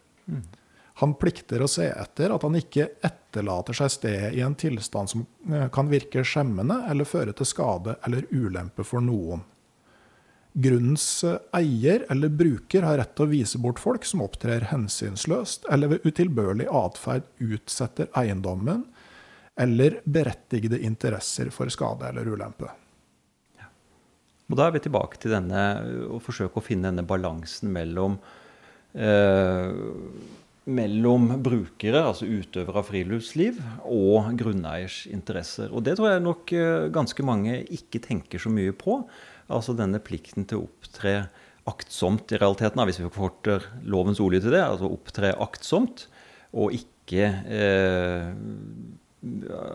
Han 0.98 1.14
plikter 1.14 1.62
å 1.62 1.68
se 1.70 1.86
etter 1.88 2.32
at 2.34 2.42
han 2.42 2.56
ikke 2.58 2.88
etterlater 3.06 3.76
seg 3.80 3.92
stedet 3.94 4.32
i 4.34 4.42
en 4.42 4.56
tilstand 4.58 5.10
som 5.10 5.22
eh, 5.46 5.68
kan 5.74 5.90
virke 5.90 6.24
skjemmende 6.26 6.80
eller 6.90 7.06
føre 7.06 7.34
til 7.38 7.46
skade 7.46 7.94
eller 8.06 8.26
ulempe 8.34 8.86
for 8.86 9.04
noen. 9.04 9.44
Grunnens 10.58 11.06
eier 11.54 12.02
eller 12.10 12.32
bruker 12.34 12.82
har 12.82 12.98
rett 12.98 13.12
til 13.14 13.28
å 13.28 13.30
vise 13.30 13.60
bort 13.62 13.78
folk 13.78 14.06
som 14.08 14.24
opptrer 14.24 14.66
hensynsløst 14.72 15.68
eller 15.70 15.92
ved 15.92 16.08
utilbørlig 16.08 16.66
atferd 16.74 17.28
utsetter 17.44 18.10
eiendommen 18.18 18.82
eller 19.58 20.00
berettigede 20.04 20.80
interesser 20.86 21.52
for 21.54 21.70
skade 21.70 22.10
eller 22.10 22.26
ulempe. 22.30 22.70
Ja. 23.58 23.70
Og 24.50 24.58
Da 24.58 24.66
er 24.66 24.74
vi 24.74 24.82
tilbake 24.86 25.22
til 25.22 25.34
denne, 25.34 25.62
å 26.10 26.18
forsøke 26.22 26.58
å 26.58 26.64
finne 26.64 26.90
denne 26.90 27.06
balansen 27.06 27.70
mellom 27.74 28.18
eh, 28.94 29.72
mellom 30.68 31.30
brukere, 31.42 32.02
altså 32.04 32.28
utøvere 32.28 32.82
av 32.82 32.88
friluftsliv, 32.90 33.58
og 33.88 34.34
grunneiers 34.38 35.06
interesser. 35.10 35.72
Og 35.72 35.84
Det 35.86 35.96
tror 35.96 36.12
jeg 36.12 36.24
nok 36.24 36.52
eh, 36.52 36.88
ganske 36.92 37.24
mange 37.24 37.62
ikke 37.78 38.02
tenker 38.04 38.42
så 38.42 38.52
mye 38.52 38.74
på. 38.76 39.00
Altså 39.48 39.74
denne 39.76 40.00
plikten 40.04 40.46
til 40.48 40.60
å 40.60 40.68
opptre 40.68 41.14
aktsomt 41.68 42.32
i 42.32 42.38
realiteten, 42.40 42.80
hvis 42.88 43.00
vi 43.00 43.08
forkorter 43.08 43.66
lovens 43.88 44.20
ordlyd 44.22 44.44
til 44.46 44.56
det. 44.56 44.64
Altså 44.64 44.90
opptre 44.92 45.34
aktsomt, 45.40 46.06
og 46.56 46.74
ikke 46.76 47.28
eh, 47.48 48.30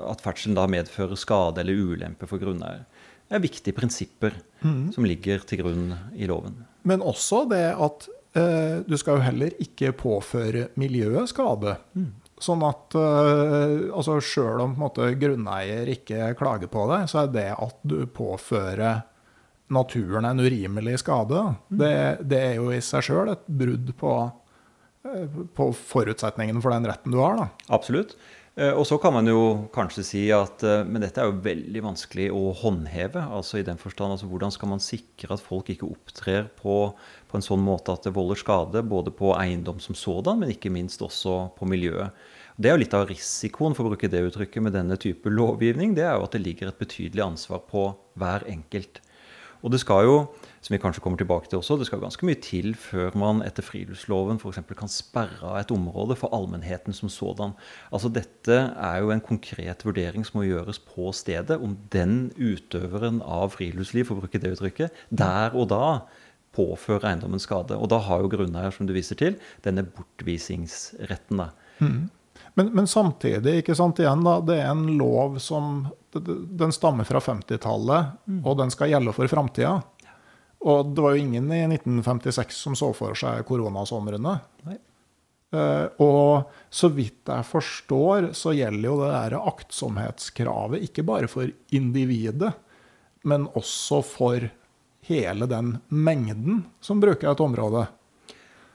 at 0.09 0.23
ferdselen 0.23 0.57
da 0.57 0.67
medfører 0.69 1.19
skade 1.19 1.61
eller 1.63 1.93
ulempe 1.93 2.29
for 2.29 2.41
grunneier. 2.41 2.85
Det 3.27 3.37
er 3.37 3.45
viktige 3.45 3.77
prinsipper 3.77 4.35
mm. 4.61 4.91
som 4.95 5.07
ligger 5.07 5.45
til 5.47 5.63
grunn 5.63 5.93
i 6.13 6.27
loven. 6.29 6.59
Men 6.87 7.01
også 7.01 7.45
det 7.49 7.65
at 7.71 8.09
eh, 8.37 8.83
du 8.85 8.97
skal 8.99 9.17
jo 9.17 9.25
heller 9.25 9.55
ikke 9.63 9.93
påføre 9.97 10.67
miljøet 10.79 11.31
skade. 11.31 11.77
Mm. 11.97 12.11
Sånn 12.43 12.65
at 12.67 12.97
eh, 12.99 13.87
altså 13.93 14.19
Sjøl 14.23 14.65
om 14.65 14.75
måte, 14.81 15.13
grunneier 15.19 15.89
ikke 15.93 16.33
klager 16.39 16.71
på 16.71 16.85
det, 16.91 17.05
så 17.11 17.23
er 17.23 17.33
det 17.33 17.49
at 17.55 17.79
du 17.87 18.03
påfører 18.11 19.03
naturen 19.71 20.25
en 20.25 20.39
urimelig 20.43 20.99
skade, 20.99 21.39
mm. 21.39 21.57
det, 21.79 21.95
det, 22.21 22.39
er 22.51 22.55
jo 22.59 22.71
i 22.73 22.81
seg 22.83 23.05
sjøl 23.07 23.33
et 23.33 23.43
brudd 23.47 23.93
på, 23.99 24.13
eh, 25.07 25.41
på 25.55 25.69
forutsetningene 25.77 26.63
for 26.63 26.75
den 26.75 26.87
retten 26.89 27.15
du 27.15 27.21
har. 27.21 27.39
Da. 27.39 27.49
Absolutt. 27.79 28.17
Eh, 28.55 28.69
og 28.69 28.85
så 28.85 28.99
kan 29.01 29.15
man 29.15 29.25
jo 29.25 29.65
kanskje 29.73 30.03
si 30.05 30.21
at 30.33 30.61
eh, 30.67 30.83
men 30.85 31.01
dette 31.01 31.21
er 31.21 31.31
jo 31.31 31.41
veldig 31.41 31.81
vanskelig 31.87 32.27
å 32.35 32.51
håndheve. 32.59 33.23
altså 33.23 33.57
i 33.57 33.65
den 33.65 33.81
forstand, 33.81 34.13
altså 34.13 34.29
Hvordan 34.29 34.53
skal 34.53 34.69
man 34.75 34.83
sikre 34.83 35.33
at 35.33 35.41
folk 35.41 35.71
ikke 35.73 35.89
opptrer 35.89 36.51
på, 36.59 36.77
på 36.93 37.39
en 37.39 37.45
sånn 37.45 37.63
måte 37.65 37.95
at 37.95 38.05
det 38.05 38.13
volder 38.13 38.37
skade 38.37 38.85
både 38.85 39.15
på 39.15 39.33
eiendom 39.39 39.81
som 39.81 39.97
sådan, 39.97 40.43
men 40.43 40.53
ikke 40.53 40.73
minst 40.73 41.01
også 41.01 41.55
på 41.57 41.65
miljøet. 41.65 42.13
Det 42.53 42.69
er 42.69 42.75
jo 42.75 42.83
litt 42.83 42.93
av 42.93 43.07
risikoen 43.09 43.73
for 43.73 43.87
å 43.87 43.95
bruke 43.95 44.11
det 44.11 44.21
uttrykket 44.27 44.61
med 44.61 44.75
denne 44.77 44.99
type 45.01 45.31
lovgivning. 45.33 45.95
Det 45.97 46.05
er 46.05 46.19
jo 46.19 46.27
at 46.27 46.37
det 46.37 46.43
ligger 46.43 46.69
et 46.69 46.77
betydelig 46.77 47.25
ansvar 47.25 47.63
på 47.65 47.87
hver 48.21 48.45
enkelt. 48.45 49.01
Og 49.63 49.71
det 49.71 49.79
skal 49.79 50.03
jo, 50.03 50.15
som 50.59 50.73
vi 50.75 50.79
kanskje 50.81 51.01
kommer 51.03 51.19
tilbake 51.19 51.47
til 51.47 51.61
også, 51.61 51.77
det 51.79 51.87
skal 51.87 52.01
ganske 52.03 52.27
mye 52.27 52.39
til 52.43 52.73
før 52.75 53.15
man 53.19 53.39
etter 53.45 53.63
friluftsloven 53.63 54.41
f.eks. 54.41 54.59
kan 54.75 54.91
sperre 54.91 55.53
av 55.53 55.61
et 55.61 55.71
område 55.71 56.17
for 56.19 56.35
allmennheten 56.35 56.95
som 56.95 57.11
sådan. 57.11 57.55
Altså 57.95 58.11
Dette 58.11 58.57
er 58.75 58.97
jo 58.99 59.13
en 59.15 59.23
konkret 59.23 59.85
vurdering 59.87 60.27
som 60.27 60.41
må 60.41 60.47
gjøres 60.49 60.81
på 60.83 61.13
stedet, 61.15 61.57
om 61.63 61.77
den 61.95 62.33
utøveren 62.35 63.21
av 63.23 63.55
friluftsliv, 63.55 64.09
for 64.09 64.19
å 64.19 64.25
bruke 64.25 64.41
det 64.43 64.51
uttrykket, 64.57 65.05
der 65.09 65.55
og 65.55 65.71
da 65.71 65.85
påfører 66.53 67.13
eiendommen 67.13 67.41
skade. 67.41 67.77
Og 67.79 67.89
da 67.89 68.01
har 68.03 68.21
jo 68.21 68.33
grunneier, 68.35 68.73
som 68.75 68.89
du 68.89 68.93
viser 68.93 69.17
til, 69.17 69.39
denne 69.65 69.85
bortvisingsretten. 69.87 71.47
Mm. 71.79 72.03
Men, 72.53 72.69
men, 72.75 72.87
samtidig, 72.87 73.61
ikke 73.61 73.75
sant, 73.75 73.99
igjen 73.99 74.23
da, 74.25 74.37
det 74.45 74.59
er 74.61 74.71
en 74.71 74.85
lov 74.99 75.39
som 75.41 75.87
Den 76.13 76.73
stammer 76.75 77.07
fra 77.07 77.17
50-tallet, 77.23 78.11
mm. 78.29 78.41
og 78.45 78.57
den 78.59 78.73
skal 78.73 78.91
gjelde 78.91 79.15
for 79.17 79.31
framtida. 79.31 79.79
Og 80.63 80.93
det 80.93 81.03
var 81.03 81.15
jo 81.15 81.23
ingen 81.23 81.49
i 81.51 81.63
1956 81.65 82.59
som 82.67 82.75
så 82.77 82.91
for 82.95 83.17
seg 83.17 83.41
koronasomrene. 83.47 84.37
Uh, 85.53 85.89
og 86.01 86.53
så 86.73 86.89
vidt 86.93 87.29
jeg 87.29 87.45
forstår, 87.49 88.29
så 88.37 88.53
gjelder 88.55 88.87
jo 88.87 88.99
det 89.01 89.09
der 89.11 89.35
aktsomhetskravet 89.41 90.85
ikke 90.87 91.05
bare 91.05 91.29
for 91.29 91.49
individet, 91.73 92.53
men 93.27 93.49
også 93.57 93.99
for 94.05 94.47
hele 95.09 95.49
den 95.49 95.75
mengden 95.89 96.63
som 96.83 97.01
bruker 97.03 97.33
et 97.33 97.43
område. 97.43 97.87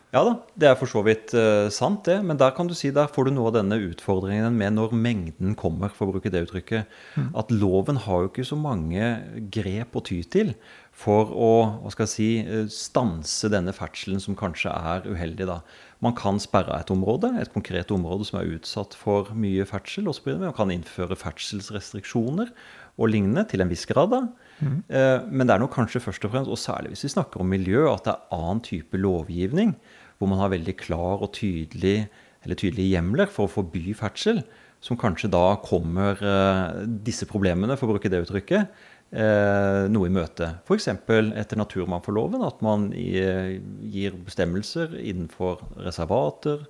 Ja 0.08 0.22
da, 0.24 0.30
det 0.56 0.68
er 0.70 0.76
for 0.80 0.88
så 0.88 1.02
vidt 1.04 1.34
uh, 1.36 1.68
sant, 1.72 2.06
det. 2.08 2.16
Men 2.24 2.38
der 2.40 2.54
kan 2.56 2.68
du 2.68 2.72
si, 2.76 2.88
der 2.96 3.10
får 3.12 3.28
du 3.28 3.34
noe 3.36 3.50
av 3.50 3.58
denne 3.58 3.76
utfordringen 3.90 4.56
med 4.56 4.78
når 4.78 4.94
mengden 4.96 5.52
kommer, 5.58 5.92
for 5.92 6.08
å 6.08 6.14
bruke 6.16 6.32
det 6.32 6.46
uttrykket. 6.46 6.88
Mm. 7.18 7.28
At 7.36 7.52
loven 7.52 8.00
har 8.06 8.24
jo 8.24 8.30
ikke 8.30 8.46
så 8.48 8.56
mange 8.56 9.10
grep 9.52 9.98
å 9.98 10.04
ty 10.08 10.22
til 10.24 10.54
for 10.98 11.30
å 11.30 11.50
hva 11.84 11.92
skal 11.92 12.08
jeg 12.08 12.14
si, 12.14 12.30
eh, 12.40 12.64
stanse 12.72 13.50
denne 13.52 13.70
ferdselen 13.76 14.18
som 14.22 14.34
kanskje 14.34 14.72
er 14.72 15.04
uheldig. 15.06 15.46
da. 15.46 15.60
Man 16.00 16.16
kan 16.16 16.40
sperre 16.40 16.80
et 16.80 16.90
område, 16.90 17.38
et 17.38 17.52
konkret 17.52 17.92
område 17.94 18.26
som 18.26 18.40
er 18.40 18.50
utsatt 18.56 18.94
for 18.94 19.30
mye 19.34 19.66
ferdsel 19.68 20.08
osv. 20.08 20.38
Man 20.40 20.56
kan 20.56 20.72
innføre 20.72 21.14
ferdselsrestriksjoner 21.20 22.50
og 22.98 23.12
lignende 23.12 23.46
til 23.46 23.60
en 23.60 23.68
viss 23.68 23.86
grad. 23.86 24.10
da. 24.10 24.26
Mm. 24.58 24.82
Uh, 24.90 25.20
men 25.30 25.46
det 25.46 25.54
er 25.54 25.60
nok 25.60 25.76
kanskje 25.76 26.02
først 26.02 26.24
og 26.24 26.32
fremst, 26.32 26.50
og 26.50 26.58
særlig 26.58 26.96
hvis 26.96 27.04
vi 27.04 27.14
snakker 27.14 27.40
om 27.40 27.46
miljø, 27.46 27.86
at 27.92 28.04
det 28.04 28.16
er 28.16 28.34
annen 28.34 28.60
type 28.60 28.96
lovgivning 28.96 29.76
hvor 30.18 30.30
man 30.30 30.40
har 30.42 30.52
veldig 30.52 30.74
klar 30.80 31.22
og 31.22 31.32
tydelig, 31.38 32.08
eller 32.44 32.58
tydelige 32.58 32.96
hjemler 32.96 33.30
for 33.30 33.46
å 33.46 33.52
forby 33.52 33.94
ferdsel, 33.98 34.42
som 34.84 34.98
kanskje 34.98 35.30
da 35.32 35.56
kommer 35.64 36.20
eh, 36.22 36.84
disse 37.06 37.26
problemene, 37.30 37.76
for 37.78 37.88
å 37.88 37.96
bruke 37.96 38.10
det 38.12 38.22
uttrykket, 38.24 38.74
eh, 39.10 39.86
noe 39.90 40.10
i 40.10 40.14
møte. 40.14 40.52
F.eks. 40.66 40.90
etter 40.92 41.58
naturmangfoldloven, 41.58 42.44
at 42.46 42.62
man 42.66 42.90
gir 42.94 44.20
bestemmelser 44.26 44.94
innenfor 45.00 45.64
reservater, 45.82 46.68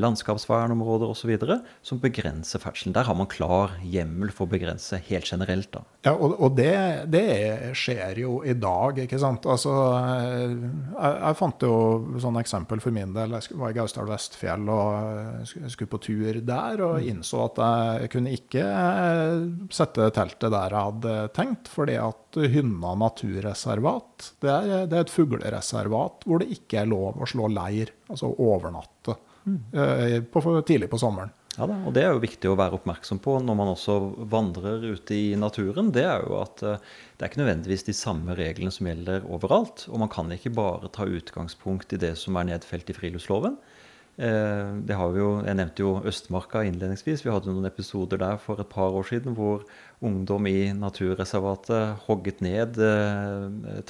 landskapsvernområder 0.00 1.10
osv. 1.12 1.34
som 1.82 2.00
begrenser 2.00 2.62
ferdselen. 2.62 2.94
Der 2.96 3.08
har 3.08 3.16
man 3.18 3.28
klar 3.30 3.74
hjemmel 3.84 4.32
for 4.34 4.46
å 4.46 4.52
begrense 4.52 5.00
helt 5.08 5.28
generelt. 5.28 5.70
da. 5.72 5.82
Ja, 6.06 6.14
Og, 6.14 6.36
og 6.40 6.56
det, 6.56 7.10
det, 7.12 7.26
skjer 7.76 8.22
jo 8.22 8.38
i 8.46 8.54
dag, 8.56 8.98
ikke 9.04 9.18
sant. 9.20 9.46
Altså, 9.50 9.72
eh, 9.98 10.54
jeg, 10.54 11.14
jeg 11.18 11.38
fant 11.40 11.66
jo 11.66 11.74
sånn 12.22 12.40
eksempel 12.40 12.82
for 12.84 12.94
min 12.94 13.12
del. 13.16 13.36
Jeg 13.36 13.58
var 13.60 13.74
i 13.74 13.76
Gausdal 13.76 14.08
Vestfjell 14.08 14.70
og 14.72 15.48
skulle 15.48 15.90
på 15.90 16.02
tur 16.08 16.40
der, 16.40 16.82
og 16.84 16.98
mm. 16.98 17.08
innså 17.12 17.44
at 17.48 17.62
jeg 18.02 18.12
kunne 18.14 18.34
ikke 18.36 18.64
eh, 18.64 19.46
sette 19.74 20.10
teltet 20.16 20.54
der 20.54 20.74
jeg 20.74 20.92
hadde 20.92 21.16
tenkt, 21.36 21.70
fordi 21.72 21.98
at 22.00 22.38
Hynna 22.38 22.94
naturreservat 22.98 24.32
det 24.42 24.50
er, 24.52 24.86
det 24.90 24.96
er 24.96 25.06
et 25.06 25.12
fuglereservat 25.12 26.26
hvor 26.28 26.42
det 26.42 26.52
ikke 26.54 26.82
er 26.82 26.90
lov 26.90 27.18
å 27.18 27.28
slå 27.28 27.50
leir, 27.52 27.92
altså 28.10 28.30
overnatte. 28.32 29.16
Mm. 29.44 30.24
På, 30.32 30.42
tidlig 30.66 30.90
på 30.90 30.98
sommeren. 31.00 31.30
Ja 31.58 31.66
da, 31.66 31.74
og 31.88 31.94
Det 31.94 32.04
er 32.04 32.12
jo 32.14 32.22
viktig 32.22 32.50
å 32.52 32.56
være 32.58 32.78
oppmerksom 32.78 33.18
på 33.22 33.34
når 33.42 33.56
man 33.58 33.72
også 33.72 33.96
vandrer 34.30 34.84
ute 34.94 35.16
i 35.16 35.32
naturen. 35.38 35.90
Det 35.94 36.04
er 36.06 36.22
jo 36.22 36.36
at 36.38 36.62
eh, 36.62 36.84
det 37.18 37.24
er 37.24 37.32
ikke 37.32 37.40
nødvendigvis 37.42 37.88
de 37.88 37.94
samme 37.98 38.36
reglene 38.38 38.70
som 38.74 38.86
gjelder 38.86 39.26
overalt. 39.26 39.88
Og 39.90 39.98
man 40.04 40.12
kan 40.12 40.30
ikke 40.34 40.54
bare 40.54 40.90
ta 40.94 41.08
utgangspunkt 41.08 41.96
i 41.96 41.98
det 41.98 42.14
som 42.20 42.38
er 42.38 42.46
nedfelt 42.52 42.92
i 42.92 42.94
friluftsloven. 42.94 43.56
Eh, 44.22 44.70
det 44.86 44.98
har 45.00 45.10
vi 45.10 45.18
jo, 45.18 45.32
Jeg 45.42 45.58
nevnte 45.58 45.82
jo 45.82 45.96
Østmarka 46.06 46.62
innledningsvis. 46.68 47.26
Vi 47.26 47.34
hadde 47.34 47.50
noen 47.50 47.66
episoder 47.66 48.22
der 48.22 48.38
for 48.38 48.62
et 48.62 48.70
par 48.70 48.94
år 48.94 49.10
siden 49.10 49.34
hvor 49.34 49.66
ungdom 49.98 50.46
i 50.46 50.70
naturreservatet 50.78 52.06
hogget 52.06 52.38
ned 52.44 52.78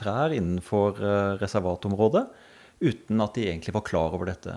trær 0.00 0.32
innenfor 0.32 0.96
reservatområdet 1.42 2.24
uten 2.80 3.20
at 3.20 3.36
de 3.36 3.44
egentlig 3.50 3.74
var 3.76 3.84
klar 3.84 4.14
over 4.16 4.30
dette 4.30 4.54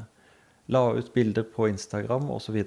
la 0.69 0.83
ut 0.93 1.13
bilder 1.13 1.47
på 1.55 1.69
Instagram 1.71 2.29
osv. 2.31 2.59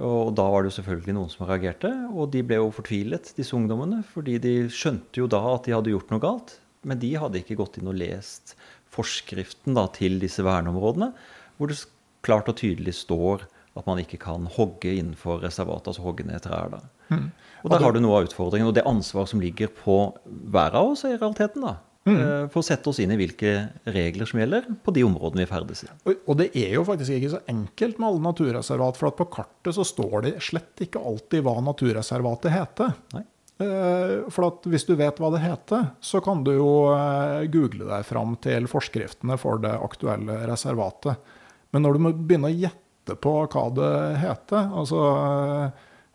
Og 0.00 0.32
da 0.36 0.48
var 0.48 0.62
det 0.62 0.72
jo 0.72 0.78
selvfølgelig 0.80 1.14
noen 1.16 1.32
som 1.32 1.46
reagerte, 1.46 1.90
og 2.10 2.30
de 2.32 2.42
ble 2.46 2.58
jo 2.58 2.72
fortvilet, 2.74 3.34
disse 3.36 3.54
ungdommene. 3.56 4.02
Fordi 4.14 4.38
de 4.42 4.54
skjønte 4.72 5.20
jo 5.20 5.28
da 5.30 5.42
at 5.52 5.68
de 5.68 5.76
hadde 5.76 5.92
gjort 5.92 6.12
noe 6.12 6.22
galt, 6.22 6.56
men 6.88 7.00
de 7.02 7.12
hadde 7.20 7.42
ikke 7.42 7.58
gått 7.60 7.78
inn 7.78 7.90
og 7.92 7.98
lest 8.00 8.56
forskriften 8.92 9.76
da, 9.76 9.86
til 9.92 10.18
disse 10.20 10.44
verneområdene, 10.44 11.12
hvor 11.56 11.70
det 11.70 11.78
klart 12.24 12.48
og 12.50 12.58
tydelig 12.60 12.94
står 13.00 13.46
at 13.78 13.86
man 13.88 14.00
ikke 14.02 14.20
kan 14.20 14.44
hogge 14.52 14.90
innenfor 14.98 15.40
reservatet, 15.44 15.92
altså 15.92 16.04
hogge 16.04 16.26
ned 16.28 16.42
trær. 16.44 16.68
da. 16.74 16.82
Mm. 17.08 17.30
Og 17.62 17.70
Der 17.70 17.84
har 17.84 17.92
du 17.92 18.00
noe 18.00 18.18
av 18.18 18.26
utfordringen, 18.28 18.68
og 18.68 18.74
det 18.76 18.84
ansvaret 18.88 19.30
som 19.30 19.40
ligger 19.40 19.70
på 19.72 19.96
hver 20.26 20.76
av 20.76 20.92
oss 20.92 21.04
i 21.04 21.14
realiteten. 21.14 21.64
da. 21.64 21.76
Mm. 22.02 22.16
Eh, 22.18 22.44
for 22.50 22.62
å 22.62 22.66
sette 22.66 22.90
oss 22.90 22.98
inn 23.02 23.12
i 23.14 23.18
hvilke 23.18 23.52
regler 23.94 24.26
som 24.26 24.40
gjelder 24.42 24.66
på 24.82 24.94
de 24.94 25.04
områdene 25.06 25.44
vi 25.44 25.50
ferdes 25.50 25.84
i. 25.86 25.90
Og 26.10 26.34
det 26.40 26.48
er 26.58 26.74
jo 26.74 26.86
faktisk 26.86 27.14
ikke 27.14 27.34
så 27.36 27.42
enkelt 27.50 28.00
med 28.02 28.08
alle 28.08 28.24
naturreservat, 28.26 28.98
for 28.98 29.12
at 29.12 29.18
på 29.20 29.28
kartet 29.36 29.76
så 29.76 29.86
står 29.86 30.16
det 30.26 30.32
slett 30.42 30.82
ikke 30.86 31.02
alltid 31.02 31.46
hva 31.46 31.60
naturreservatet 31.62 32.56
heter. 32.56 32.96
Nei. 33.14 33.24
Eh, 33.62 34.16
for 34.32 34.48
at 34.48 34.66
hvis 34.70 34.86
du 34.88 34.96
vet 34.98 35.20
hva 35.22 35.30
det 35.34 35.44
heter, 35.44 35.92
så 36.02 36.22
kan 36.24 36.42
du 36.46 36.54
jo 36.56 36.72
eh, 36.96 37.46
google 37.52 37.86
deg 37.92 38.06
fram 38.08 38.34
til 38.42 38.66
forskriftene 38.70 39.38
for 39.38 39.62
det 39.62 39.74
aktuelle 39.76 40.40
reservatet. 40.50 41.34
Men 41.72 41.86
når 41.86 41.96
du 41.96 42.06
må 42.06 42.14
begynne 42.16 42.50
å 42.50 42.56
gjette 42.56 43.16
på 43.22 43.36
hva 43.52 43.66
det 43.76 43.94
heter, 44.22 44.74
altså 44.78 45.02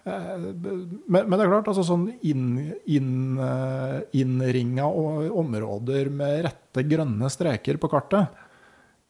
men, 0.07 1.23
men, 1.27 1.33
det 1.35 1.43
er 1.43 1.51
klart, 1.51 1.69
altså 1.71 1.83
sånn 1.85 2.07
inn, 2.25 2.51
inn, 2.89 3.39
eh, 3.43 3.97
innringa 4.21 4.87
områder 4.87 6.11
med 6.13 6.45
rette 6.47 6.83
grønne 6.87 7.29
streker 7.33 7.79
på 7.81 7.89
kartet, 7.91 8.37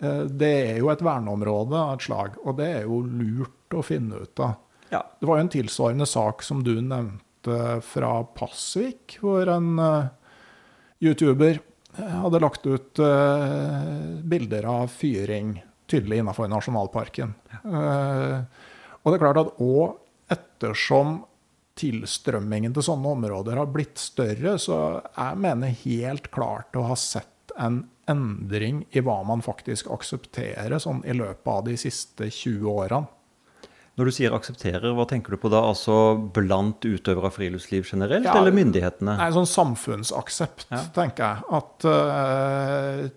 eh, 0.02 0.24
det 0.26 0.54
er 0.72 0.80
jo 0.82 0.90
et 0.94 1.04
verneområde 1.06 1.78
av 1.78 1.96
et 1.98 2.08
slag. 2.08 2.40
Og 2.46 2.58
det 2.60 2.70
er 2.80 2.88
jo 2.88 3.04
lurt 3.06 3.78
å 3.78 3.84
finne 3.86 4.24
ut 4.24 4.44
av. 4.44 4.58
Ja. 4.90 5.04
Det 5.20 5.30
var 5.30 5.40
jo 5.40 5.46
en 5.46 5.54
tilsvarende 5.58 6.08
sak 6.10 6.44
som 6.46 6.64
du 6.66 6.78
nevnte 6.80 7.78
fra 7.86 8.12
Pasvik, 8.36 9.20
hvor 9.22 9.48
en 9.52 9.78
YouTuber 11.04 11.62
hadde 11.98 12.42
lagt 12.44 12.66
ut 12.68 13.00
bilder 14.28 14.68
av 14.68 14.90
fyring 14.92 15.54
tydelig 15.88 16.20
innafor 16.20 16.50
nasjonalparken. 16.52 17.32
Ja. 17.54 18.42
og 19.00 19.08
det 19.08 19.16
er 19.16 19.24
klart 19.24 19.40
at 19.40 19.62
òg 19.64 19.96
ettersom 20.58 21.22
tilstrømmingen 21.78 22.74
til 22.74 22.86
sånne 22.88 23.14
områder 23.20 23.60
har 23.62 23.70
blitt 23.70 24.02
større, 24.02 24.58
så 24.58 25.00
jeg 25.14 25.42
mener 25.44 25.76
helt 25.84 26.32
klart 26.34 26.78
å 26.78 26.88
ha 26.90 26.98
sett 26.98 27.54
en 27.58 27.84
endring 28.10 28.84
i 28.96 29.04
hva 29.04 29.20
man 29.28 29.44
faktisk 29.46 29.92
aksepterer 29.94 30.80
sånn 30.82 31.04
i 31.06 31.14
løpet 31.18 31.52
av 31.52 31.64
de 31.68 31.78
siste 31.80 32.32
20 32.32 32.66
årene. 32.72 33.14
Når 33.98 34.10
du 34.10 34.14
sier 34.14 34.34
aksepterer, 34.36 34.92
hva 34.94 35.08
tenker 35.10 35.34
du 35.34 35.40
på 35.42 35.50
da? 35.50 35.64
Altså 35.66 36.14
blant 36.34 36.86
utøvere 36.86 37.32
av 37.32 37.34
friluftsliv 37.34 37.88
generelt, 37.90 38.28
ja, 38.30 38.36
eller 38.38 38.54
myndighetene? 38.54 39.16
Nei, 39.18 39.32
sånn 39.34 39.50
samfunnsaksept, 39.50 40.68
ja. 40.70 40.84
tenker 40.94 41.24
jeg. 41.26 41.48
At 41.58 41.88
uh, 41.90 43.08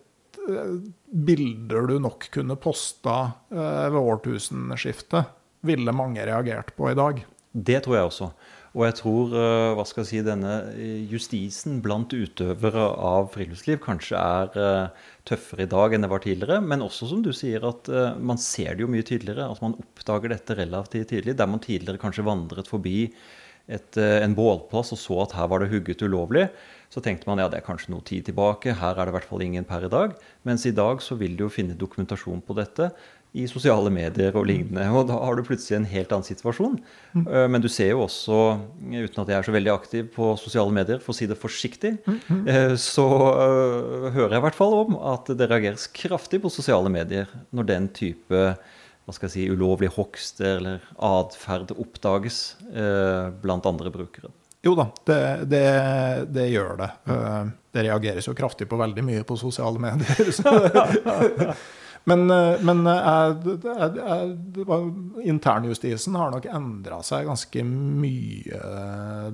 bilder 1.28 1.90
du 1.90 1.98
nok 2.00 2.30
kunne 2.32 2.56
posta 2.60 3.18
uh, 3.52 3.92
ved 3.92 4.00
årtusenskiftet, 4.00 5.36
ville 5.66 5.92
mange 5.96 6.24
reagert 6.26 6.72
på 6.76 6.90
i 6.90 6.96
dag. 6.98 7.22
Det 7.50 7.82
tror 7.84 7.96
jeg 7.96 8.08
også. 8.08 8.30
Og 8.70 8.84
jeg 8.86 8.94
tror 9.00 9.32
eh, 9.34 9.72
hva 9.74 9.84
skal 9.88 10.04
jeg 10.04 10.08
si, 10.10 10.20
denne 10.22 10.52
eh, 10.78 11.00
justisen 11.10 11.80
blant 11.82 12.12
utøvere 12.14 12.84
av 13.02 13.32
friluftsliv 13.34 13.80
kanskje 13.82 14.20
er 14.20 14.60
eh, 14.62 15.08
tøffere 15.26 15.66
i 15.66 15.70
dag 15.70 15.96
enn 15.96 16.06
det 16.06 16.12
var 16.12 16.22
tidligere. 16.22 16.60
Men 16.62 16.84
også 16.86 17.10
som 17.10 17.24
du 17.24 17.32
sier, 17.34 17.66
at 17.66 17.90
man 18.22 18.38
ser 18.38 18.76
det 18.76 18.86
jo 18.86 18.90
mye 18.92 19.06
tydeligere. 19.06 19.50
At 19.50 19.62
man 19.64 19.74
oppdager 19.80 20.36
dette 20.36 20.58
relativt 20.58 21.10
tidlig. 21.10 21.34
Der 21.38 21.50
man 21.50 21.62
tidligere 21.64 22.02
kanskje 22.02 22.26
vandret 22.26 22.70
forbi 22.70 23.08
et, 23.70 23.98
en 23.98 24.34
bålplass 24.34 24.94
og 24.94 24.98
så 24.98 25.18
at 25.24 25.34
her 25.38 25.50
var 25.50 25.62
det 25.62 25.70
hugget 25.70 26.02
ulovlig, 26.02 26.48
så 26.90 27.02
tenkte 27.04 27.28
man 27.30 27.38
ja, 27.38 27.46
det 27.50 27.60
er 27.60 27.66
kanskje 27.66 27.92
noe 27.92 28.02
tid 28.06 28.26
tilbake, 28.26 28.74
her 28.80 28.98
er 28.98 29.06
det 29.06 29.12
i 29.12 29.14
hvert 29.14 29.28
fall 29.28 29.44
ingen 29.44 29.66
per 29.68 29.86
i 29.86 29.90
dag. 29.92 30.16
Mens 30.48 30.64
i 30.66 30.74
dag 30.74 31.02
så 31.04 31.14
vil 31.20 31.36
du 31.38 31.44
jo 31.44 31.52
finne 31.54 31.78
dokumentasjon 31.78 32.42
på 32.42 32.56
dette 32.58 32.90
i 33.36 33.44
sosiale 33.46 33.92
medier 33.94 34.34
og 34.34 34.48
lignende. 34.48 34.88
Og 34.90 35.06
da 35.10 35.18
har 35.20 35.38
du 35.38 35.44
plutselig 35.46 35.76
en 35.78 35.86
helt 35.90 36.10
annen 36.14 36.26
situasjon. 36.26 36.80
Mm. 37.14 37.28
Men 37.52 37.62
du 37.62 37.68
ser 37.70 37.92
jo 37.92 38.02
også, 38.06 38.38
uten 38.80 39.22
at 39.22 39.30
jeg 39.30 39.36
er 39.38 39.46
så 39.46 39.54
veldig 39.54 39.72
aktiv 39.74 40.08
på 40.16 40.32
sosiale 40.40 40.74
medier, 40.74 40.98
for 41.02 41.14
å 41.14 41.18
si 41.18 41.28
det 41.30 41.38
forsiktig, 41.38 41.94
mm. 42.06 42.42
så 42.80 43.06
hører 44.16 44.34
jeg 44.34 44.42
i 44.42 44.44
hvert 44.48 44.58
fall 44.58 44.76
om 44.80 44.98
at 45.12 45.30
det 45.30 45.50
reageres 45.50 45.86
kraftig 45.94 46.42
på 46.42 46.50
sosiale 46.52 46.90
medier 46.92 47.30
når 47.54 47.70
den 47.70 47.88
type 47.94 48.44
hva 49.10 49.14
skal 49.16 49.30
jeg 49.30 49.34
si, 49.34 49.46
ulovlig 49.50 49.88
hogst 49.94 50.42
eller 50.44 50.82
atferd 51.02 51.72
oppdages 51.74 52.42
blant 53.42 53.66
andre 53.66 53.90
brukere. 53.94 54.30
Jo 54.62 54.74
da, 54.76 54.90
det, 55.08 55.20
det, 55.48 55.66
det, 56.36 56.50
gjør 56.52 56.74
det. 56.82 56.90
Det 57.72 57.84
reageres 57.86 58.26
jo 58.28 58.34
kraftig 58.36 58.68
på 58.68 58.78
veldig 58.78 59.04
mye 59.06 59.22
på 59.26 59.38
sosiale 59.40 59.80
medier. 59.80 60.34
Men, 62.08 62.30
eh, 62.30 62.62
men 62.64 62.86
eh, 62.86 63.28
internjustisen 65.28 66.16
har 66.16 66.32
nok 66.32 66.46
endra 66.48 67.00
seg 67.06 67.28
ganske 67.28 67.64
mye 67.66 68.60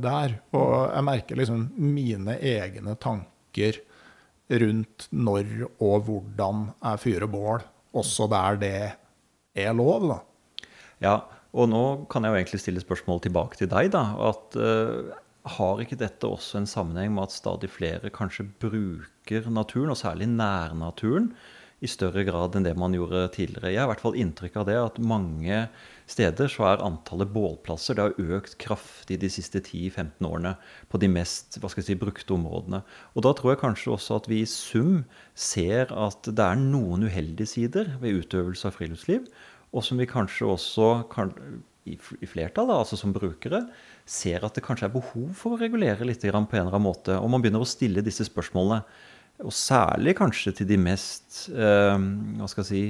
der. 0.03 0.39
Og 0.57 0.73
jeg 0.91 1.07
merker 1.07 1.41
liksom 1.41 1.69
mine 1.79 2.39
egne 2.41 2.97
tanker 3.03 3.81
rundt 4.63 5.09
når 5.11 5.69
og 5.83 6.07
hvordan 6.07 6.69
jeg 6.75 7.03
fyrer 7.03 7.31
bål, 7.31 7.65
også 7.97 8.29
der 8.31 8.61
det 8.61 8.77
er 9.57 9.73
lov, 9.75 10.11
da. 10.11 10.19
Ja, 11.03 11.15
og 11.57 11.71
nå 11.73 11.85
kan 12.13 12.25
jeg 12.25 12.33
jo 12.33 12.41
egentlig 12.41 12.61
stille 12.63 12.83
spørsmål 12.83 13.23
tilbake 13.25 13.59
til 13.59 13.71
deg, 13.73 13.91
da. 13.95 14.05
At 14.29 14.59
har 15.57 15.81
ikke 15.83 15.99
dette 15.99 16.29
også 16.29 16.61
en 16.61 16.69
sammenheng 16.69 17.13
med 17.15 17.29
at 17.29 17.35
stadig 17.35 17.71
flere 17.71 18.11
kanskje 18.15 18.49
bruker 18.63 19.51
naturen, 19.51 19.93
og 19.95 19.99
særlig 19.99 20.29
nærnaturen, 20.31 21.33
i 21.85 21.89
større 21.91 22.23
grad 22.25 22.55
enn 22.57 22.65
det 22.65 22.73
man 22.79 22.95
gjorde 22.97 23.27
tidligere. 23.35 23.73
Jeg 23.75 23.83
har 23.83 23.89
i 23.89 23.91
hvert 23.91 24.03
fall 24.05 24.17
inntrykk 24.17 24.55
av 24.63 24.67
det 24.69 24.77
at 24.81 25.01
mange 25.05 25.59
steder 26.09 26.49
så 26.49 26.65
er 26.71 26.85
antallet 26.85 27.33
bålplasser 27.35 27.99
det 27.99 28.07
har 28.07 28.37
økt 28.39 28.57
kraftig 28.63 29.19
de 29.21 29.29
siste 29.33 29.61
10-15 29.61 30.25
årene 30.25 30.55
på 30.89 31.01
de 31.03 31.11
mest 31.13 31.59
hva 31.61 31.69
skal 31.69 31.83
jeg 31.83 31.91
si, 31.91 31.99
brukte 32.01 32.37
områdene. 32.37 32.81
Og 33.13 33.27
da 33.27 33.35
tror 33.37 33.53
jeg 33.53 33.63
kanskje 33.65 33.93
også 33.93 34.21
at 34.23 34.31
vi 34.33 34.41
i 34.41 34.49
sum 34.49 35.03
ser 35.37 35.93
at 35.93 36.31
det 36.31 36.47
er 36.47 36.63
noen 36.63 37.05
uheldige 37.11 37.53
sider 37.53 37.93
ved 38.01 38.23
utøvelse 38.23 38.71
av 38.71 38.79
friluftsliv, 38.79 39.29
og 39.77 39.85
som 39.85 40.01
vi 40.01 40.09
kanskje 40.09 40.49
også 40.49 40.91
kan, 41.13 41.35
i 41.87 42.27
flertall, 42.27 42.71
altså 42.73 42.97
som 42.99 43.13
brukere, 43.15 43.67
ser 44.09 44.47
at 44.47 44.57
det 44.57 44.65
kanskje 44.65 44.89
er 44.89 44.95
behov 44.95 45.29
for 45.37 45.55
å 45.55 45.61
regulere 45.61 46.07
litt 46.09 46.25
på 46.25 46.33
en 46.33 46.47
eller 46.49 46.73
annen 46.73 46.87
måte. 46.87 47.19
Og 47.19 47.29
man 47.31 47.45
begynner 47.45 47.63
å 47.63 47.69
stille 47.69 48.05
disse 48.07 48.25
spørsmålene. 48.27 48.81
Og 49.45 49.53
særlig 49.53 50.17
kanskje 50.17 50.55
til 50.61 50.71
de 50.71 50.79
mest 50.81 51.47
eh, 51.53 51.97
hva 52.39 52.49
skal 52.49 52.65
jeg 52.65 52.71
si, 52.71 52.85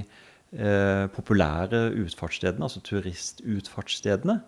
eh, 0.55 1.07
populære 1.15 1.89
utfartsstedene, 2.05 2.69
altså 2.69 2.83
turistutfartsstedene. 2.87 4.41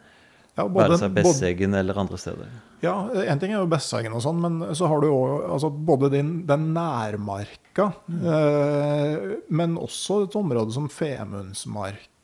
Ja, 0.58 0.64
både, 0.66 0.88
Være 0.88 0.98
seg 0.98 1.14
Besseggen 1.14 1.74
eller 1.78 1.98
andre 2.02 2.18
steder. 2.18 2.50
Ja, 2.82 2.94
en 3.30 3.40
ting 3.42 3.52
er 3.52 3.60
jo 3.60 3.70
Besseggen 3.70 4.14
og 4.14 4.22
sånn, 4.24 4.40
men 4.42 4.74
så 4.78 4.88
har 4.90 5.02
du 5.02 5.08
jo 5.10 5.18
altså, 5.46 5.70
både 5.70 6.10
din, 6.14 6.32
den 6.48 6.72
nærmarka, 6.74 7.92
mm. 8.06 8.24
eh, 8.34 9.28
men 9.54 9.78
også 9.78 10.24
et 10.26 10.38
område 10.38 10.74
som 10.74 10.90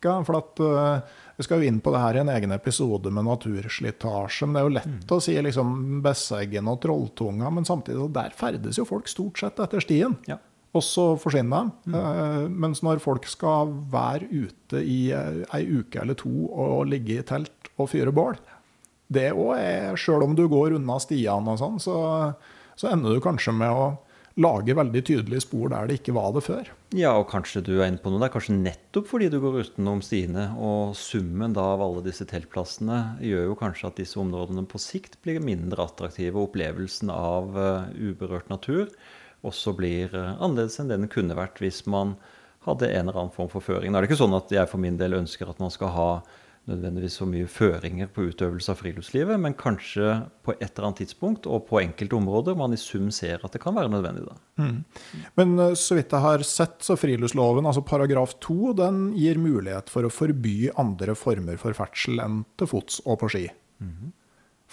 Femundsmarka. 0.05 0.25
For 0.25 0.39
at 0.39 0.61
uh, 0.61 1.21
vi 1.37 1.45
skal 1.45 1.63
jo 1.63 1.69
inn 1.69 1.81
på 1.81 1.93
det 1.93 2.01
her 2.01 2.17
i 2.17 2.23
en 2.23 2.29
egen 2.29 2.53
episode 2.53 3.11
med 3.11 3.25
naturslitasje. 3.25 4.47
Men 4.47 4.55
det 4.55 4.61
er 4.61 4.67
jo 4.69 4.75
lett 4.79 4.91
mm. 4.91 5.15
å 5.17 5.21
si 5.21 5.37
liksom 5.43 6.01
Besseggen 6.05 6.69
og 6.69 6.81
Trolltunga, 6.83 7.51
men 7.51 7.65
samtidig 7.65 8.11
der 8.15 8.35
ferdes 8.37 8.79
jo 8.79 8.87
folk 8.89 9.09
stort 9.09 9.39
sett 9.39 9.61
etter 9.61 9.81
stien. 9.81 10.17
Ja. 10.27 10.39
Og 10.75 10.83
så 10.83 11.13
forsvinner 11.21 11.69
de. 11.69 11.93
Mm. 11.93 11.95
Uh, 11.95 12.49
mens 12.51 12.83
når 12.83 13.03
folk 13.03 13.27
skal 13.31 13.71
være 13.93 14.29
ute 14.31 14.83
i 14.83 15.13
uh, 15.15 15.45
ei 15.55 15.67
uke 15.67 16.03
eller 16.03 16.19
to 16.19 16.49
og 16.51 16.89
ligge 16.91 17.21
i 17.21 17.27
telt 17.27 17.71
og 17.79 17.91
fyre 17.91 18.15
bål, 18.15 18.39
det 19.15 19.31
òg 19.35 19.55
er 19.59 19.99
Sjøl 20.01 20.25
om 20.25 20.35
du 20.35 20.47
går 20.51 20.79
unna 20.79 20.97
stiene 21.03 21.53
og 21.53 21.61
sånn, 21.61 21.77
så, 21.83 21.97
så 22.79 22.89
ender 22.91 23.15
du 23.15 23.23
kanskje 23.23 23.53
med 23.55 23.71
å 23.71 23.93
lage 24.41 24.75
veldig 24.75 25.03
tydelige 25.07 25.45
spor 25.45 25.71
der 25.71 25.89
det 25.89 26.01
ikke 26.01 26.15
var 26.17 26.33
det 26.35 26.43
før. 26.47 26.71
Ja, 26.97 27.13
og 27.19 27.29
kanskje 27.31 27.63
du 27.65 27.73
er 27.77 27.87
inne 27.87 28.03
på 28.03 28.11
noe 28.11 28.23
der. 28.23 28.33
Kanskje 28.35 28.57
nettopp 28.57 29.09
fordi 29.11 29.29
du 29.31 29.39
går 29.43 29.61
utenom 29.63 30.03
stiene. 30.05 30.49
Og 30.59 30.95
summen 30.99 31.55
da 31.55 31.67
av 31.75 31.85
alle 31.85 32.03
disse 32.07 32.27
teltplassene 32.31 33.01
gjør 33.23 33.51
jo 33.51 33.59
kanskje 33.61 33.91
at 33.91 34.01
disse 34.03 34.19
områdene 34.21 34.67
på 34.71 34.81
sikt 34.83 35.21
blir 35.25 35.43
mindre 35.45 35.87
attraktive. 35.87 36.35
Og 36.35 36.51
opplevelsen 36.51 37.13
av 37.15 37.55
uh, 37.55 37.91
uberørt 37.95 38.51
natur 38.53 38.89
også 39.45 39.75
blir 39.77 40.15
uh, 40.17 40.35
annerledes 40.41 40.81
enn 40.81 40.91
det 40.91 40.99
den 41.03 41.13
kunne 41.13 41.39
vært 41.39 41.61
hvis 41.63 41.85
man 41.91 42.17
hadde 42.65 42.89
en 42.89 43.11
eller 43.11 43.21
annen 43.21 43.35
form 43.35 43.51
for 43.53 43.63
føring. 43.63 43.93
Nå 43.93 43.99
er 43.99 44.05
det 44.05 44.11
ikke 44.11 44.23
sånn 44.25 44.39
at 44.39 44.51
jeg 44.53 44.71
for 44.71 44.83
min 44.83 44.97
del 44.99 45.19
ønsker 45.21 45.51
at 45.51 45.61
man 45.63 45.73
skal 45.73 45.93
ha 45.95 46.09
nødvendigvis 46.71 47.19
så 47.21 47.27
mye 47.29 47.49
føringer 47.51 48.09
på 48.13 48.25
utøvelse 48.31 48.73
av 48.73 48.79
friluftslivet, 48.81 49.41
men 49.41 49.57
kanskje 49.59 50.15
på 50.47 50.55
et 50.55 50.65
eller 50.71 50.89
annet 50.89 51.03
tidspunkt 51.03 51.49
og 51.51 51.67
på 51.69 51.81
enkelte 51.83 52.17
områder 52.17 52.57
man 52.59 52.73
i 52.73 52.81
sum 52.81 53.11
ser 53.15 53.45
at 53.45 53.53
det 53.53 53.61
kan 53.63 53.77
være 53.77 53.93
nødvendig. 53.93 54.25
Mm. 54.61 54.79
Men 55.41 55.55
uh, 55.61 55.75
så 55.77 55.99
vidt 55.99 56.15
jeg 56.15 56.25
har 56.25 56.47
sett, 56.49 56.79
så 56.87 56.97
friluftsloven, 57.01 57.69
altså 57.69 57.85
paragraf 57.85 58.37
2, 58.45 58.59
den 58.81 59.05
gir 59.19 59.41
mulighet 59.43 59.93
for 59.93 60.09
å 60.09 60.13
forby 60.13 60.71
andre 60.81 61.17
former 61.19 61.61
for 61.61 61.77
ferdsel 61.77 62.23
enn 62.25 62.43
til 62.57 62.71
fots 62.71 63.03
og 63.05 63.21
på 63.21 63.33
ski. 63.37 63.47
Mm. 63.85 64.13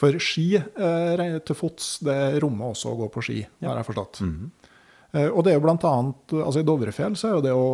For 0.01 0.15
ski 0.23 0.47
eh, 0.55 1.21
til 1.45 1.57
fots, 1.57 1.97
det 2.07 2.39
rommer 2.41 2.71
også 2.71 2.93
å 2.93 2.99
gå 3.03 3.09
på 3.11 3.21
ski, 3.27 3.41
ja. 3.43 3.67
har 3.67 3.81
jeg 3.81 3.89
forstått. 3.91 4.21
Mm. 4.23 4.47
Og 5.35 5.43
det 5.43 5.51
er 5.51 5.57
jo 5.57 5.63
blant 5.65 5.83
annet, 5.85 6.33
altså 6.39 6.61
I 6.61 6.65
Dovrefjell 6.65 7.17
så 7.19 7.27
er 7.27 7.33
jo 7.35 7.43
det 7.43 7.51
å 7.53 7.65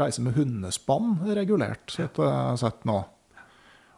reise 0.00 0.24
med 0.24 0.34
hundespann 0.34 1.14
regulert, 1.38 1.86
så 1.86 2.02
jeg 2.02 2.10
har 2.18 2.58
sett 2.60 2.82
nå. 2.90 2.98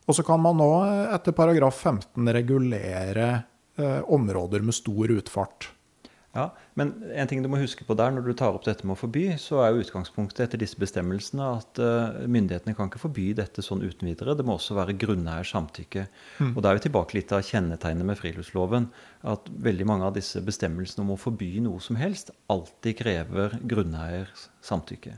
Og 0.04 0.18
så 0.18 0.24
kan 0.26 0.42
man 0.42 0.58
nå 0.60 0.70
etter 1.14 1.36
paragraf 1.36 1.80
15 1.86 2.28
regulere 2.36 3.30
eh, 3.78 4.02
områder 4.12 4.64
med 4.64 4.76
stor 4.76 5.14
utfart. 5.14 5.70
Ja, 6.34 6.48
Men 6.74 6.90
en 7.14 7.28
ting 7.30 7.44
du 7.44 7.48
må 7.50 7.60
huske 7.60 7.84
på 7.86 7.94
der 7.94 8.10
når 8.10 8.24
du 8.26 8.32
tar 8.34 8.56
opp 8.56 8.64
dette 8.66 8.82
med 8.82 8.96
å 8.96 8.98
forby, 8.98 9.22
så 9.38 9.60
er 9.62 9.70
jo 9.70 9.84
utgangspunktet 9.84 10.48
etter 10.48 10.58
disse 10.58 10.78
bestemmelsene 10.80 11.46
at 11.60 11.78
uh, 11.78 12.24
myndighetene 12.26 12.74
kan 12.74 12.90
ikke 12.90 13.04
forby 13.04 13.28
dette 13.38 13.62
sånn 13.62 13.84
uten 13.86 14.10
videre. 14.10 14.34
Det 14.34 14.42
må 14.46 14.56
også 14.56 14.74
være 14.74 14.96
grunneiers 14.98 15.52
samtykke. 15.54 16.08
Mm. 16.42 16.50
Og 16.56 16.58
da 16.58 16.72
er 16.72 16.80
vi 16.80 16.88
tilbake 16.88 17.14
litt 17.20 17.34
av 17.36 17.44
kjennetegnet 17.46 18.08
med 18.10 18.18
friluftsloven. 18.18 18.88
At 19.30 19.46
veldig 19.68 19.86
mange 19.86 20.08
av 20.10 20.18
disse 20.18 20.42
bestemmelsene 20.42 21.06
om 21.06 21.14
å 21.14 21.20
forby 21.22 21.52
noe 21.62 21.78
som 21.84 22.00
helst 22.02 22.34
alltid 22.50 22.98
krever 23.04 23.54
grunneiers 23.62 24.48
samtykke. 24.66 25.14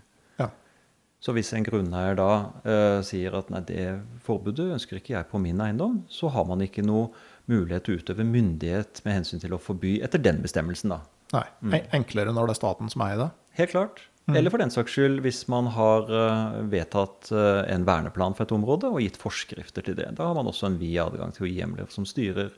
Så 1.27 1.33
hvis 1.35 1.49
en 1.57 1.65
grunneier 1.67 2.15
da 2.15 2.31
eh, 2.63 3.01
sier 3.03 3.35
at 3.35 3.49
nei, 3.51 3.65
det 3.67 3.87
forbudet 4.23 4.69
ønsker 4.77 5.01
ikke 5.01 5.17
jeg 5.17 5.27
på 5.27 5.41
min 5.43 5.59
eiendom, 5.65 6.05
så 6.07 6.31
har 6.31 6.47
man 6.47 6.63
ikke 6.63 6.85
noe 6.87 7.09
mulighet 7.51 7.89
til 7.89 7.97
å 7.97 8.03
utøve 8.03 8.27
myndighet 8.29 9.01
med 9.03 9.17
hensyn 9.19 9.43
til 9.43 9.57
å 9.57 9.59
forby 9.59 9.97
etter 10.07 10.23
den 10.23 10.39
bestemmelsen. 10.45 10.95
da. 10.95 11.01
Nei, 11.35 11.43
mm. 11.67 11.75
Enklere 11.99 12.35
når 12.35 12.53
det 12.53 12.55
er 12.55 12.61
staten 12.61 12.93
som 12.93 13.03
eier 13.09 13.25
det? 13.25 13.29
Helt 13.59 13.75
klart. 13.75 14.05
Mm. 14.27 14.37
Eller 14.39 14.55
for 14.55 14.63
den 14.63 14.75
saks 14.75 14.95
skyld 14.95 15.19
hvis 15.27 15.45
man 15.51 15.73
har 15.75 16.07
uh, 16.11 16.63
vedtatt 16.71 17.33
uh, 17.35 17.63
en 17.71 17.87
verneplan 17.87 18.39
for 18.39 18.47
et 18.47 18.55
område 18.55 18.91
og 18.91 19.03
gitt 19.03 19.19
forskrifter 19.19 19.87
til 19.87 19.99
det. 19.99 20.13
Da 20.19 20.31
har 20.31 20.39
man 20.39 20.51
også 20.51 20.71
en 20.71 20.79
vid 20.79 20.95
adgang 21.03 21.35
til 21.35 21.47
å 21.47 21.51
gi 21.51 21.59
hjemler 21.59 21.91
som 21.95 22.07
styrer 22.07 22.55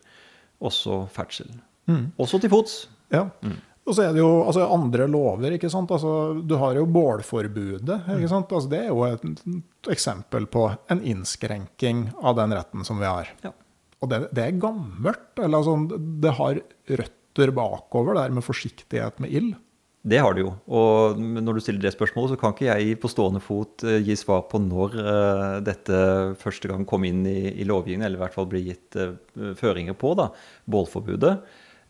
også 0.64 1.06
ferdsel. 1.16 1.56
Mm. 1.88 2.10
Også 2.20 2.40
til 2.44 2.52
fots. 2.52 2.82
Ja. 3.12 3.30
Mm. 3.40 3.56
Og 3.88 3.96
så 3.96 4.04
er 4.04 4.12
det 4.12 4.20
jo 4.20 4.42
altså, 4.44 4.66
andre 4.68 5.06
lover. 5.08 5.54
ikke 5.56 5.70
sant? 5.72 5.92
Altså, 5.94 6.10
du 6.44 6.56
har 6.60 6.76
jo 6.76 6.84
bålforbudet. 6.92 8.02
ikke 8.18 8.30
sant? 8.30 8.52
Altså, 8.52 8.68
det 8.72 8.82
er 8.84 8.90
jo 8.90 9.06
et 9.06 9.88
eksempel 9.94 10.48
på 10.50 10.66
en 10.92 11.00
innskrenking 11.00 12.08
av 12.20 12.36
den 12.36 12.52
retten 12.56 12.84
som 12.84 13.00
vi 13.00 13.08
har. 13.08 13.32
Ja. 13.46 13.54
Og 13.98 14.10
det, 14.12 14.26
det, 14.36 14.44
er 14.44 14.60
gammelt. 14.60 15.32
eller 15.40 15.62
altså, 15.62 15.78
Det 16.24 16.34
har 16.36 16.60
røtter 17.00 17.54
bakover 17.54 18.20
der 18.20 18.36
med 18.36 18.46
forsiktighet 18.46 19.24
med 19.24 19.32
ild. 19.40 19.56
Det 20.08 20.20
har 20.22 20.34
det 20.36 20.44
jo. 20.44 20.52
Og 20.70 21.18
når 21.18 21.58
du 21.58 21.62
stiller 21.62 21.82
det 21.82 21.92
spørsmålet, 21.92 22.32
så 22.32 22.40
kan 22.40 22.54
ikke 22.54 22.68
jeg 22.68 22.98
på 23.02 23.10
stående 23.10 23.42
fot 23.42 23.82
uh, 23.84 23.96
gi 23.98 24.14
svar 24.16 24.44
på 24.48 24.60
når 24.62 24.94
uh, 24.94 25.56
dette 25.64 25.98
første 26.38 26.70
gang 26.70 26.86
kom 26.88 27.04
inn 27.08 27.24
i, 27.28 27.50
i 27.58 27.66
lovgivningen, 27.66 28.06
eller 28.06 28.20
i 28.20 28.22
hvert 28.22 28.36
fall 28.36 28.46
ble 28.48 28.62
gitt 28.68 28.98
uh, 29.00 29.16
føringer 29.58 29.98
på, 29.98 30.14
da, 30.18 30.30
bålforbudet. 30.70 31.34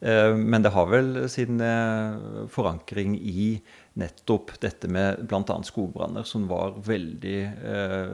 Eh, 0.00 0.34
men 0.36 0.62
det 0.62 0.70
har 0.74 0.86
vel 0.92 1.26
sin 1.30 1.60
eh, 1.64 2.46
forankring 2.52 3.16
i 3.18 3.50
nettopp 3.98 4.54
dette 4.62 4.90
med 4.90 5.24
bl.a. 5.26 5.58
skogbranner, 5.66 6.26
som 6.28 6.46
var 6.50 6.76
veldig 6.86 7.38
eh, 7.42 8.12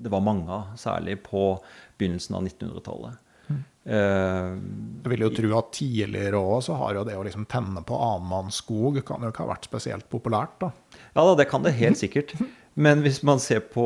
Det 0.00 0.12
var 0.12 0.24
mange 0.24 0.48
av, 0.48 0.74
særlig 0.80 1.18
på 1.26 1.50
begynnelsen 2.00 2.38
av 2.38 2.46
1900-tallet. 2.48 3.22
Mm. 3.46 3.62
Jeg 3.86 5.10
vil 5.12 5.22
jo 5.22 5.28
tro 5.30 5.50
at 5.60 5.68
tidligere 5.76 6.38
òg 6.40 6.64
så 6.66 6.74
har 6.80 6.96
jo 6.96 7.04
det 7.06 7.14
å 7.14 7.22
liksom 7.22 7.44
tenne 7.46 7.84
på 7.86 7.94
annenmannsskog 7.94 8.98
kan 9.06 9.22
jo 9.22 9.30
ikke 9.30 9.44
ha 9.44 9.52
vært 9.52 9.68
spesielt 9.68 10.08
populært, 10.10 10.56
da. 10.64 10.72
Ja 11.14 11.22
da, 11.22 11.36
det 11.38 11.46
kan 11.52 11.62
det 11.62 11.76
helt 11.78 12.00
sikkert. 12.00 12.34
Men 12.76 13.00
hvis 13.00 13.22
man 13.24 13.38
ser 13.40 13.62
på 13.72 13.82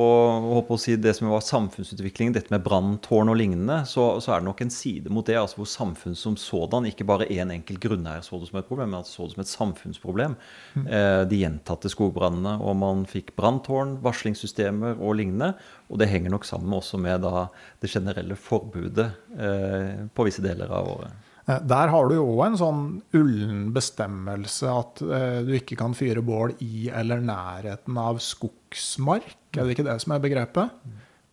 si, 0.83 0.97
det 0.99 1.13
som 1.15 1.29
var 1.31 1.45
samfunnsutviklingen, 1.47 2.35
dette 2.35 2.51
med 2.51 2.65
branntårn 2.65 3.31
og 3.31 3.39
lignende, 3.39 3.85
så, 3.87 4.19
så, 4.19 4.33
er 4.35 4.43
det 4.43 4.49
nok 4.49 4.65
en 4.65 4.73
side 4.75 5.13
mot 5.15 5.27
det, 5.29 5.37
altså 5.39 5.61
hvor 5.61 5.71
samfunn 5.71 6.19
som 6.19 6.35
sådan, 6.35 6.89
ikke 6.91 7.07
bare 7.07 7.29
én 7.31 7.45
en 7.45 7.55
enkelt 7.61 7.79
grunneier 7.85 8.25
så 8.27 8.41
det 8.41 8.51
som 8.51 8.59
et 8.59 8.67
problem, 8.67 8.91
men 8.97 9.07
så 9.07 9.29
det 9.29 9.37
som 9.37 9.45
et 9.45 9.53
samfunnsproblem. 9.53 10.35
Mm. 10.75 10.91
Eh, 10.91 11.23
de 11.31 11.39
gjentatte 11.45 11.93
skogbrannene, 11.93 12.57
og 12.59 12.81
man 12.83 13.07
fikk 13.07 13.31
branntårn, 13.39 14.01
varslingssystemer 14.03 14.99
og 14.99 15.21
lignende. 15.23 15.53
Og 15.87 16.03
det 16.03 16.11
henger 16.11 16.35
nok 16.35 16.51
sammen 16.51 16.75
også 16.75 16.99
med 16.99 17.23
da, 17.23 17.47
det 17.79 17.95
generelle 17.95 18.35
forbudet 18.35 19.07
eh, 19.39 20.07
på 20.11 20.27
visse 20.27 20.43
deler 20.43 20.67
av 20.67 20.97
året. 20.99 21.30
Eh, 21.49 21.61
der 21.67 21.93
har 21.93 22.09
du 22.09 22.17
jo 22.17 22.27
òg 22.35 22.45
en 22.49 22.61
sånn 22.61 22.85
ullen 23.17 23.71
bestemmelse 23.77 24.71
at 24.73 25.03
eh, 25.05 25.41
du 25.47 25.55
ikke 25.57 25.79
kan 25.81 25.97
fyre 25.97 26.25
bål 26.25 26.57
i 26.65 26.91
eller 26.93 27.23
nærheten 27.25 27.99
av 28.01 28.21
skogsmark. 28.25 29.33
Er 29.57 29.65
det 29.65 29.79
ikke 29.79 29.89
det 29.89 29.99
som 30.05 30.17
er 30.17 30.23
begrepet? 30.23 30.77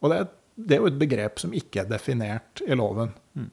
Og 0.01 0.14
det, 0.14 0.24
det 0.55 0.78
er 0.78 0.84
jo 0.84 0.91
et 0.93 1.01
begrep 1.01 1.43
som 1.43 1.53
ikke 1.55 1.84
er 1.84 1.91
definert 1.91 2.64
i 2.66 2.78
loven. 2.78 3.14
Mm. 3.38 3.51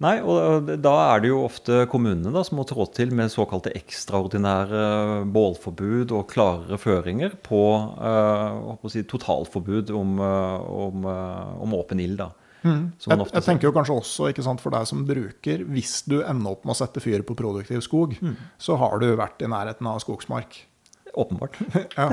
Nei, 0.00 0.14
og 0.24 0.70
da 0.80 0.92
er 1.10 1.20
det 1.20 1.28
jo 1.28 1.42
ofte 1.44 1.82
kommunene 1.92 2.30
da, 2.32 2.40
som 2.46 2.56
må 2.56 2.64
trå 2.64 2.86
til 2.96 3.10
med 3.12 3.28
såkalte 3.28 3.74
ekstraordinære 3.76 5.26
bålforbud 5.28 6.14
og 6.16 6.30
klarere 6.30 6.78
føringer 6.80 7.34
på 7.44 7.60
uh, 8.00 8.86
si, 8.88 9.02
totalforbud 9.04 9.92
om, 9.92 10.14
om, 10.24 11.04
om 11.04 11.76
åpen 11.76 12.00
ild. 12.00 12.16
da. 12.22 12.30
Mm. 12.62 12.90
Jeg, 13.00 13.18
jeg, 13.32 13.44
tenker 13.46 13.68
jo 13.68 13.74
kanskje 13.74 13.96
også 13.96 14.30
sant, 14.44 14.62
for 14.62 14.74
deg 14.74 14.88
som 14.88 15.04
bruker, 15.08 15.64
hvis 15.72 16.00
du 16.08 16.18
ender 16.20 16.54
opp 16.54 16.66
med 16.66 16.74
å 16.74 16.80
sette 16.80 17.02
fyr 17.02 17.24
på 17.26 17.36
produktiv 17.38 17.82
skog, 17.86 18.16
mm. 18.20 18.34
så 18.60 18.76
har 18.80 19.00
du 19.00 19.08
vært 19.18 19.42
i 19.44 19.50
nærheten 19.50 19.88
av 19.88 20.02
skogsmark. 20.04 20.58
Åpenbart. 21.14 21.58
ja. 21.98 22.08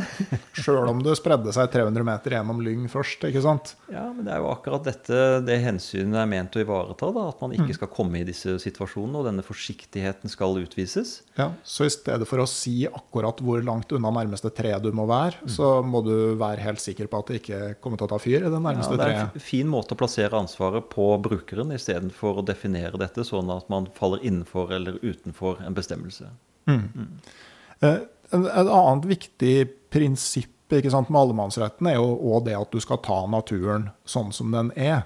Sjøl 0.57 0.89
om 0.89 1.01
det 1.05 1.15
spredde 1.19 1.53
seg 1.55 1.69
300 1.73 2.05
meter 2.07 2.35
gjennom 2.37 2.61
lyng 2.63 2.87
først. 2.91 3.25
ikke 3.29 3.43
sant? 3.45 3.75
Ja, 3.91 4.07
men 4.13 4.25
det 4.25 4.33
er 4.33 4.41
jo 4.43 4.49
akkurat 4.51 4.85
dette 4.87 5.19
det 5.45 5.59
hensynet 5.63 6.17
er 6.21 6.29
ment 6.29 6.55
å 6.57 6.63
ivareta. 6.63 7.11
da, 7.13 7.27
At 7.31 7.43
man 7.43 7.53
ikke 7.55 7.69
mm. 7.69 7.77
skal 7.79 7.91
komme 7.93 8.21
i 8.21 8.27
disse 8.27 8.57
situasjonene, 8.63 9.21
og 9.21 9.29
denne 9.29 9.45
forsiktigheten 9.45 10.31
skal 10.31 10.57
utvises. 10.61 11.21
Ja, 11.37 11.51
Så 11.67 11.87
i 11.87 11.93
stedet 11.93 12.27
for 12.29 12.41
å 12.41 12.47
si 12.49 12.79
akkurat 12.87 13.41
hvor 13.43 13.63
langt 13.65 13.93
unna 13.95 14.11
nærmeste 14.17 14.51
tre 14.55 14.73
du 14.83 14.89
må 14.95 15.07
være, 15.09 15.43
mm. 15.43 15.53
så 15.57 15.71
må 15.85 16.01
du 16.05 16.15
være 16.39 16.63
helt 16.65 16.83
sikker 16.83 17.11
på 17.11 17.21
at 17.21 17.31
det 17.31 17.41
ikke 17.41 17.61
kommer 17.83 18.01
til 18.01 18.09
å 18.09 18.11
ta 18.15 18.21
fyr 18.21 18.41
i 18.41 18.51
det 18.53 18.61
nærmeste 18.61 18.95
treet. 18.95 19.13
Ja, 19.13 19.27
Det 19.27 19.37
er 19.37 19.41
en 19.41 19.47
fin 19.49 19.69
måte 19.71 19.95
å 19.95 19.99
plassere 19.99 20.41
ansvaret 20.41 20.89
på 20.93 21.09
brukeren, 21.23 21.73
istedenfor 21.75 22.41
å 22.41 22.47
definere 22.47 22.99
dette 23.01 23.25
sånn 23.27 23.51
at 23.53 23.69
man 23.73 23.89
faller 23.97 24.23
innenfor 24.25 24.73
eller 24.77 24.99
utenfor 25.03 25.61
en 25.65 25.77
bestemmelse. 25.77 26.31
Mm. 26.67 26.83
Mm. 26.95 27.11
Eh, 28.31 28.47
et 28.47 28.69
annet 28.69 29.09
viktig 29.15 29.55
prinsipp 29.93 30.53
sant, 30.91 31.07
med 31.07 31.21
allemannsretten 31.21 31.87
er 31.87 31.95
jo 31.95 32.09
òg 32.33 32.49
det 32.49 32.57
at 32.57 32.73
du 32.73 32.81
skal 32.83 32.99
ta 32.99 33.21
naturen 33.31 33.87
sånn 34.03 34.33
som 34.35 34.51
den 34.51 34.73
er. 34.75 35.05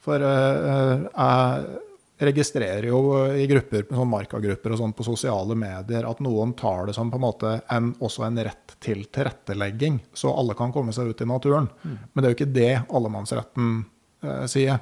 For 0.00 0.22
uh, 0.22 1.04
jeg 1.12 2.30
registrerer 2.30 2.86
jo 2.88 3.00
i 3.36 3.44
grupper, 3.50 3.84
sånn 3.90 4.08
markagrupper 4.08 4.72
og 4.72 4.80
sånn 4.80 4.94
på 4.96 5.04
sosiale 5.04 5.52
medier 5.58 6.08
at 6.08 6.22
noen 6.24 6.54
tar 6.56 6.88
det 6.88 6.94
som 6.96 7.10
på 7.12 7.18
en 7.20 7.26
måte 7.26 7.50
en, 7.74 7.90
også 8.00 8.24
en 8.24 8.40
rett 8.48 8.74
til 8.80 9.04
tilrettelegging, 9.12 10.00
så 10.16 10.32
alle 10.32 10.56
kan 10.56 10.72
komme 10.72 10.94
seg 10.96 11.12
ut 11.12 11.20
i 11.20 11.28
naturen. 11.28 11.68
Mm. 11.82 11.98
Men 12.12 12.22
det 12.22 12.26
er 12.28 12.32
jo 12.32 12.38
ikke 12.38 12.56
det 12.56 12.72
allemannsretten 12.88 13.74
uh, 14.24 14.46
sier. 14.48 14.80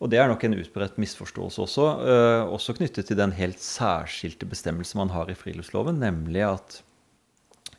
Og 0.00 0.08
det 0.08 0.20
er 0.20 0.30
nok 0.30 0.44
en 0.46 0.56
utbredt 0.56 0.96
misforståelse 1.00 1.60
også, 1.66 1.86
uh, 2.00 2.52
også 2.54 2.74
knyttet 2.78 3.10
til 3.10 3.18
den 3.20 3.34
helt 3.36 3.60
særskilte 3.60 4.48
bestemmelsen 4.48 5.02
man 5.02 5.12
har 5.12 5.28
i 5.28 5.36
friluftsloven, 5.36 6.00
nemlig 6.00 6.46
at 6.48 6.78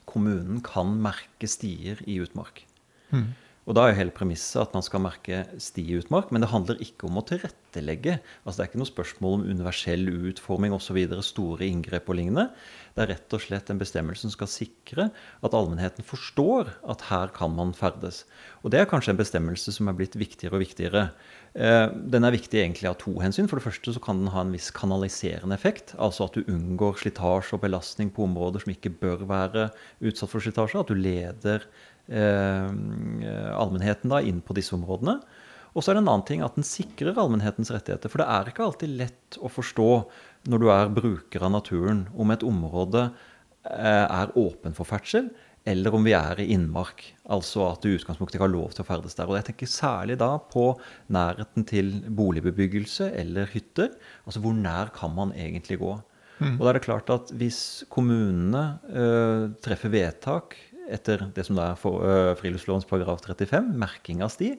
kommunen 0.09 0.59
kan 0.65 0.93
merke 1.01 1.49
stier 1.49 2.01
i 2.05 2.19
utmark. 2.21 2.61
Mm. 3.09 3.31
Og 3.69 3.75
da 3.77 3.83
er 3.85 3.91
jo 3.91 3.99
hele 3.99 4.13
premisset 4.15 4.57
at 4.57 4.73
man 4.73 4.83
skal 4.83 5.03
merke 5.03 5.43
sti 5.61 5.83
i 5.93 5.97
utmark, 6.01 6.31
men 6.33 6.41
det 6.41 6.49
handler 6.49 6.79
ikke 6.81 7.05
om 7.05 7.19
å 7.21 7.23
tilrettelegge. 7.29 8.15
Altså 8.41 8.57
Det 8.57 8.63
er 8.63 8.69
ikke 8.71 8.81
noe 8.81 8.89
spørsmål 8.89 9.35
om 9.37 9.43
universell 9.45 10.09
utforming 10.31 10.73
osv., 10.73 10.97
store 11.21 11.67
inngrep 11.67 12.09
og 12.09 12.17
lignende. 12.17 12.47
Det 12.95 13.05
er 13.05 13.11
rett 13.13 13.35
og 13.37 13.43
slett 13.45 13.69
en 13.69 13.81
bestemmelse 13.81 14.25
som 14.25 14.33
skal 14.33 14.49
sikre 14.49 15.07
at 15.13 15.55
allmennheten 15.55 16.07
forstår 16.07 16.73
at 16.89 17.05
her 17.11 17.29
kan 17.35 17.53
man 17.53 17.75
ferdes. 17.77 18.23
Og 18.65 18.73
det 18.73 18.81
er 18.81 18.89
kanskje 18.89 19.13
en 19.13 19.21
bestemmelse 19.21 19.75
som 19.77 19.91
er 19.91 19.99
blitt 19.99 20.17
viktigere 20.17 20.57
og 20.57 20.65
viktigere. 20.65 21.05
Eh, 21.51 21.87
den 21.91 22.23
er 22.23 22.35
viktig 22.35 22.61
egentlig 22.61 22.87
av 22.89 22.99
to 23.01 23.15
hensyn. 23.19 23.49
For 23.51 23.59
det 23.59 23.67
første 23.67 23.95
så 23.95 24.03
kan 24.03 24.23
den 24.23 24.33
ha 24.33 24.45
en 24.45 24.53
viss 24.55 24.71
kanaliserende 24.75 25.57
effekt. 25.57 25.95
Altså 25.99 26.27
at 26.27 26.37
du 26.37 26.45
unngår 26.47 27.01
slitasje 27.01 27.57
og 27.57 27.63
belastning 27.65 28.11
på 28.13 28.27
områder 28.27 28.63
som 28.63 28.73
ikke 28.75 28.93
bør 29.01 29.25
være 29.29 29.69
utsatt 29.99 30.31
for 30.31 30.43
slitasje. 30.43 30.83
At 30.83 30.91
du 30.91 30.99
leder 30.99 31.67
Eh, 32.11 32.71
allmennheten 33.55 34.11
da 34.11 34.19
inn 34.25 34.41
på 34.43 34.55
disse 34.57 34.75
områdene. 34.75 35.19
Og 35.71 35.83
så 35.83 35.91
er 35.91 35.95
det 35.95 36.01
en 36.03 36.11
annen 36.11 36.27
ting 36.27 36.41
at 36.43 36.57
den 36.57 36.67
sikrer 36.67 37.15
allmennhetens 37.15 37.71
rettigheter. 37.71 38.11
For 38.11 38.19
det 38.19 38.27
er 38.27 38.49
ikke 38.51 38.65
alltid 38.65 38.97
lett 38.99 39.37
å 39.39 39.51
forstå 39.51 39.91
når 40.51 40.63
du 40.63 40.67
er 40.73 40.91
bruker 40.91 41.45
av 41.45 41.53
naturen, 41.53 42.07
om 42.17 42.33
et 42.33 42.43
område 42.43 43.05
eh, 43.69 44.03
er 44.03 44.33
åpen 44.35 44.75
for 44.75 44.89
ferdsel, 44.89 45.29
eller 45.69 45.93
om 45.93 46.05
vi 46.05 46.13
er 46.17 46.39
i 46.41 46.47
innmark. 46.55 47.03
Altså 47.29 47.67
at 47.67 47.83
du 47.83 47.91
i 47.91 47.97
utgangspunktet 47.99 48.37
ikke 48.37 48.47
har 48.47 48.53
lov 48.53 48.71
til 48.73 48.83
å 48.83 48.87
ferdes 48.87 49.17
der. 49.17 49.29
Og 49.29 49.37
jeg 49.37 49.49
tenker 49.51 49.69
særlig 49.69 50.17
da 50.21 50.33
på 50.51 50.71
nærheten 51.13 51.67
til 51.69 51.91
boligbebyggelse 52.09 53.11
eller 53.21 53.49
hytter. 53.53 53.91
Altså 54.25 54.41
hvor 54.41 54.57
nær 54.57 54.93
kan 54.95 55.13
man 55.17 55.35
egentlig 55.37 55.79
gå? 55.83 55.93
Mm. 56.41 56.55
Og 56.57 56.63
da 56.63 56.71
er 56.71 56.79
det 56.79 56.85
klart 56.87 57.11
at 57.13 57.29
hvis 57.37 57.61
kommunene 57.93 58.63
ø, 58.89 59.05
treffer 59.61 59.93
vedtak 59.93 60.57
etter 60.91 61.27
det 61.35 61.45
som 61.45 61.59
det 61.59 61.67
er 61.67 61.77
for, 61.77 62.01
ø, 62.01 62.33
friluftslovens 62.39 62.87
paragraf 62.89 63.21
35, 63.27 63.69
merking 63.77 64.23
av 64.25 64.33
sti, 64.33 64.55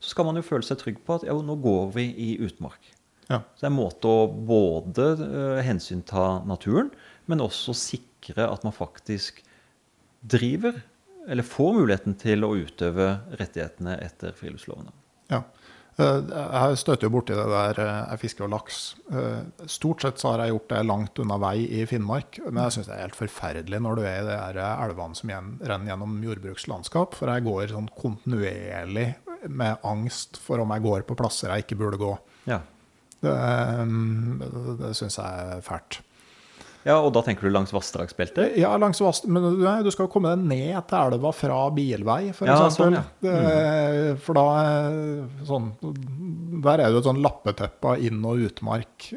så 0.00 0.12
skal 0.12 0.28
man 0.28 0.40
jo 0.40 0.46
føle 0.46 0.64
seg 0.64 0.80
trygg 0.80 1.02
på 1.04 1.18
at 1.18 1.26
ja, 1.28 1.36
nå 1.36 1.58
går 1.60 1.92
vi 1.98 2.06
i 2.24 2.30
utmark. 2.44 2.80
Ja. 3.28 3.42
Så 3.52 3.64
det 3.64 3.68
er 3.68 3.72
en 3.72 3.78
måte 3.80 4.08
å 4.08 4.26
både 4.48 5.06
uh, 5.18 5.60
hensynta 5.66 6.26
naturen, 6.46 6.92
men 7.26 7.42
også 7.42 7.74
sikre 7.76 8.46
at 8.46 8.64
man 8.64 8.74
faktisk 8.76 9.42
driver, 10.20 10.80
eller 11.28 11.46
får 11.46 11.72
muligheten 11.80 12.14
til 12.20 12.46
å 12.46 12.54
utøve 12.56 13.08
rettighetene 13.38 13.98
etter 14.04 14.36
friluftslovene. 14.36 14.94
Ja. 15.32 15.42
Eh, 15.96 16.18
jeg 16.28 16.76
støter 16.82 17.08
jo 17.08 17.12
borti 17.14 17.36
det 17.36 17.44
der 17.48 17.78
eh, 17.80 18.00
jeg 18.12 18.22
fisker 18.26 18.46
og 18.46 18.52
laks. 18.52 18.80
Eh, 19.08 19.66
stort 19.70 20.04
sett 20.04 20.20
så 20.20 20.34
har 20.34 20.44
jeg 20.44 20.52
gjort 20.52 20.72
det 20.74 20.82
langt 20.84 21.20
unna 21.22 21.38
vei 21.40 21.56
i 21.78 21.84
Finnmark. 21.88 22.40
Men 22.44 22.62
jeg 22.66 22.76
syns 22.76 22.90
det 22.90 22.96
er 22.98 23.04
helt 23.06 23.18
forferdelig 23.18 23.80
når 23.82 23.98
du 23.98 24.04
er 24.04 24.18
i 24.20 24.56
de 24.58 24.66
elvene 24.66 25.18
som 25.18 25.32
renner 25.32 25.92
gjennom 25.92 26.18
jordbrukslandskap. 26.26 27.16
For 27.16 27.32
jeg 27.32 27.46
går 27.48 27.72
sånn 27.72 27.90
kontinuerlig 27.96 29.08
med 29.46 29.86
angst 29.86 30.40
for 30.42 30.60
om 30.60 30.72
jeg 30.74 30.84
går 30.84 31.06
på 31.08 31.16
plasser 31.18 31.52
jeg 31.52 31.64
ikke 31.64 31.80
burde 31.80 32.00
gå. 32.00 32.12
Ja. 32.50 32.60
Det, 33.16 33.32
det, 33.32 34.76
det 34.82 34.92
syns 34.98 35.16
jeg 35.16 35.46
er 35.56 35.64
fælt. 35.64 36.02
Ja, 36.86 37.00
Og 37.02 37.10
da 37.16 37.22
tenker 37.26 37.48
du 37.48 37.50
langs 37.50 37.72
vassdragsbeltet? 37.74 38.54
Ja, 38.60 38.70
langs 38.78 39.00
vass, 39.02 39.24
men 39.26 39.44
nei, 39.58 39.80
du 39.82 39.90
skal 39.94 40.10
komme 40.12 40.36
deg 40.36 40.44
ned 40.46 40.76
til 40.86 40.98
elva 41.00 41.32
fra 41.34 41.64
bilvei, 41.74 42.20
for 42.36 42.46
ja, 42.46 42.60
eksempel. 42.68 42.98
Sånn, 43.00 43.26
ja. 43.26 43.38
mm. 44.12 44.20
For 44.22 44.38
da 44.38 44.44
sånn, 45.48 45.72
Der 45.82 46.78
er 46.78 46.84
det 46.86 46.92
jo 46.94 47.02
et 47.02 47.08
sånn 47.08 47.24
lappeteppe 47.24 47.96
av 47.96 48.06
inn- 48.06 48.22
og 48.26 48.44
utmark. 48.46 49.08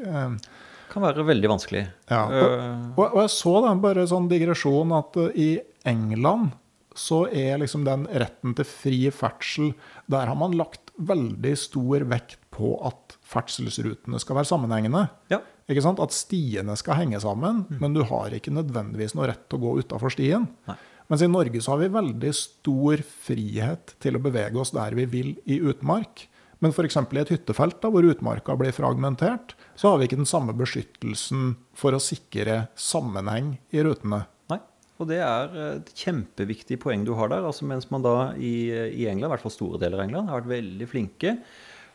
Kan 0.89 1.05
være 1.05 1.27
veldig 1.27 1.51
vanskelig. 1.51 1.83
Ja, 2.09 2.23
og, 2.25 2.55
og, 2.97 3.05
og 3.05 3.21
jeg 3.21 3.35
så 3.35 3.53
da, 3.61 3.75
bare 3.85 4.07
sånn 4.09 4.31
digresjon 4.31 4.95
at 4.97 5.21
i 5.37 5.51
England 5.87 6.57
så 6.97 7.27
er 7.29 7.61
liksom 7.61 7.85
den 7.85 8.07
retten 8.09 8.55
til 8.57 8.67
fri 8.67 8.97
ferdsel 9.13 9.69
Der 10.11 10.27
har 10.27 10.35
man 10.35 10.57
lagt 10.57 10.91
veldig 10.97 11.53
stor 11.55 12.03
vekt 12.09 12.41
på 12.51 12.73
at 12.83 13.15
ferdselsrutene 13.29 14.19
skal 14.19 14.39
være 14.39 14.49
sammenhengende. 14.49 15.05
Ja. 15.31 15.39
At 15.69 16.15
stiene 16.15 16.73
skal 16.79 16.97
henge 16.97 17.19
sammen, 17.21 17.63
mm. 17.69 17.77
men 17.77 17.93
du 17.93 18.01
har 18.09 18.33
ikke 18.33 18.53
nødvendigvis 18.53 19.13
noe 19.13 19.27
rett 19.29 19.43
til 19.45 19.59
å 19.59 19.65
gå 19.67 19.73
utafor 19.83 20.13
stien. 20.13 20.47
Nei. 20.65 20.77
Mens 21.09 21.23
i 21.25 21.29
Norge 21.29 21.61
så 21.61 21.73
har 21.73 21.81
vi 21.81 21.93
veldig 21.93 22.31
stor 22.37 23.01
frihet 23.25 23.95
til 24.01 24.17
å 24.17 24.21
bevege 24.21 24.57
oss 24.61 24.73
der 24.73 24.97
vi 24.97 25.05
vil 25.09 25.31
i 25.49 25.59
utmark. 25.61 26.27
Men 26.61 26.73
f.eks. 26.73 26.97
i 26.99 27.21
et 27.21 27.31
hyttefelt 27.33 27.79
da, 27.81 27.89
hvor 27.93 28.05
utmarka 28.05 28.57
blir 28.59 28.73
fragmentert, 28.75 29.55
så 29.79 29.93
har 29.93 30.01
vi 30.01 30.09
ikke 30.09 30.19
den 30.19 30.29
samme 30.29 30.53
beskyttelsen 30.57 31.55
for 31.77 31.95
å 31.95 32.01
sikre 32.03 32.65
sammenheng 32.77 33.55
i 33.73 33.85
rutene. 33.85 34.25
Nei, 34.51 34.59
og 34.99 35.09
det 35.09 35.21
er 35.23 35.57
et 35.69 35.93
kjempeviktig 35.97 36.77
poeng 36.83 37.05
du 37.07 37.15
har 37.17 37.31
der. 37.31 37.45
altså 37.47 37.69
Mens 37.69 37.89
man 37.93 38.05
da 38.05 38.33
i, 38.35 38.69
i 38.73 39.05
England, 39.05 39.29
i 39.29 39.33
hvert 39.33 39.45
fall 39.45 39.55
store 39.55 39.81
deler 39.81 40.01
av 40.01 40.09
England, 40.09 40.29
har 40.29 40.41
vært 40.41 40.57
veldig 40.57 40.89
flinke 40.91 41.37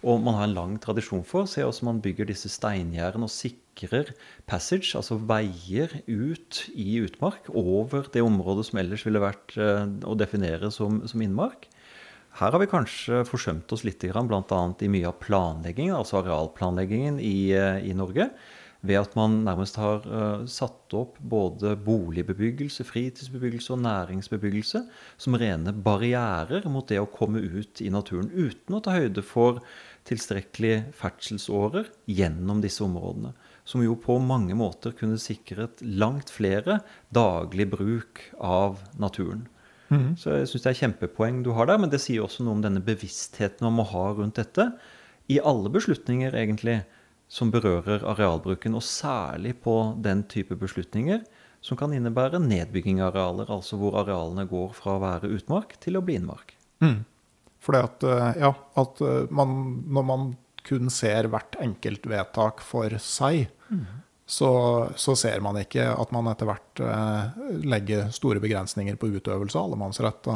og 0.05 0.21
man 0.21 0.37
har 0.37 0.49
en 0.49 0.57
lang 0.59 0.73
tradisjon 0.83 1.25
for. 1.27 1.49
Se 1.49 1.65
hvordan 1.65 1.89
man 1.89 2.01
bygger 2.05 2.29
disse 2.29 2.51
steingjerdene 2.53 3.29
og 3.29 3.33
sikrer 3.33 3.63
passage, 4.47 4.95
altså 4.97 5.19
veier 5.19 5.91
ut 6.07 6.65
i 6.75 7.01
utmark 7.05 7.51
over 7.51 8.09
det 8.13 8.23
området 8.23 8.67
som 8.71 8.79
ellers 8.79 9.05
ville 9.07 9.23
vært 9.23 9.57
eh, 9.59 9.87
å 10.05 10.15
definere 10.19 10.71
som, 10.71 11.03
som 11.07 11.23
innmark. 11.23 11.69
Her 12.35 12.51
har 12.51 12.59
vi 12.59 12.67
kanskje 12.67 13.23
forsømt 13.29 13.71
oss 13.75 13.85
litt, 13.87 14.03
bl.a. 14.03 14.61
i 14.83 14.91
mye 14.91 15.07
av 15.07 15.21
planleggingen, 15.23 15.95
altså 15.95 16.19
arealplanleggingen 16.19 17.21
i, 17.23 17.55
eh, 17.55 17.79
i 17.87 17.95
Norge. 17.95 18.31
ved 18.85 18.99
at 19.01 19.15
man 19.17 19.39
nærmest 19.47 19.79
har 19.81 20.03
uh, 20.05 20.43
satt 20.45 20.93
opp 20.93 21.15
både 21.17 21.71
boligbebyggelse, 21.87 22.85
fritidsbebyggelse 22.85 23.73
og 23.73 23.81
næringsbebyggelse 23.81 24.83
som 25.17 25.37
rene 25.41 25.73
barrierer 25.73 26.69
mot 26.69 26.85
det 26.93 26.99
å 27.01 27.09
komme 27.09 27.41
ut 27.41 27.81
i 27.81 27.89
naturen 27.89 28.29
uten 28.29 28.77
å 28.77 28.83
ta 28.85 28.93
høyde 28.93 29.25
for 29.25 29.63
tilstrekkelige 30.09 30.85
ferdselsårer 30.97 31.89
gjennom 32.11 32.61
disse 32.65 32.85
områdene. 32.85 33.33
Som 33.65 33.85
jo 33.85 33.97
på 33.97 34.19
mange 34.21 34.57
måter 34.59 34.93
kunne 34.97 35.21
sikret 35.21 35.81
langt 35.81 36.33
flere 36.33 36.83
daglig 37.15 37.71
bruk 37.73 38.21
av 38.37 38.83
naturen. 39.01 39.47
Mm. 39.89 40.17
Så 40.21 40.35
jeg 40.35 40.51
syns 40.51 40.65
det 40.65 40.73
er 40.73 40.81
kjempepoeng 40.83 41.41
du 41.45 41.53
har 41.57 41.69
der, 41.71 41.81
men 41.81 41.93
det 41.93 42.03
sier 42.05 42.25
også 42.25 42.45
noe 42.45 42.59
om 42.59 42.65
denne 42.65 42.83
bevisstheten 42.85 43.65
man 43.65 43.79
må 43.79 43.87
ha 43.93 44.11
rundt 44.17 44.41
dette. 44.41 44.71
I 45.33 45.41
alle 45.41 45.73
beslutninger, 45.73 46.37
egentlig 46.37 46.83
som 47.33 47.51
berører 47.53 48.05
arealbruken, 48.05 48.77
og 48.77 48.85
særlig 48.85 49.57
på 49.65 49.95
den 50.05 50.27
type 50.29 50.57
beslutninger 50.61 51.25
som 51.65 51.79
kan 51.81 51.95
innebære 51.97 52.43
nedbygging 52.45 53.01
av 53.01 53.15
arealer, 53.15 53.49
altså 53.49 53.79
hvor 53.81 53.97
arealene 54.03 54.45
går 54.51 54.75
fra 54.77 54.99
å 54.99 55.03
være 55.03 55.33
utmark 55.33 55.79
til 55.81 55.97
å 55.97 56.05
bli 56.05 56.19
innmark. 56.21 56.53
Mm. 56.85 57.01
Fordi 57.65 57.81
at, 57.81 58.05
eh, 58.05 58.41
ja, 58.45 58.53
at 58.81 59.01
eh, 59.01 59.27
man, 59.33 59.59
når 59.89 60.09
man 60.09 60.33
kun 60.65 60.91
ser 60.93 61.29
hvert 61.33 61.57
enkelt 61.61 62.07
vedtak 62.09 62.63
for 62.65 62.93
seg, 63.01 63.47
mm. 63.69 63.85
så, 64.27 64.51
så, 65.01 65.17
ser 65.17 65.45
man 65.45 65.59
ikke 65.61 65.87
at 65.93 66.13
man 66.15 66.29
etter 66.33 66.49
hvert 66.49 66.83
eh, 66.85 67.47
legger 67.65 68.11
store 68.15 68.43
begrensninger 68.45 68.99
på 69.01 69.13
utøvelse 69.17 69.61
av 69.61 69.71
allemannsrett. 69.71 70.29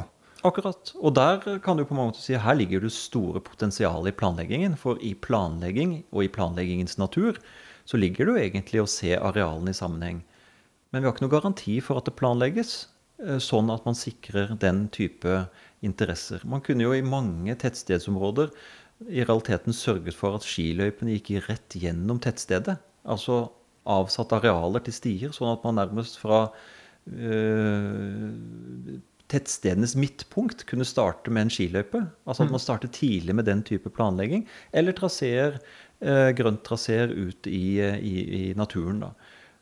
Akkurat. 0.46 0.92
Og 1.02 1.16
der 1.18 1.60
kan 1.64 1.76
du 1.76 1.84
på 1.84 1.96
mange 1.96 2.14
måter 2.14 2.24
si 2.24 2.36
her 2.38 2.56
ligger 2.56 2.84
det 2.84 2.94
store 2.94 3.42
potensialet 3.44 4.12
i 4.12 4.18
planleggingen. 4.18 4.76
For 4.80 5.00
i 5.04 5.14
planlegging 5.18 6.02
og 6.12 6.24
i 6.24 6.32
planleggingens 6.32 6.96
natur 7.00 7.40
så 7.88 8.00
ligger 8.00 8.28
det 8.28 8.34
jo 8.34 8.44
egentlig 8.44 8.84
å 8.84 8.90
se 8.90 9.16
arealene 9.16 9.72
i 9.72 9.76
sammenheng. 9.76 10.22
Men 10.92 11.02
vi 11.02 11.08
har 11.08 11.16
ikke 11.16 11.26
noen 11.26 11.34
garanti 11.34 11.80
for 11.84 12.00
at 12.00 12.08
det 12.08 12.16
planlegges 12.16 12.86
sånn 13.42 13.66
at 13.74 13.82
man 13.82 13.96
sikrer 13.98 14.52
den 14.62 14.84
type 14.94 15.40
interesser. 15.84 16.42
Man 16.48 16.62
kunne 16.64 16.86
jo 16.86 16.94
i 16.96 17.04
mange 17.04 17.54
tettstedsområder 17.60 18.50
i 19.06 19.22
realiteten 19.22 19.76
sørget 19.76 20.16
for 20.18 20.38
at 20.38 20.46
skiløypene 20.46 21.14
gikk 21.18 21.48
rett 21.48 21.76
gjennom 21.78 22.18
tettstedet. 22.22 22.78
Altså 23.08 23.44
avsatt 23.88 24.34
arealer 24.36 24.82
til 24.84 24.96
stier, 24.96 25.34
sånn 25.34 25.54
at 25.54 25.64
man 25.64 25.78
nærmest 25.78 26.18
fra 26.20 26.48
øh, 27.08 28.32
tettstedenes 29.28 29.94
midtpunkt 29.98 30.64
kunne 30.68 30.86
starte 30.88 31.32
med 31.32 31.46
en 31.46 31.52
skiløype. 31.52 32.02
Altså 32.26 32.44
at 32.44 32.52
man 32.52 32.62
startet 32.62 32.90
starter 32.90 32.94
tidlig 32.96 33.36
med 33.36 33.48
den 33.48 33.62
type 33.62 33.92
planlegging. 33.92 34.46
Eller 34.72 34.96
traseer, 34.96 35.60
eh, 36.00 36.30
grønttraseer 36.36 37.12
ut 37.12 37.46
i, 37.46 37.80
i, 37.80 38.14
i, 38.40 38.54
naturen. 38.56 39.04
da. 39.04 39.12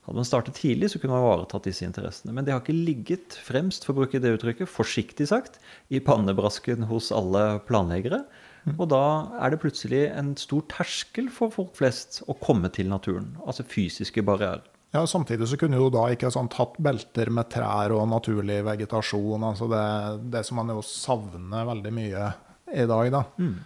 Hadde 0.06 0.20
man 0.20 0.28
startet 0.28 0.54
tidlig, 0.54 0.92
så 0.92 1.00
kunne 1.02 1.16
man 1.16 1.24
ivaretatt 1.24 1.66
disse 1.66 1.82
interessene. 1.82 2.30
Men 2.34 2.46
det 2.46 2.54
har 2.54 2.62
ikke 2.62 2.76
ligget 2.76 3.36
fremst, 3.42 3.82
for 3.82 3.92
å 3.92 4.04
bruke 4.04 4.20
det 4.22 4.36
uttrykket, 4.36 4.70
forsiktig 4.70 5.26
sagt, 5.32 5.58
i 5.90 5.98
pannebrasken 5.98 6.86
hos 6.86 7.10
alle 7.14 7.58
planleggere. 7.66 8.22
Mm. 8.66 8.76
Og 8.76 8.86
da 8.94 9.02
er 9.42 9.50
det 9.50 9.60
plutselig 9.62 10.04
en 10.12 10.32
stor 10.38 10.62
terskel 10.70 11.26
for 11.34 11.50
folk 11.54 11.74
flest 11.78 12.20
å 12.30 12.38
komme 12.38 12.70
til 12.74 12.90
naturen. 12.90 13.34
Altså 13.42 13.66
fysiske 13.66 14.22
barrierer. 14.26 14.64
Ja, 14.94 15.02
Samtidig 15.10 15.50
så 15.50 15.58
kunne 15.60 15.78
du 15.82 15.90
da 15.92 16.06
ikke 16.14 16.30
sånn, 16.32 16.48
tatt 16.54 16.78
belter 16.82 17.28
med 17.34 17.50
trær 17.52 17.92
og 17.98 18.06
naturlig 18.08 18.62
vegetasjon. 18.64 19.42
altså 19.44 19.66
Det, 19.70 19.86
det 20.32 20.46
som 20.46 20.62
man 20.62 20.70
jo 20.72 20.82
savner 20.86 21.66
veldig 21.68 21.92
mye 21.98 22.28
i 22.72 22.86
dag. 22.86 23.10
da. 23.12 23.24
Mm. 23.42 23.56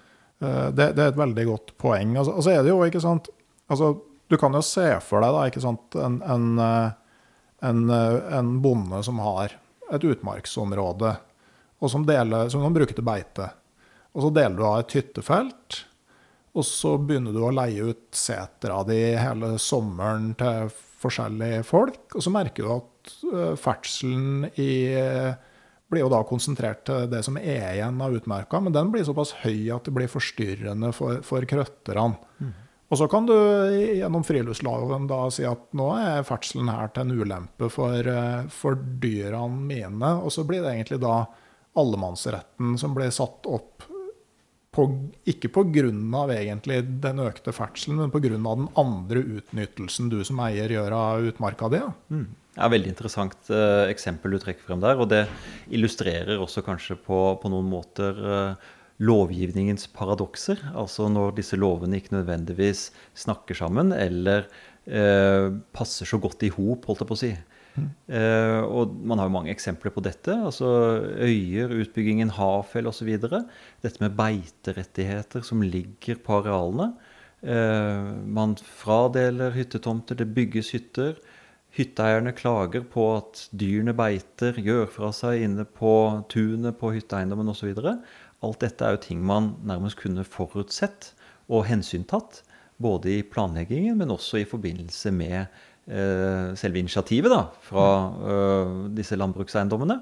Eh, 0.41 0.69
det, 0.73 0.93
det, 0.97 1.05
er 1.05 1.13
et 1.13 1.21
veldig 1.21 1.47
godt 1.53 1.75
poeng. 1.81 2.17
Altså, 2.17 2.35
og 2.35 2.47
så 2.47 2.55
er 2.55 2.65
det 2.65 2.73
jo 2.73 2.81
ikke 2.89 3.05
sant, 3.05 3.29
altså, 3.69 3.93
Du 4.31 4.37
kan 4.39 4.55
jo 4.55 4.63
se 4.63 4.87
for 5.03 5.25
deg 5.25 5.35
da, 5.35 5.47
ikke 5.51 5.63
sant, 5.65 5.97
en, 5.99 6.21
en, 6.23 6.51
eh, 6.63 6.93
en, 7.67 7.81
eh, 7.91 8.19
en 8.39 8.53
bonde 8.63 9.03
som 9.03 9.19
har 9.25 9.57
et 9.91 10.07
utmarksområde, 10.07 11.17
og 11.83 11.91
som, 11.91 12.05
deler, 12.07 12.47
som 12.53 12.63
kan 12.63 12.77
bruke 12.77 12.95
til 12.95 13.07
beite. 13.07 13.49
Og 14.15 14.23
så 14.23 14.31
deler 14.37 14.55
du 14.55 14.63
av 14.69 14.85
et 14.85 14.95
hyttefelt. 14.95 15.81
Og 16.55 16.67
så 16.67 16.95
begynner 16.99 17.35
du 17.35 17.43
å 17.43 17.51
leie 17.55 17.91
ut 17.91 18.07
setra 18.15 18.81
di 18.87 19.01
hele 19.19 19.57
sommeren 19.63 20.33
til 20.39 20.71
forskjellige 21.03 21.65
folk. 21.67 22.03
Og 22.15 22.23
så 22.23 22.33
merker 22.35 22.67
du 22.67 22.73
at 22.75 23.13
uh, 23.31 23.53
ferdselen 23.59 24.49
i, 24.59 24.73
blir 25.91 26.05
jo 26.05 26.11
da 26.13 26.23
konsentrert 26.27 26.83
til 26.87 27.07
det 27.11 27.23
som 27.27 27.39
er 27.41 27.71
igjen 27.73 28.03
av 28.03 28.15
utmerka, 28.19 28.63
men 28.63 28.75
den 28.75 28.91
blir 28.95 29.07
såpass 29.07 29.33
høy 29.43 29.71
at 29.75 29.87
det 29.87 29.95
blir 29.95 30.11
forstyrrende 30.11 30.91
for, 30.95 31.23
for 31.27 31.47
krøtterne. 31.51 32.19
Mm. 32.43 32.59
Og 32.91 32.99
så 32.99 33.07
kan 33.07 33.27
du 33.27 33.35
gjennom 33.35 34.25
friluftsloven 34.27 35.07
da 35.11 35.21
si 35.31 35.45
at 35.47 35.69
nå 35.79 35.93
er 35.95 36.25
ferdselen 36.27 36.73
her 36.73 36.91
til 36.91 37.07
en 37.07 37.23
ulempe 37.23 37.69
for, 37.71 37.95
eh, 38.03 38.49
for 38.51 38.75
dyrene 38.75 39.63
mine. 39.69 40.11
Og 40.19 40.35
så 40.35 40.43
blir 40.47 40.65
det 40.65 40.75
egentlig 40.75 40.99
da 41.05 41.23
allemannsretten 41.79 42.75
som 42.79 42.97
blir 42.97 43.13
satt 43.15 43.47
opp 43.47 43.87
på, 44.75 44.87
ikke 45.27 45.51
pga. 45.51 45.87
egentlig 46.35 46.83
den 47.03 47.23
økte 47.23 47.53
ferdselen, 47.53 47.97
men 47.99 48.11
pga. 48.11 48.29
den 48.29 48.69
andre 48.75 49.23
utnyttelsen 49.39 50.11
du 50.11 50.25
som 50.25 50.39
eier 50.41 50.69
gjør 50.69 50.93
av 50.93 51.31
utmarka 51.31 51.71
di. 51.71 51.77
Ja. 51.77 51.93
Mm. 52.11 52.29
Ja, 52.57 52.67
veldig 52.69 52.91
interessant 52.91 53.51
eh, 53.55 53.87
eksempel 53.89 54.35
du 54.35 54.39
trekker 54.43 54.67
frem 54.67 54.81
der. 54.83 54.99
Og 54.99 55.09
det 55.09 55.29
illustrerer 55.71 56.43
også 56.43 56.65
kanskje 56.67 56.99
på, 56.99 57.39
på 57.41 57.51
noen 57.53 57.71
måter 57.71 58.19
uh, 58.19 58.71
lovgivningens 59.01 59.89
paradokser. 59.97 60.61
Altså 60.77 61.09
når 61.13 61.39
disse 61.39 61.59
lovene 61.59 62.01
ikke 62.01 62.19
nødvendigvis 62.19 62.91
snakker 63.19 63.57
sammen 63.57 63.95
eller 63.97 64.47
eh, 64.87 65.49
passer 65.73 66.09
så 66.09 66.21
godt 66.21 66.45
i 66.45 66.53
hop, 66.53 66.89
holdt 66.89 67.05
jeg 67.05 67.11
på 67.11 67.19
å 67.19 67.23
si. 67.25 67.33
Uh, 68.11 68.67
og 68.67 68.95
man 69.07 69.21
har 69.21 69.29
jo 69.29 69.35
mange 69.37 69.53
eksempler 69.53 69.93
på 69.95 70.03
dette. 70.05 70.35
altså 70.35 70.69
Øyer, 71.23 71.73
utbyggingen, 71.85 72.33
Hafjell 72.37 72.91
osv. 72.91 73.11
Dette 73.21 74.03
med 74.03 74.17
beiterettigheter 74.19 75.45
som 75.47 75.63
ligger 75.63 76.21
på 76.25 76.41
arealene. 76.41 76.93
Uh, 77.41 78.11
man 78.27 78.57
fradeler 78.61 79.55
hyttetomter, 79.57 80.19
det 80.19 80.33
bygges 80.35 80.75
hytter. 80.75 81.15
Hytteeierne 81.77 82.35
klager 82.35 82.83
på 82.83 83.05
at 83.21 83.45
dyrene 83.55 83.95
beiter, 83.95 84.59
gjør 84.59 84.89
fra 84.91 85.13
seg 85.15 85.45
inne 85.47 85.65
på 85.65 85.93
tunet 86.33 86.81
på 86.81 86.91
hytteeiendommen 86.97 87.53
osv. 87.53 87.71
Alt 88.47 88.63
dette 88.65 88.87
er 88.87 88.97
jo 88.97 89.03
ting 89.05 89.25
man 89.27 89.55
nærmest 89.69 89.99
kunne 90.01 90.25
forutsett 90.25 91.13
og 91.51 91.67
hensyntatt. 91.69 92.43
Både 92.81 93.19
i 93.19 93.25
planleggingen, 93.27 93.99
men 94.01 94.13
også 94.15 94.41
i 94.41 94.49
forbindelse 94.49 95.11
med 95.13 95.51
Eh, 95.91 96.55
selve 96.55 96.79
initiativet 96.79 97.33
da, 97.33 97.45
fra 97.67 97.85
eh, 98.31 98.75
disse 98.95 99.17
landbrukseiendommene. 99.19 99.97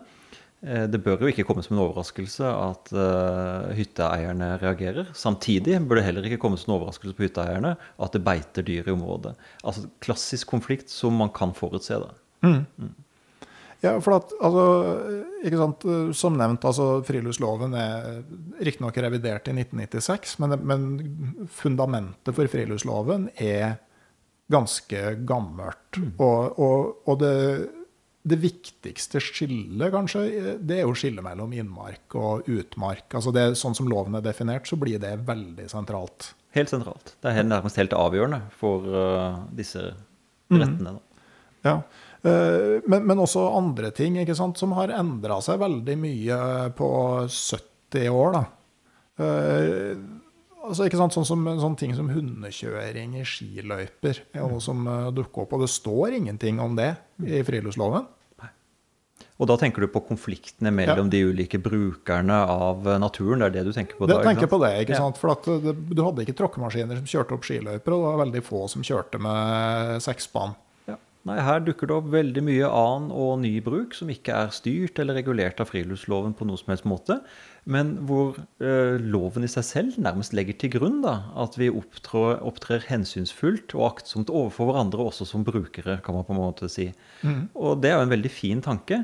Eh, 0.61 0.85
det 0.91 1.01
bør 1.01 1.23
jo 1.23 1.31
ikke 1.31 1.47
komme 1.49 1.63
som 1.65 1.79
en 1.79 1.85
overraskelse 1.87 2.45
at 2.45 2.91
uh, 2.93 3.71
hytteeierne 3.79 4.51
reagerer. 4.61 5.09
Samtidig 5.17 5.79
bør 5.89 6.01
det 6.01 6.05
heller 6.11 6.29
ikke 6.29 6.41
komme 6.43 6.59
som 6.61 6.75
en 6.75 6.77
overraskelse 6.81 7.17
på 7.17 7.25
hytteeierne 7.25 7.77
at 7.79 8.13
det 8.13 8.25
beiter 8.27 8.67
dyr 8.67 8.91
i 8.91 8.93
området. 8.93 9.33
Altså 9.63 9.87
Klassisk 10.05 10.51
konflikt 10.51 10.93
som 10.93 11.17
man 11.17 11.33
kan 11.33 11.57
forutse. 11.57 12.03
da. 12.03 12.13
Mm. 12.45 12.67
Mm. 12.77 12.93
Ja, 13.81 13.93
for 14.03 14.17
at, 14.17 14.33
altså, 14.43 16.13
Som 16.17 16.39
nevnt, 16.39 16.65
altså, 16.67 16.99
friluftsloven 17.07 17.77
er 17.79 18.23
riktignok 18.67 18.97
revidert 19.05 19.47
i 19.47 19.55
1996, 19.55 20.39
men, 20.43 20.57
men 20.67 20.87
fundamentet 21.55 22.35
for 22.35 22.51
friluftsloven 22.51 23.29
er 23.39 23.77
ganske 24.51 25.03
gammelt. 25.29 25.99
Mm. 26.01 26.13
Og, 26.17 26.59
og, 26.59 26.97
og 27.07 27.21
det, 27.21 27.35
det, 28.29 28.41
viktigste 28.43 29.21
skillet, 29.23 29.93
kanskje, 29.95 30.25
det 30.59 30.81
er 30.81 30.87
jo 30.87 30.97
skillet 30.99 31.25
mellom 31.25 31.53
innmark 31.55 32.17
og 32.19 32.49
utmark. 32.51 33.07
Altså 33.13 33.35
det, 33.37 33.47
sånn 33.61 33.77
som 33.79 33.91
loven 33.91 34.19
er 34.19 34.25
definert, 34.25 34.67
så 34.67 34.81
blir 34.81 34.99
det 35.03 35.15
veldig 35.29 35.69
sentralt. 35.71 36.33
Helt 36.57 36.73
sentralt. 36.73 37.15
Det 37.23 37.31
er 37.31 37.47
nærmest 37.47 37.79
helt 37.79 37.95
avgjørende 37.95 38.41
for 38.59 38.89
uh, 38.89 39.45
disse 39.55 39.91
mm. 39.93 40.59
rettene. 40.59 40.97
Mm. 40.97 41.05
Ja. 41.67 41.81
Uh, 42.25 42.79
men, 42.91 43.05
men, 43.07 43.21
også 43.23 43.45
andre 43.55 43.93
ting 43.95 44.19
ikke 44.19 44.37
sant, 44.39 44.59
som 44.59 44.75
har 44.79 44.93
endra 44.97 45.39
seg 45.45 45.61
veldig 45.63 45.99
mye 46.03 46.39
på 46.79 46.93
70 47.27 48.09
år. 48.15 48.39
da. 48.39 48.47
Uh, 49.19 50.25
Altså, 50.69 50.85
ikke 50.85 50.99
sant? 51.01 51.15
Sånn 51.17 51.25
som, 51.25 51.47
sånn 51.63 51.77
ting 51.81 51.95
som 51.97 52.11
hundekjøring 52.13 53.15
i 53.17 53.25
skiløyper 53.25 54.19
er 54.37 54.45
noe 54.45 54.61
som 54.61 54.83
uh, 54.85 55.09
dukker 55.15 55.47
opp. 55.47 55.55
Og 55.57 55.65
det 55.65 55.71
står 55.73 56.19
ingenting 56.19 56.61
om 56.61 56.75
det 56.77 56.91
i 57.25 57.41
friluftsloven. 57.47 58.05
Og 59.39 59.47
da 59.47 59.55
tenker 59.55 59.85
du 59.85 59.91
på 59.95 60.01
konfliktene 60.03 60.73
mellom 60.75 61.07
ja. 61.07 61.13
de 61.13 61.19
ulike 61.31 61.61
brukerne 61.63 62.41
av 62.51 62.89
naturen? 62.99 63.45
Det 63.45 63.47
er 63.47 63.55
det 63.61 63.69
du 63.69 63.77
tenker 63.77 63.95
på 63.95 64.09
da? 64.11 64.17
Jeg 64.19 64.33
tenker 64.33 64.51
på 64.51 64.59
det, 64.65 64.73
ikke 64.83 64.97
ja. 64.97 65.03
sant? 65.05 65.21
For 65.21 65.31
det, 65.63 65.75
du 65.95 66.03
hadde 66.03 66.25
ikke 66.25 66.35
tråkkemaskiner 66.41 66.99
som 66.99 67.07
kjørte 67.07 67.37
opp 67.37 67.47
skiløyper, 67.47 67.95
og 67.95 68.03
det 68.03 68.09
var 68.09 68.19
veldig 68.25 68.43
få 68.43 68.65
som 68.73 68.83
kjørte 68.87 69.21
med 69.23 70.03
seksspann. 70.03 70.57
Nei, 71.29 71.37
her 71.45 71.61
dukker 71.61 71.91
det 71.91 71.97
opp 71.99 72.09
veldig 72.13 72.43
mye 72.47 72.69
annen 72.73 73.11
og 73.13 73.35
ny 73.43 73.53
bruk 73.65 73.93
som 73.97 74.09
ikke 74.13 74.33
er 74.33 74.53
styrt 74.55 75.01
eller 75.03 75.19
regulert 75.19 75.61
av 75.61 75.69
friluftsloven 75.69 76.33
på 76.39 76.47
noen 76.49 76.61
som 76.61 76.73
helst 76.73 76.87
måte, 76.89 77.19
men 77.69 77.93
hvor 78.09 78.39
eh, 78.65 78.97
loven 78.97 79.45
i 79.45 79.51
seg 79.53 79.67
selv 79.67 79.99
nærmest 80.01 80.33
legger 80.37 80.57
til 80.57 80.73
grunn 80.79 81.03
da, 81.05 81.19
at 81.37 81.59
vi 81.61 81.69
opptrer, 81.69 82.39
opptrer 82.49 82.87
hensynsfullt 82.89 83.77
og 83.77 83.91
aktsomt 83.91 84.33
overfor 84.33 84.71
hverandre, 84.71 85.05
også 85.11 85.29
som 85.29 85.45
brukere, 85.45 85.99
kan 86.05 86.17
man 86.17 86.25
på 86.25 86.33
en 86.33 86.41
måte 86.41 86.71
si. 86.73 86.89
Mm. 87.21 87.51
Og 87.61 87.83
det 87.83 87.93
er 87.93 87.99
jo 87.99 88.07
en 88.07 88.15
veldig 88.15 88.33
fin 88.33 88.65
tanke, 88.65 89.03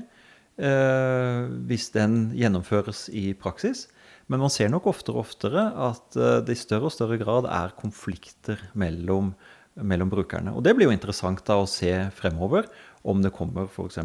eh, 0.56 1.42
hvis 1.68 1.90
den 1.92 2.30
gjennomføres 2.38 3.10
i 3.12 3.32
praksis. 3.36 3.88
Men 4.32 4.40
man 4.40 4.52
ser 4.52 4.70
nok 4.72 4.88
oftere 4.88 5.18
og 5.18 5.26
oftere 5.26 5.66
at 5.90 6.16
eh, 6.16 6.38
det 6.46 6.56
i 6.56 6.62
større 6.62 6.88
og 6.88 6.94
større 6.94 7.20
grad 7.20 7.48
er 7.50 7.76
konflikter 7.76 8.62
mellom, 8.72 9.34
mellom 9.82 10.10
brukerne. 10.12 10.54
Og 10.54 10.62
det 10.64 10.74
blir 10.76 10.88
jo 10.88 10.94
interessant 10.94 11.42
da 11.46 11.58
å 11.60 11.70
se 11.70 11.90
fremover 12.14 12.68
om 13.04 13.20
det 13.24 13.34
kommer 13.34 13.66
f.eks. 13.66 13.98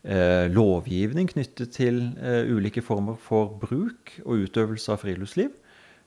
Eh, 0.00 0.46
lovgivning 0.52 1.28
knyttet 1.28 1.74
til 1.76 2.02
eh, 2.20 2.48
ulike 2.48 2.84
former 2.84 3.18
for 3.20 3.56
bruk 3.60 4.14
og 4.24 4.46
utøvelse 4.46 4.92
av 4.94 5.02
friluftsliv. 5.02 5.50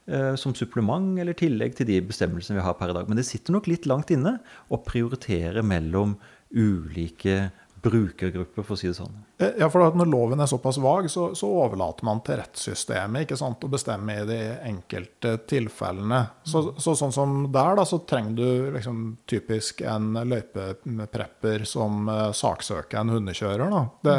Eh, 0.04 0.34
som 0.36 0.52
supplement 0.52 1.16
eller 1.22 1.36
tillegg 1.40 1.78
til 1.78 1.88
de 1.88 2.02
bestemmelsene 2.04 2.58
vi 2.58 2.66
har 2.66 2.76
per 2.76 2.92
i 2.92 2.96
dag. 2.98 3.08
Men 3.08 3.20
det 3.20 3.28
sitter 3.28 3.56
nok 3.56 3.70
litt 3.72 3.88
langt 3.88 4.12
inne 4.12 4.36
å 4.68 4.82
prioritere 4.84 5.64
mellom 5.64 6.18
ulike 6.52 7.54
brukergrupper, 7.84 8.64
for 8.64 8.76
å 8.76 8.80
si 8.80 8.90
det 8.90 8.98
sånn. 8.98 9.16
Eh, 9.38 9.60
ja, 9.60 9.68
for 9.72 9.96
Når 9.98 10.10
loven 10.10 10.44
er 10.44 10.50
såpass 10.50 10.80
vag, 10.82 11.10
så, 11.12 11.30
så 11.38 11.50
overlater 11.64 12.08
man 12.08 12.22
til 12.26 12.40
rettssystemet 12.40 13.26
ikke 13.26 13.38
sant, 13.40 13.64
å 13.64 13.72
bestemme 13.72 14.16
i 14.22 14.26
de 14.30 14.40
enkelte 14.70 15.36
tilfellene. 15.50 16.22
Så, 16.48 16.66
så 16.82 16.96
sånn 17.00 17.16
som 17.16 17.38
der, 17.54 17.76
da, 17.80 17.86
så 17.88 18.02
trenger 18.08 18.38
du 18.40 18.76
liksom 18.78 19.04
typisk 19.30 19.84
en 19.88 20.14
løypeprepper 20.16 21.68
som 21.70 22.08
uh, 22.12 22.30
saksøker 22.36 23.02
en 23.02 23.16
hundekjører. 23.18 23.74
Da. 23.74 23.84
Det, 24.08 24.18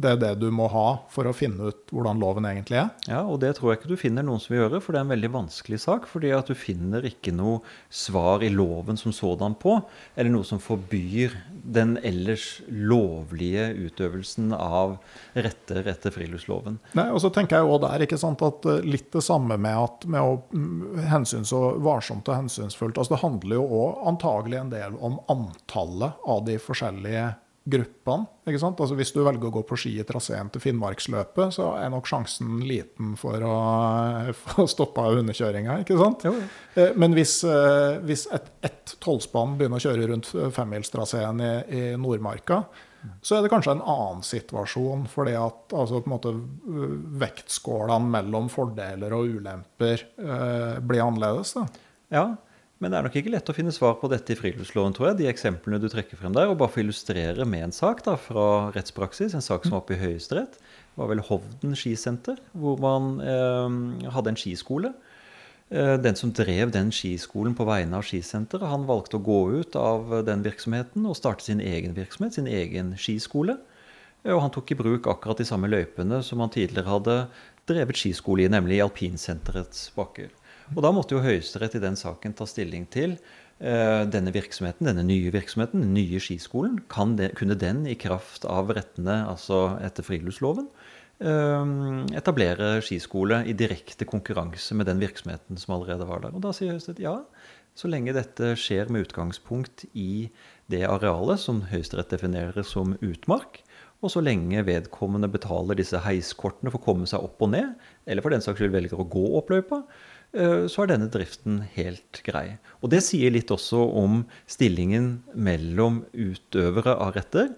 det 0.00 0.12
er 0.14 0.20
det 0.20 0.32
du 0.40 0.48
må 0.54 0.68
ha 0.72 0.86
for 1.12 1.28
å 1.28 1.34
finne 1.36 1.70
ut 1.70 1.92
hvordan 1.92 2.20
loven 2.20 2.46
egentlig 2.48 2.80
er. 2.80 2.90
Ja, 3.10 3.22
og 3.24 3.40
det 3.42 3.54
tror 3.56 3.72
jeg 3.72 3.80
ikke 3.80 3.92
du 3.92 4.00
finner 4.00 4.26
noen 4.26 4.42
som 4.42 4.54
vil 4.54 4.62
gjøre, 4.64 4.82
for 4.84 4.94
det 4.94 5.00
er 5.00 5.08
en 5.08 5.14
veldig 5.14 5.32
vanskelig 5.34 5.80
sak. 5.82 6.08
fordi 6.10 6.32
at 6.36 6.50
du 6.50 6.56
finner 6.58 7.04
ikke 7.06 7.34
noe 7.36 7.60
svar 7.88 8.44
i 8.44 8.52
loven 8.52 9.00
som 9.00 9.14
sådan 9.14 9.56
på, 9.60 9.78
eller 10.16 10.32
noe 10.32 10.46
som 10.46 10.62
forbyr 10.62 11.36
den 11.50 11.96
ellers 12.06 12.49
lovlige 12.68 13.66
utøvelsen 13.86 14.54
av 14.56 14.96
retter 15.34 15.88
etter 15.90 16.14
friluftsloven. 16.14 16.78
Nei, 16.98 17.08
og 17.10 17.20
så 17.22 17.30
tenker 17.34 17.60
jeg 17.60 17.68
også 17.68 17.82
der, 17.86 18.06
ikke 18.06 18.20
sant, 18.20 18.44
at 18.46 18.68
eh, 18.70 18.80
Litt 18.90 19.10
det 19.14 19.22
samme 19.24 19.58
med, 19.60 19.76
at, 19.76 20.06
med 20.10 20.20
å 20.20 21.04
hensyns 21.10 21.52
og 21.56 21.82
varsomt 21.84 22.28
og 22.30 22.40
hensynsfullt. 22.42 22.98
altså 22.98 23.14
Det 23.14 23.22
handler 23.22 23.60
jo 23.60 23.66
òg 23.80 24.02
antagelig 24.10 24.60
en 24.60 24.72
del 24.72 24.96
om 24.98 25.20
antallet 25.30 26.26
av 26.26 26.44
de 26.48 26.58
forskjellige 26.62 27.28
gruppene. 27.70 28.26
ikke 28.48 28.60
sant? 28.62 28.80
Altså 28.82 28.98
Hvis 28.98 29.12
du 29.14 29.22
velger 29.22 29.48
å 29.48 29.54
gå 29.54 29.62
på 29.68 29.78
ski 29.78 29.94
i 30.00 30.06
traseen 30.06 30.50
til 30.52 30.62
Finnmarksløpet, 30.64 31.54
så 31.56 31.70
er 31.78 31.92
nok 31.92 32.10
sjansen 32.10 32.60
liten 32.66 33.14
for 33.20 33.46
å 33.46 33.56
få 34.42 34.66
stoppa 34.70 35.08
hundekjøringa. 35.14 35.80
ikke 35.84 35.98
sant? 36.00 36.26
Jo. 36.28 36.34
Eh, 36.74 36.92
men 37.00 37.16
hvis, 37.16 37.40
eh, 37.44 38.00
hvis 38.06 38.26
ett 38.34 38.50
et 38.90 38.94
tolvspann 39.02 39.56
begynner 39.58 39.80
å 39.80 39.84
kjøre 39.84 40.08
rundt 40.10 40.30
femmilstraseen 40.54 41.42
i, 41.44 41.50
i 41.76 41.82
Nordmarka, 42.00 42.64
så 43.24 43.36
er 43.36 43.44
det 43.44 43.50
kanskje 43.52 43.78
en 43.78 43.84
annen 43.88 44.24
situasjon, 44.26 45.06
fordi 45.08 45.32
at 45.40 45.72
altså, 45.76 46.02
måte, 46.10 46.34
vektskålene 47.22 48.12
mellom 48.12 48.50
fordeler 48.52 49.14
og 49.16 49.38
ulemper 49.38 50.04
eh, 50.20 50.80
blir 50.84 51.04
annerledes. 51.06 51.54
Da. 51.56 51.64
Ja, 52.12 52.24
men 52.80 52.92
det 52.92 52.96
er 52.96 53.04
nok 53.04 53.16
ikke 53.20 53.32
lett 53.34 53.50
å 53.52 53.54
finne 53.54 53.72
svar 53.76 53.98
på 54.00 54.08
dette 54.08 54.32
i 54.32 54.38
friluftsloven, 54.38 54.94
tror 54.96 55.10
jeg. 55.10 55.18
De 55.18 55.28
eksemplene 55.28 55.80
du 55.82 55.90
trekker 55.92 56.16
frem 56.16 56.32
der. 56.32 56.48
Og 56.48 56.56
bare 56.62 56.72
for 56.72 56.80
å 56.80 56.86
illustrere 56.86 57.44
med 57.44 57.66
en 57.66 57.74
sak 57.76 58.00
da, 58.06 58.14
fra 58.16 58.70
rettspraksis, 58.72 59.34
en 59.36 59.44
sak 59.44 59.66
som 59.66 59.76
var 59.76 59.82
oppe 59.82 59.98
i 59.98 60.00
Høyesterett. 60.00 60.56
Var 60.96 61.10
vel 61.10 61.20
Hovden 61.28 61.76
skisenter, 61.76 62.40
hvor 62.56 62.80
man 62.80 63.18
eh, 63.20 64.08
hadde 64.16 64.32
en 64.32 64.40
skiskole. 64.40 64.94
Eh, 65.68 65.98
den 66.00 66.16
som 66.16 66.32
drev 66.32 66.72
den 66.72 66.88
skiskolen 66.88 67.52
på 67.58 67.68
vegne 67.68 68.00
av 68.00 68.08
skisenteret, 68.08 68.64
han 68.72 68.88
valgte 68.88 69.20
å 69.20 69.26
gå 69.28 69.38
ut 69.60 69.76
av 69.76 70.16
den 70.26 70.40
virksomheten 70.48 71.04
og 71.04 71.20
starte 71.20 71.44
sin 71.46 71.60
egen 71.60 71.92
virksomhet, 72.00 72.40
sin 72.40 72.48
egen 72.48 72.96
skiskole. 72.96 73.60
Eh, 74.24 74.32
og 74.32 74.40
han 74.46 74.56
tok 74.56 74.72
i 74.72 74.80
bruk 74.80 75.12
akkurat 75.12 75.44
de 75.44 75.50
samme 75.52 75.68
løypene 75.68 76.24
som 76.24 76.40
han 76.40 76.56
tidligere 76.56 76.88
hadde 76.88 77.22
drevet 77.68 78.00
skiskole 78.00 78.48
i, 78.48 78.50
nemlig 78.50 78.80
i 78.80 78.84
alpinsenterets 78.88 79.90
bakker. 80.00 80.32
Og 80.76 80.82
da 80.84 80.92
måtte 80.94 81.16
jo 81.16 81.22
Høyesterett 81.24 81.74
i 81.78 81.82
den 81.82 81.98
saken 81.98 82.34
ta 82.38 82.46
stilling 82.48 82.86
til 82.92 83.16
uh, 83.16 84.06
denne 84.10 84.32
virksomheten, 84.34 84.86
denne 84.86 85.04
nye 85.06 85.32
virksomheten, 85.34 85.82
den 85.82 85.94
nye 85.96 86.20
skiskolen. 86.22 86.78
Det, 87.18 87.32
kunne 87.38 87.58
den 87.58 87.84
i 87.90 87.98
kraft 87.98 88.46
av 88.48 88.70
rettene, 88.76 89.22
altså 89.30 89.80
etter 89.82 90.06
friluftsloven, 90.06 90.70
uh, 91.26 91.64
etablere 92.16 92.76
skiskole 92.86 93.42
i 93.50 93.56
direkte 93.56 94.06
konkurranse 94.08 94.78
med 94.78 94.90
den 94.90 95.02
virksomheten 95.02 95.58
som 95.60 95.74
allerede 95.76 96.06
var 96.08 96.22
der? 96.26 96.36
Og 96.36 96.44
da 96.46 96.54
sier 96.56 96.76
Høyesterett 96.76 97.02
ja. 97.02 97.16
Så 97.78 97.88
lenge 97.88 98.12
dette 98.12 98.54
skjer 98.58 98.90
med 98.92 99.06
utgangspunkt 99.06 99.86
i 99.96 100.28
det 100.70 100.82
arealet 100.86 101.40
som 101.40 101.62
Høyesterett 101.70 102.10
definerer 102.12 102.66
som 102.66 102.96
utmark, 102.98 103.62
og 104.00 104.12
så 104.12 104.22
lenge 104.24 104.62
vedkommende 104.64 105.28
betaler 105.30 105.76
disse 105.76 105.98
heiskortene 106.00 106.72
for 106.72 106.80
å 106.80 106.86
komme 106.86 107.08
seg 107.08 107.24
opp 107.24 107.42
og 107.44 107.52
ned, 107.52 107.74
eller 108.08 108.24
for 108.24 108.32
den 108.32 108.44
saks 108.44 108.60
skyld 108.60 108.72
velger 108.72 109.00
å 109.00 109.08
gå 109.12 109.24
opp 109.38 109.52
løypa, 109.52 109.82
så 110.30 110.84
er 110.84 110.92
denne 110.92 111.08
driften 111.10 111.56
helt 111.74 112.20
grei. 112.22 112.60
Og 112.84 112.92
det 112.92 113.00
sier 113.02 113.32
litt 113.34 113.50
også 113.50 113.80
om 113.98 114.20
stillingen 114.46 115.24
mellom 115.34 116.04
utøvere 116.14 116.94
av 116.94 117.16
retter 117.16 117.50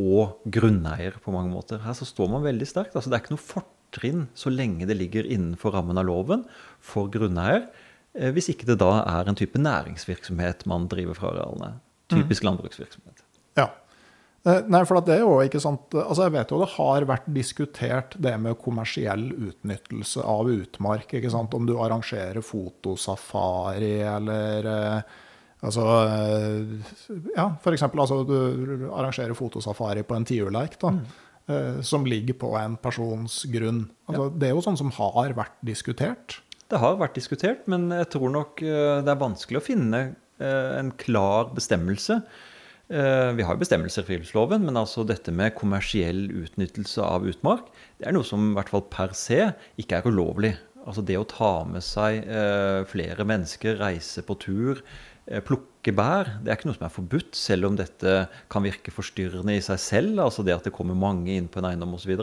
og 0.00 0.40
grunneier 0.48 1.18
på 1.22 1.34
mange 1.34 1.52
måter. 1.52 1.82
Her 1.84 1.96
så 1.96 2.08
står 2.08 2.30
man 2.32 2.46
veldig 2.46 2.68
sterkt. 2.68 2.96
Altså, 2.96 3.10
det 3.10 3.18
er 3.18 3.24
ikke 3.24 3.34
noe 3.34 3.44
fortrinn 3.44 4.26
så 4.38 4.52
lenge 4.52 4.88
det 4.88 4.96
ligger 4.98 5.28
innenfor 5.28 5.74
rammen 5.76 5.98
av 6.00 6.06
loven 6.08 6.46
for 6.84 7.10
grunneier, 7.12 7.66
eh, 8.14 8.30
hvis 8.34 8.50
ikke 8.52 8.68
det 8.70 8.80
da 8.80 8.92
er 9.02 9.28
en 9.28 9.38
type 9.38 9.60
næringsvirksomhet 9.60 10.66
man 10.70 10.88
driver 10.92 11.18
fra 11.18 11.34
arealene. 11.34 11.74
Typisk 12.10 12.42
mm. 12.42 12.48
landbruksvirksomhet. 12.48 13.24
Ja. 13.58 13.68
Eh, 14.40 14.60
nei, 14.72 14.80
for 14.88 15.04
det 15.04 15.18
er 15.18 15.20
jo 15.20 15.34
ikke 15.44 15.60
sant 15.60 15.92
Altså 16.00 16.24
Jeg 16.24 16.32
vet 16.32 16.52
jo 16.52 16.60
det 16.62 16.70
har 16.72 17.04
vært 17.10 17.26
diskutert 17.36 18.14
det 18.24 18.32
med 18.40 18.56
kommersiell 18.62 19.26
utnyttelse 19.36 20.24
av 20.24 20.48
utmark. 20.48 21.12
ikke 21.12 21.32
sant 21.32 21.52
Om 21.56 21.66
du 21.68 21.74
arrangerer 21.76 22.40
fotosafari 22.44 23.98
eller 24.00 24.70
eh, 24.70 25.18
Altså 25.60 25.84
eh, 26.06 26.94
Ja, 27.36 27.50
f.eks. 27.60 27.84
Altså, 27.90 28.22
du 28.24 28.86
arrangerer 28.88 29.36
fotosafari 29.36 30.06
på 30.08 30.16
en 30.16 30.24
tiurleik. 30.24 30.78
da, 30.80 30.94
mm. 30.96 31.82
Som 31.84 32.06
ligger 32.08 32.38
på 32.40 32.54
en 32.56 32.78
persons 32.80 33.42
grunn. 33.52 33.82
Altså, 34.08 34.30
ja. 34.30 34.32
Det 34.40 34.48
er 34.48 34.54
jo 34.54 34.62
sånn 34.64 34.78
som 34.80 34.92
har 34.96 35.34
vært 35.36 35.58
diskutert. 35.66 36.38
Det 36.70 36.80
har 36.80 36.96
vært 36.96 37.18
diskutert, 37.18 37.68
men 37.68 37.90
jeg 37.92 38.08
tror 38.14 38.32
nok 38.32 38.62
det 38.62 39.12
er 39.12 39.20
vanskelig 39.20 39.60
å 39.60 39.64
finne 39.66 40.00
en 40.40 40.92
klar 40.96 41.50
bestemmelse 41.52 42.22
Eh, 42.22 42.49
vi 42.90 43.44
har 43.46 43.58
bestemmelser 43.60 44.02
i 44.02 44.08
friluftsloven, 44.08 44.64
men 44.66 44.78
altså 44.80 45.04
dette 45.06 45.30
med 45.30 45.54
kommersiell 45.54 46.24
utnyttelse 46.42 47.04
av 47.06 47.28
utmark, 47.30 47.68
det 48.00 48.08
er 48.10 48.16
noe 48.16 48.26
som 48.26 48.48
i 48.48 48.56
hvert 48.56 48.72
fall 48.72 48.82
per 48.90 49.14
se 49.14 49.44
ikke 49.78 50.00
er 50.00 50.08
ulovlig. 50.10 50.56
Altså 50.82 51.04
det 51.06 51.20
å 51.20 51.28
ta 51.28 51.52
med 51.70 51.84
seg 51.86 52.24
eh, 52.24 52.80
flere 52.90 53.26
mennesker, 53.28 53.78
reise 53.78 54.24
på 54.26 54.34
tur, 54.42 54.82
Eh, 55.30 55.42
plukke 55.80 55.96
bær. 55.96 56.28
Det 56.44 56.50
er 56.50 56.58
ikke 56.58 56.68
noe 56.68 56.76
som 56.76 56.86
er 56.86 56.92
forbudt, 56.92 57.34
selv 57.36 57.66
om 57.66 57.76
dette 57.76 58.28
kan 58.50 58.62
virke 58.62 58.92
forstyrrende 58.92 59.54
i 59.56 59.62
seg 59.62 59.78
selv. 59.80 60.20
altså 60.20 60.42
Det 60.44 60.54
at 60.54 60.64
det 60.64 60.72
kommer 60.72 60.94
mange 60.94 61.32
inn 61.32 61.48
på 61.48 61.60
en 61.60 61.70
eiendom 61.70 61.94
osv. 61.94 62.16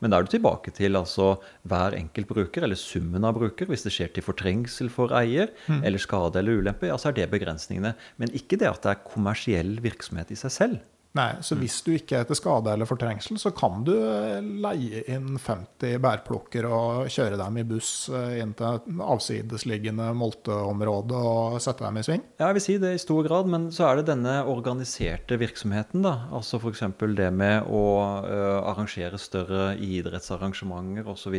Men 0.00 0.10
da 0.10 0.18
er 0.18 0.24
du 0.24 0.30
tilbake 0.30 0.72
til 0.74 0.96
altså 0.96 1.38
hver 1.64 1.94
enkelt 1.94 2.26
bruker, 2.26 2.64
eller 2.64 2.76
summen 2.76 3.24
av 3.24 3.34
bruker. 3.34 3.66
Hvis 3.66 3.84
det 3.84 3.92
skjer 3.92 4.12
til 4.12 4.26
fortrengsel 4.26 4.90
for 4.90 5.14
eier, 5.14 5.52
mm. 5.68 5.84
eller 5.84 5.98
skade 5.98 6.38
eller 6.38 6.58
ulempe, 6.58 6.88
ja, 6.88 6.96
så 6.98 7.10
er 7.10 7.20
det 7.20 7.30
begrensningene. 7.30 7.94
Men 8.18 8.34
ikke 8.34 8.58
det 8.58 8.68
at 8.68 8.82
det 8.82 8.94
er 8.94 9.06
kommersiell 9.06 9.78
virksomhet 9.80 10.32
i 10.32 10.36
seg 10.38 10.50
selv. 10.50 10.78
Nei, 11.16 11.38
så 11.40 11.56
mm. 11.56 11.60
hvis 11.62 11.76
du 11.86 11.90
ikke 11.96 12.18
er 12.20 12.26
til 12.28 12.36
skade 12.36 12.72
eller 12.74 12.88
fortrengsel, 12.88 13.38
så 13.40 13.52
kan 13.56 13.84
du 13.86 13.92
eh, 13.94 14.44
leie 14.64 15.02
inn 15.12 15.38
50 15.40 15.96
bærplukker 16.04 16.66
og 16.68 17.08
kjøre 17.12 17.38
dem 17.40 17.60
i 17.60 17.64
buss 17.68 17.90
eh, 18.12 18.40
inn 18.42 18.52
til 18.58 18.80
et 18.80 18.90
avsidesliggende 19.06 20.10
molteområde 20.18 21.16
og 21.16 21.58
sette 21.64 21.86
dem 21.86 22.00
i 22.00 22.04
sving? 22.06 22.24
Ja, 22.36 22.50
jeg 22.50 22.58
vil 22.58 22.66
si 22.66 22.78
det 22.82 22.92
i 22.96 23.00
stor 23.00 23.24
grad, 23.24 23.48
men 23.52 23.70
så 23.72 23.88
er 23.88 24.00
det 24.00 24.10
denne 24.10 24.36
organiserte 24.50 25.40
virksomheten, 25.40 26.04
da. 26.04 26.28
Altså 26.36 26.60
f.eks. 26.60 26.84
det 27.16 27.30
med 27.32 27.70
å 27.72 27.84
uh, 28.26 28.60
arrangere 28.68 29.20
større 29.20 29.70
idrettsarrangementer 29.80 31.08
osv. 31.08 31.38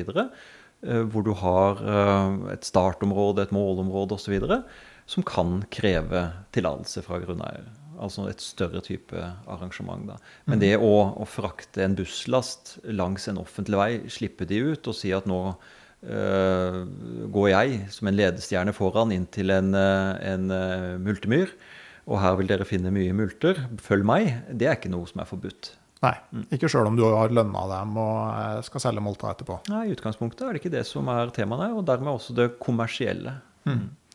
Hvor 0.77 1.23
du 1.25 1.31
har 1.39 1.79
et 2.53 2.65
startområde, 2.67 3.47
et 3.47 3.53
målområde 3.55 4.13
osv. 4.13 4.35
som 5.09 5.25
kan 5.25 5.63
kreve 5.73 6.27
tillatelse 6.53 7.01
fra 7.05 7.17
grunneier. 7.23 7.65
Altså 7.97 8.27
et 8.29 8.43
større 8.43 8.83
type 8.85 9.23
arrangement. 9.49 10.05
Da. 10.09 10.19
Men 10.45 10.59
mm. 10.59 10.63
det 10.65 10.73
å, 10.77 10.93
å, 11.17 11.25
frakte 11.29 11.83
en 11.85 11.97
busslast 11.97 12.77
langs 12.85 13.27
en 13.31 13.41
offentlig 13.41 13.81
vei, 13.81 13.91
slippe 14.13 14.47
de 14.49 14.61
ut 14.73 14.89
og 14.91 14.97
si 14.97 15.13
at 15.15 15.25
nå 15.29 15.39
øh, 15.49 16.79
går 17.33 17.49
jeg 17.51 17.81
som 17.95 18.11
en 18.11 18.19
ledestjerne 18.19 18.75
foran 18.77 19.15
inn 19.15 19.25
til 19.33 19.55
en, 19.55 19.73
uh, 19.73 20.13
en 20.21 20.53
uh, 20.53 20.95
multemyr 21.01 21.55
og 22.07 22.21
her 22.23 22.37
vil 22.39 22.47
dere 22.49 22.67
finne 22.67 22.91
mye 22.95 23.11
multer, 23.15 23.59
følg 23.83 24.07
meg, 24.07 24.31
det 24.47 24.69
er 24.69 24.77
ikke 24.77 24.91
noe 24.93 25.07
som 25.09 25.21
er 25.21 25.27
forbudt. 25.27 25.73
Nei, 26.05 26.13
ikke 26.53 26.69
sjøl 26.69 26.87
om 26.91 26.97
du 26.97 27.03
har 27.03 27.33
lønna 27.33 27.63
dem 27.71 27.95
og 27.99 28.17
eh, 28.29 28.59
skal 28.67 28.83
selge 28.83 29.03
molta 29.03 29.31
etterpå. 29.33 29.57
Nei, 29.73 29.87
I 29.89 29.95
utgangspunktet 29.95 30.45
er 30.45 30.53
det 30.53 30.61
ikke 30.61 30.75
det 30.75 30.83
som 30.87 31.09
er 31.11 31.33
temaene, 31.35 31.71
og 31.73 31.87
dermed 31.87 32.13
også 32.13 32.35
det 32.37 32.51
kommersielle. 32.61 33.33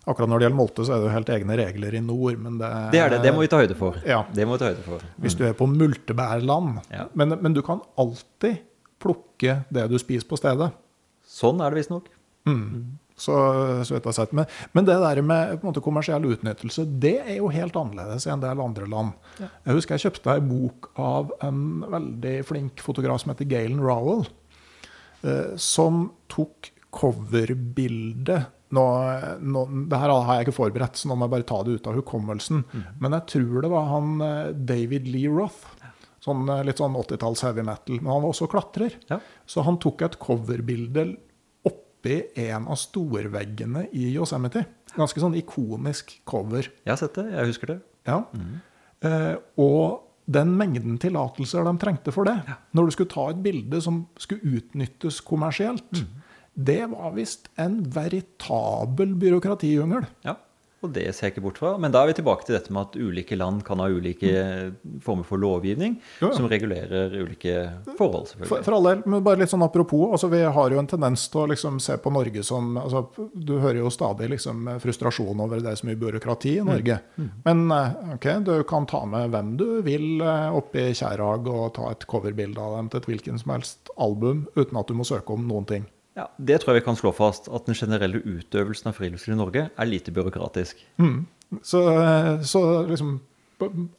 Akkurat 0.03 0.26
når 0.26 0.40
det 0.40 0.46
gjelder 0.48 0.59
molte, 0.59 0.82
så 0.82 0.94
er 0.94 0.98
det 0.98 1.07
jo 1.07 1.14
helt 1.14 1.28
egne 1.30 1.57
regler 1.61 1.94
i 1.94 2.00
nord, 2.03 2.38
men 2.42 2.57
det 2.59 2.70
Det 2.90 2.98
er 3.05 3.12
det, 3.12 3.20
det 3.22 3.32
må 3.34 3.44
vi 3.44 3.50
ta 3.53 3.61
høyde 3.61 3.76
for. 3.78 4.00
Ja. 4.07 4.24
Det 4.34 4.46
må 4.48 4.57
vi 4.57 4.62
ta 4.64 4.72
høyde 4.72 4.82
for. 4.86 5.05
Hvis 5.22 5.36
du 5.38 5.44
er 5.46 5.55
på 5.55 5.68
multebærland. 5.70 6.80
Ja. 6.90 7.07
Men, 7.14 7.36
men 7.38 7.55
du 7.55 7.62
kan 7.62 7.84
alltid 8.00 8.64
plukke 9.03 9.61
det 9.70 9.86
du 9.90 9.94
spiser 10.03 10.26
på 10.26 10.38
stedet. 10.40 10.72
Sånn 11.22 11.62
er 11.62 11.70
det 11.70 11.82
visstnok. 11.82 12.11
Så, 13.22 13.34
så 13.86 13.94
vet 13.94 14.07
jeg 14.09 14.16
sett. 14.16 14.32
Men, 14.34 14.48
men 14.74 14.86
det 14.88 14.96
der 14.98 15.20
med 15.22 15.53
på 15.61 15.66
en 15.66 15.70
måte, 15.70 15.82
kommersiell 15.84 16.24
utnyttelse, 16.26 16.84
det 17.03 17.14
er 17.22 17.36
jo 17.36 17.50
helt 17.55 17.76
annerledes 17.78 18.26
i 18.26 18.32
en 18.34 18.42
del 18.42 18.62
andre 18.64 18.88
land. 18.90 19.12
Jeg 19.38 19.76
husker 19.76 19.94
jeg 19.94 20.09
kjøpte 20.09 20.34
ei 20.34 20.42
bok 20.48 20.90
av 20.98 21.30
en 21.46 21.61
veldig 21.92 22.36
flink 22.48 22.82
fotograf 22.82 23.22
som 23.22 23.34
heter 23.34 23.46
Galen 23.53 23.82
Rowell, 23.84 24.24
eh, 25.22 25.55
som 25.61 26.09
tok 26.32 26.72
coverbildet 26.92 28.50
nå, 28.73 28.85
nå, 29.45 29.62
det 29.91 30.01
her 30.01 30.12
har 30.12 30.39
jeg 30.39 30.47
ikke 30.47 30.57
forberedt, 30.57 30.99
så 30.99 31.11
nå 31.11 31.16
må 31.18 31.29
jeg 31.29 31.35
bare 31.35 31.49
ta 31.49 31.61
det 31.66 31.77
ut 31.77 31.89
av 31.91 31.99
hukommelsen. 31.99 32.62
Men 33.03 33.16
jeg 33.18 33.29
tror 33.35 33.64
det 33.64 33.70
var 33.73 33.91
han 33.91 34.14
eh, 34.25 34.53
David 34.73 35.11
Lee 35.12 35.33
Roth. 35.33 35.66
Sånn, 36.23 36.47
eh, 36.49 36.62
litt 36.68 36.81
sånn 36.81 36.97
80-talls 36.99 37.43
heavy 37.47 37.64
metal. 37.66 37.99
Men 38.01 38.14
han 38.14 38.25
var 38.25 38.33
også 38.33 38.49
klatrer. 38.53 38.97
Ja. 39.11 39.18
Så 39.49 39.64
han 39.66 39.81
tok 39.83 40.07
et 40.07 40.16
coverbilde 40.23 41.09
oppi 41.68 42.20
en 42.47 42.70
av 42.70 42.79
storveggene 42.81 43.89
i 43.93 44.09
Yosemite. 44.14 44.64
Ganske 44.97 45.20
sånn 45.23 45.37
ikonisk 45.41 46.16
cover. 46.29 46.70
Jeg 46.85 46.93
har 46.95 47.01
sett 47.01 47.18
det, 47.20 47.29
jeg 47.35 47.53
husker 47.53 47.75
det. 47.75 47.79
Ja. 48.09 48.23
Eh, 49.03 49.35
og 49.61 50.09
den 50.33 50.53
mengden 50.57 50.99
tillatelser 51.03 51.66
de 51.66 51.73
trengte 51.83 52.12
for 52.14 52.29
det, 52.29 52.37
når 52.77 52.89
du 52.89 52.93
skulle 52.95 53.11
ta 53.11 53.25
et 53.33 53.41
bilde 53.43 53.81
som 53.83 54.05
skulle 54.23 54.59
utnyttes 54.61 55.18
kommersielt, 55.27 56.05
det 56.55 56.82
var 56.92 57.14
visst 57.16 57.48
en 57.57 57.82
veritabel 57.94 59.14
byråkratijungel. 59.20 60.05
Ja, 60.26 60.36
og 60.82 60.90
det 60.90 61.05
ser 61.14 61.28
jeg 61.28 61.36
ikke 61.36 61.42
bort 61.44 61.59
fra. 61.62 61.68
Men 61.78 61.92
da 61.94 62.00
er 62.03 62.09
vi 62.11 62.14
tilbake 62.18 62.42
til 62.42 62.57
dette 62.57 62.72
med 62.74 62.88
at 62.88 62.96
ulike 62.98 63.36
land 63.38 63.61
kan 63.62 63.78
ha 63.78 63.84
ulike 63.86 64.32
former 65.05 65.22
for 65.22 65.38
lovgivning 65.38 65.92
Ja, 66.18 66.26
ja. 66.26 66.30
som 66.34 66.48
regulerer 66.50 67.14
ulike 67.22 67.53
forhold, 67.96 68.26
For, 68.26 68.32
selvfølgelig. 68.32 68.64
for 68.66 68.76
all 68.76 68.88
del, 68.88 69.05
men 69.07 69.22
bare 69.22 69.38
litt 69.44 69.53
sånn 69.53 69.62
apropos, 69.62 70.09
altså 70.16 70.26
vi 70.32 70.40
har 70.42 70.74
jo 70.74 70.80
en 70.82 70.90
tendens 70.90 71.28
til 71.30 71.44
å 71.44 71.46
liksom 71.53 71.78
se 71.82 72.00
på 72.03 72.11
Norge 72.11 72.42
som 72.42 72.74
altså, 72.82 73.05
Du 73.30 73.55
hører 73.62 73.78
jo 73.78 73.92
stadig 73.94 74.32
liksom 74.34 74.66
frustrasjon 74.82 75.44
over 75.46 75.62
det 75.62 75.70
er 75.70 75.78
så 75.78 75.86
mye 75.86 76.00
byråkrati 76.03 76.57
i 76.59 76.66
Norge. 76.66 76.98
Men 77.46 77.64
eh, 77.78 77.96
ok, 78.18 78.28
du 78.50 78.53
kan 78.66 78.90
ta 78.90 79.05
med 79.07 79.30
hvem 79.30 79.55
du 79.62 79.66
vil 79.86 80.18
oppi 80.20 80.59
opp 80.62 80.76
i 80.82 80.90
Kjærag 80.98 81.46
og 81.53 81.74
ta 81.78 81.90
et 81.94 82.05
coverbilde 82.11 82.59
av 82.59 82.76
dem 82.80 82.90
til 82.90 83.00
et 83.05 83.07
hvilken 83.12 83.38
som 83.38 83.55
helst 83.55 83.90
album 84.03 84.48
uten 84.59 84.78
at 84.82 84.90
du 84.90 84.98
må 84.98 85.07
søke 85.07 85.34
om 85.38 85.46
noen 85.46 85.66
ting. 85.70 85.86
Ja, 86.19 86.29
Det 86.37 86.61
tror 86.61 86.75
jeg 86.75 86.83
vi 86.83 86.87
kan 86.91 86.99
slå 86.99 87.13
fast, 87.17 87.49
at 87.49 87.69
den 87.69 87.79
generelle 87.79 88.21
utøvelsen 88.21 88.91
av 88.91 88.97
friluftsliv 88.99 89.37
i 89.37 89.41
Norge 89.41 89.69
er 89.71 89.89
lite 89.89 90.13
byråkratisk. 90.13 90.83
Så, 91.63 91.81
eh, 91.89 92.41
så 92.49 92.63
liksom 92.89 93.21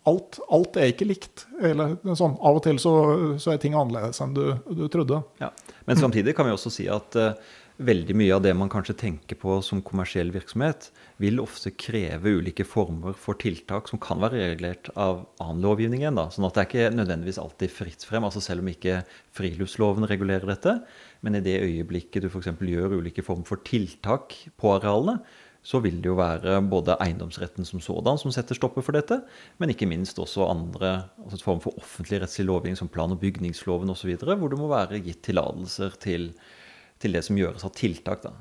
alt, 0.04 0.40
alt 0.52 0.78
er 0.78 0.92
ikke 0.92 1.08
likt. 1.08 1.46
Eller, 1.64 1.98
sånn, 2.18 2.38
av 2.40 2.60
og 2.60 2.64
til 2.66 2.80
så, 2.82 2.94
så 3.42 3.54
er 3.54 3.62
ting 3.62 3.78
annerledes 3.78 4.22
enn 4.24 4.36
du, 4.36 4.46
du 4.70 4.88
trodde. 4.92 5.22
Ja. 5.42 5.52
Men 5.88 6.00
samtidig 6.00 6.36
kan 6.38 6.48
vi 6.48 6.56
også 6.56 6.72
si 6.74 6.88
at 6.92 7.16
uh, 7.20 7.36
veldig 7.84 8.16
mye 8.18 8.36
av 8.36 8.44
det 8.46 8.54
man 8.58 8.72
kanskje 8.72 8.96
tenker 9.00 9.38
på 9.40 9.58
som 9.66 9.82
kommersiell 9.86 10.30
virksomhet, 10.34 10.90
vil 11.22 11.42
ofte 11.42 11.74
kreve 11.76 12.36
ulike 12.40 12.66
former 12.68 13.16
for 13.18 13.40
tiltak 13.40 13.90
som 13.90 14.02
kan 14.02 14.22
være 14.24 14.42
regulert 14.42 14.92
av 14.94 15.24
annen 15.44 15.64
lovgivning 15.66 16.04
igjen. 16.04 16.20
Da. 16.20 16.28
Sånn 16.34 16.48
at 16.48 16.58
det 16.58 16.64
er 16.64 16.70
ikke 16.70 16.98
nødvendigvis 17.00 17.42
alltid 17.42 17.74
fritt 17.74 18.06
frem, 18.08 18.28
altså 18.28 18.44
selv 18.44 18.66
om 18.66 18.72
ikke 18.72 19.02
friluftsloven 19.38 20.08
regulerer 20.10 20.54
dette. 20.54 20.78
Men 21.24 21.40
i 21.40 21.44
det 21.44 21.62
øyeblikket 21.64 22.26
du 22.26 22.30
f.eks. 22.30 22.52
gjør 22.60 22.98
ulike 23.00 23.24
former 23.24 23.48
for 23.48 23.64
tiltak 23.66 24.36
på 24.60 24.74
arealene, 24.76 25.22
så 25.64 25.80
vil 25.80 26.02
det 26.04 26.10
jo 26.12 26.18
være 26.20 26.58
både 26.68 26.98
eiendomsretten 27.00 27.64
som 27.64 27.80
sådan 27.80 28.20
som 28.20 28.34
setter 28.36 28.58
stopper 28.58 28.84
for 28.84 28.96
dette, 28.96 29.22
men 29.64 29.72
ikke 29.72 29.88
minst 29.88 30.20
også 30.20 30.50
andre 30.52 30.92
altså 31.24 31.40
et 31.40 31.46
form 31.46 31.62
for 31.64 31.80
offentlig 31.80 32.20
rettslig 32.20 32.50
lovgivning 32.50 32.76
som 32.80 32.92
plan- 32.92 33.16
og 33.16 33.22
bygningsloven 33.22 33.94
osv., 33.94 34.12
hvor 34.20 34.52
det 34.52 34.60
må 34.60 34.68
være 34.68 35.00
gitt 35.06 35.24
tillatelser 35.24 35.96
til, 36.04 36.34
til 37.00 37.16
det 37.16 37.24
som 37.24 37.40
gjøres 37.40 37.64
av 37.64 37.72
tiltak. 37.80 38.28
Da. 38.28 38.36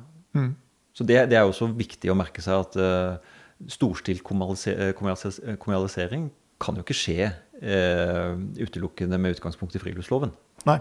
Så 0.92 1.06
det, 1.06 1.20
det 1.30 1.38
er 1.38 1.46
også 1.46 1.70
viktig 1.78 2.10
å 2.10 2.18
merke 2.18 2.42
seg 2.42 2.66
at 2.66 2.78
uh, 2.82 3.22
storstilt 3.70 4.24
kommunalise- 4.26 5.54
kommunalisering 5.62 6.26
kan 6.62 6.78
jo 6.78 6.82
ikke 6.82 6.98
skje 6.98 7.30
uh, 7.30 8.34
utelukkende 8.58 9.18
med 9.22 9.38
utgangspunkt 9.38 9.78
i 9.78 9.82
friluftsloven. 9.82 10.34
Nei. 10.66 10.80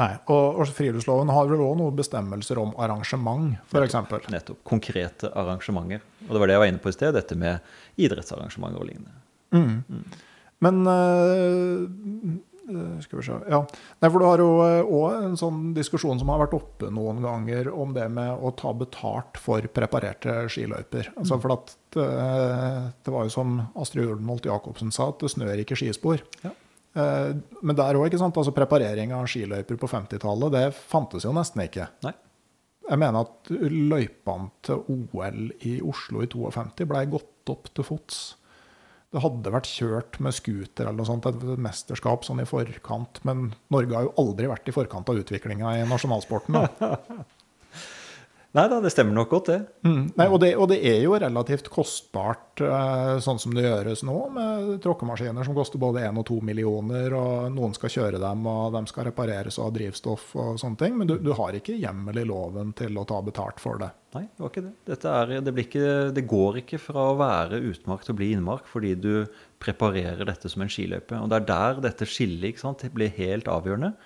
Nei. 0.00 0.10
Og, 0.26 0.56
og 0.58 0.70
friluftsloven 0.74 1.30
har 1.30 1.46
vel 1.50 1.60
òg 1.62 1.76
noen 1.78 1.94
bestemmelser 1.98 2.58
om 2.58 2.72
arrangement, 2.82 3.52
f.eks. 3.70 3.94
Nettopp. 4.32 4.64
Konkrete 4.66 5.30
arrangementer. 5.38 6.02
Og 6.26 6.32
det 6.34 6.40
var 6.42 6.50
det 6.50 6.56
jeg 6.56 6.62
var 6.64 6.72
inne 6.72 6.82
på 6.82 6.90
i 6.90 6.96
sted, 6.96 7.14
dette 7.14 7.36
med 7.38 8.02
idrettsarrangementer 8.02 8.82
og 8.82 8.88
lignende. 8.90 9.20
Men 10.64 10.80
øh, 10.90 11.84
Skal 13.04 13.20
vi 13.20 13.26
se 13.26 13.36
Ja. 13.52 13.60
Nei, 14.00 14.08
for 14.10 14.18
du 14.18 14.24
har 14.26 14.42
jo 14.42 14.48
òg 14.98 15.28
en 15.28 15.38
sånn 15.38 15.60
diskusjon 15.76 16.18
som 16.18 16.32
har 16.32 16.40
vært 16.42 16.56
oppe 16.58 16.90
noen 16.90 17.20
ganger 17.22 17.70
om 17.70 17.94
det 17.94 18.08
med 18.10 18.34
å 18.34 18.50
ta 18.58 18.72
betalt 18.74 19.38
for 19.38 19.62
preparerte 19.70 20.48
skiløyper. 20.50 21.12
Altså 21.14 21.38
for 21.38 21.54
at 21.54 21.76
det, 21.94 22.08
det 23.04 23.14
var 23.14 23.28
jo 23.28 23.34
som 23.36 23.60
Astrid 23.78 24.08
Ulenholt 24.08 24.48
Jacobsen 24.50 24.90
sa, 24.90 25.12
at 25.12 25.22
det 25.22 25.30
snør 25.36 25.62
ikke 25.62 25.78
skispor. 25.78 26.24
Ja. 26.42 26.50
Eh, 26.94 27.32
Men 27.62 27.76
der 27.76 27.98
òg. 27.98 28.14
Altså 28.14 28.54
preparering 28.54 29.14
av 29.16 29.26
skiløyper 29.30 29.80
på 29.80 29.90
50-tallet, 29.90 30.54
det 30.54 30.64
fantes 30.74 31.26
jo 31.26 31.34
nesten 31.34 31.64
ikke. 31.66 31.88
Nei. 32.06 32.14
Jeg 32.84 33.00
mener 33.00 33.24
at 33.24 33.48
løypene 33.50 34.50
til 34.66 34.82
OL 34.92 35.44
i 35.64 35.78
Oslo 35.80 36.20
i 36.20 36.28
52 36.28 36.84
blei 36.90 37.06
gått 37.08 37.48
opp 37.52 37.70
til 37.72 37.86
fots. 37.86 38.18
Det 39.14 39.22
hadde 39.22 39.52
vært 39.54 39.70
kjørt 39.70 40.18
med 40.20 40.34
scooter 40.34 40.88
eller 40.88 40.98
noe 40.98 41.06
sånt, 41.08 41.24
et 41.30 41.44
mesterskap 41.64 42.26
sånn 42.26 42.42
i 42.42 42.48
forkant. 42.48 43.22
Men 43.24 43.52
Norge 43.72 43.94
har 43.94 44.08
jo 44.08 44.14
aldri 44.20 44.50
vært 44.50 44.68
i 44.68 44.74
forkant 44.74 45.08
av 45.08 45.20
utviklinga 45.22 45.76
i 45.78 45.86
nasjonalsporten. 45.88 46.58
Da. 46.58 46.98
Nei 48.54 48.68
da, 48.70 48.76
det 48.78 48.92
stemmer 48.94 49.16
nok 49.16 49.32
godt, 49.32 49.48
det. 49.50 49.56
Mm. 49.82 50.02
Nei, 50.14 50.26
og, 50.28 50.36
det, 50.38 50.52
og 50.54 50.68
det 50.70 50.76
er 50.86 51.00
jo 51.02 51.16
relativt 51.18 51.66
kostbart, 51.74 52.60
eh, 52.62 53.16
sånn 53.24 53.40
som 53.42 53.56
det 53.56 53.64
gjøres 53.64 54.04
nå, 54.06 54.14
med 54.30 54.76
tråkkemaskiner 54.84 55.46
som 55.48 55.56
koster 55.56 55.82
både 55.82 56.04
1 56.06 56.20
og 56.22 56.26
2 56.28 56.36
millioner, 56.46 57.16
og 57.18 57.48
noen 57.50 57.74
skal 57.74 57.90
kjøre 57.90 58.22
dem, 58.22 58.46
og 58.46 58.76
de 58.76 58.84
skal 58.92 59.08
repareres 59.08 59.58
og 59.58 59.66
ha 59.66 59.74
drivstoff 59.74 60.30
og 60.38 60.62
sånne 60.62 60.78
ting. 60.84 60.94
Men 61.00 61.10
du, 61.10 61.16
du 61.18 61.32
har 61.34 61.58
ikke 61.58 61.80
hjemmel 61.82 62.22
i 62.22 62.26
loven 62.30 62.70
til 62.78 62.94
å 62.94 63.06
ta 63.10 63.18
betalt 63.26 63.58
for 63.58 63.82
det. 63.82 63.90
Nei, 64.14 64.22
det 64.30 64.46
var 64.46 64.54
ikke 64.54 64.66
det. 64.68 64.74
Dette 64.92 65.18
er, 65.18 65.36
det, 65.42 65.58
blir 65.58 65.66
ikke, 65.66 65.92
det 66.14 66.28
går 66.30 66.62
ikke 66.62 66.84
fra 66.86 67.10
å 67.10 67.18
være 67.18 67.64
utmark 67.72 68.06
til 68.06 68.14
å 68.14 68.20
bli 68.22 68.32
innmark 68.36 68.70
fordi 68.70 68.94
du 68.94 69.14
preparerer 69.58 70.28
dette 70.30 70.46
som 70.52 70.62
en 70.62 70.70
skiløype. 70.70 71.18
Og 71.18 71.26
det 71.32 71.42
er 71.42 71.50
der 71.50 71.86
dette 71.90 72.06
skillet 72.06 72.86
blir 72.94 73.18
helt 73.18 73.50
avgjørende 73.50 73.96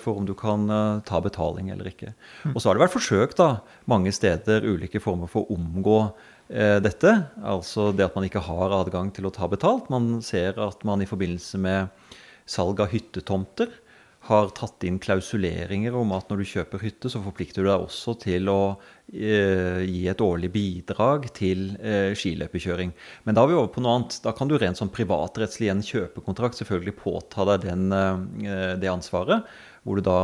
for 0.00 0.16
om 0.16 0.26
du 0.26 0.32
kan 0.38 0.64
eh, 0.70 1.00
ta 1.06 1.20
betaling 1.20 1.70
eller 1.72 1.90
ikke. 1.90 2.14
Og 2.54 2.60
så 2.60 2.70
har 2.70 2.78
det 2.78 2.84
vært 2.86 2.96
forsøkt 2.96 3.40
da, 3.40 3.50
mange 3.90 4.12
steder 4.14 4.64
ulike 4.64 5.02
former 5.02 5.30
for 5.30 5.44
å 5.44 5.58
omgå 5.58 5.98
eh, 6.48 6.78
dette. 6.82 7.12
Altså 7.44 7.90
det 7.92 8.06
at 8.08 8.16
man 8.16 8.28
ikke 8.28 8.44
har 8.46 8.76
adgang 8.80 9.12
til 9.14 9.28
å 9.28 9.34
ta 9.34 9.50
betalt. 9.50 9.90
Man 9.92 10.18
ser 10.24 10.60
at 10.60 10.84
man 10.88 11.04
i 11.04 11.08
forbindelse 11.10 11.60
med 11.60 12.10
salg 12.50 12.80
av 12.82 12.90
hyttetomter 12.90 13.70
har 14.28 14.50
tatt 14.52 14.84
inn 14.84 14.98
klausuleringer 15.00 15.94
om 15.96 16.12
at 16.12 16.28
når 16.28 16.42
du 16.42 16.48
kjøper 16.50 16.82
hytte, 16.84 17.08
så 17.08 17.22
forplikter 17.24 17.64
du 17.64 17.70
deg 17.70 17.86
også 17.86 18.14
til 18.20 18.50
å 18.52 18.60
eh, 19.08 19.80
gi 19.86 20.02
et 20.12 20.24
årlig 20.24 20.50
bidrag 20.52 21.30
til 21.36 21.70
eh, 21.80 22.12
skiløpekjøring. 22.18 22.92
Men 23.24 23.38
da 23.38 23.46
er 23.46 23.52
vi 23.52 23.56
over 23.56 23.70
på 23.72 23.84
noe 23.84 23.96
annet. 23.96 24.18
Da 24.24 24.34
kan 24.36 24.50
du 24.50 24.58
rent 24.60 24.80
sånn 24.80 24.92
privatrettslig 24.92 25.70
i 25.70 25.72
en 25.72 25.86
kjøpekontrakt 25.86 26.60
selvfølgelig 26.60 26.98
påta 27.00 27.48
deg 27.54 27.64
den, 27.70 27.88
eh, 27.96 28.76
det 28.82 28.92
ansvaret, 28.92 29.48
hvor 29.88 29.96
du 29.96 30.04
da 30.04 30.20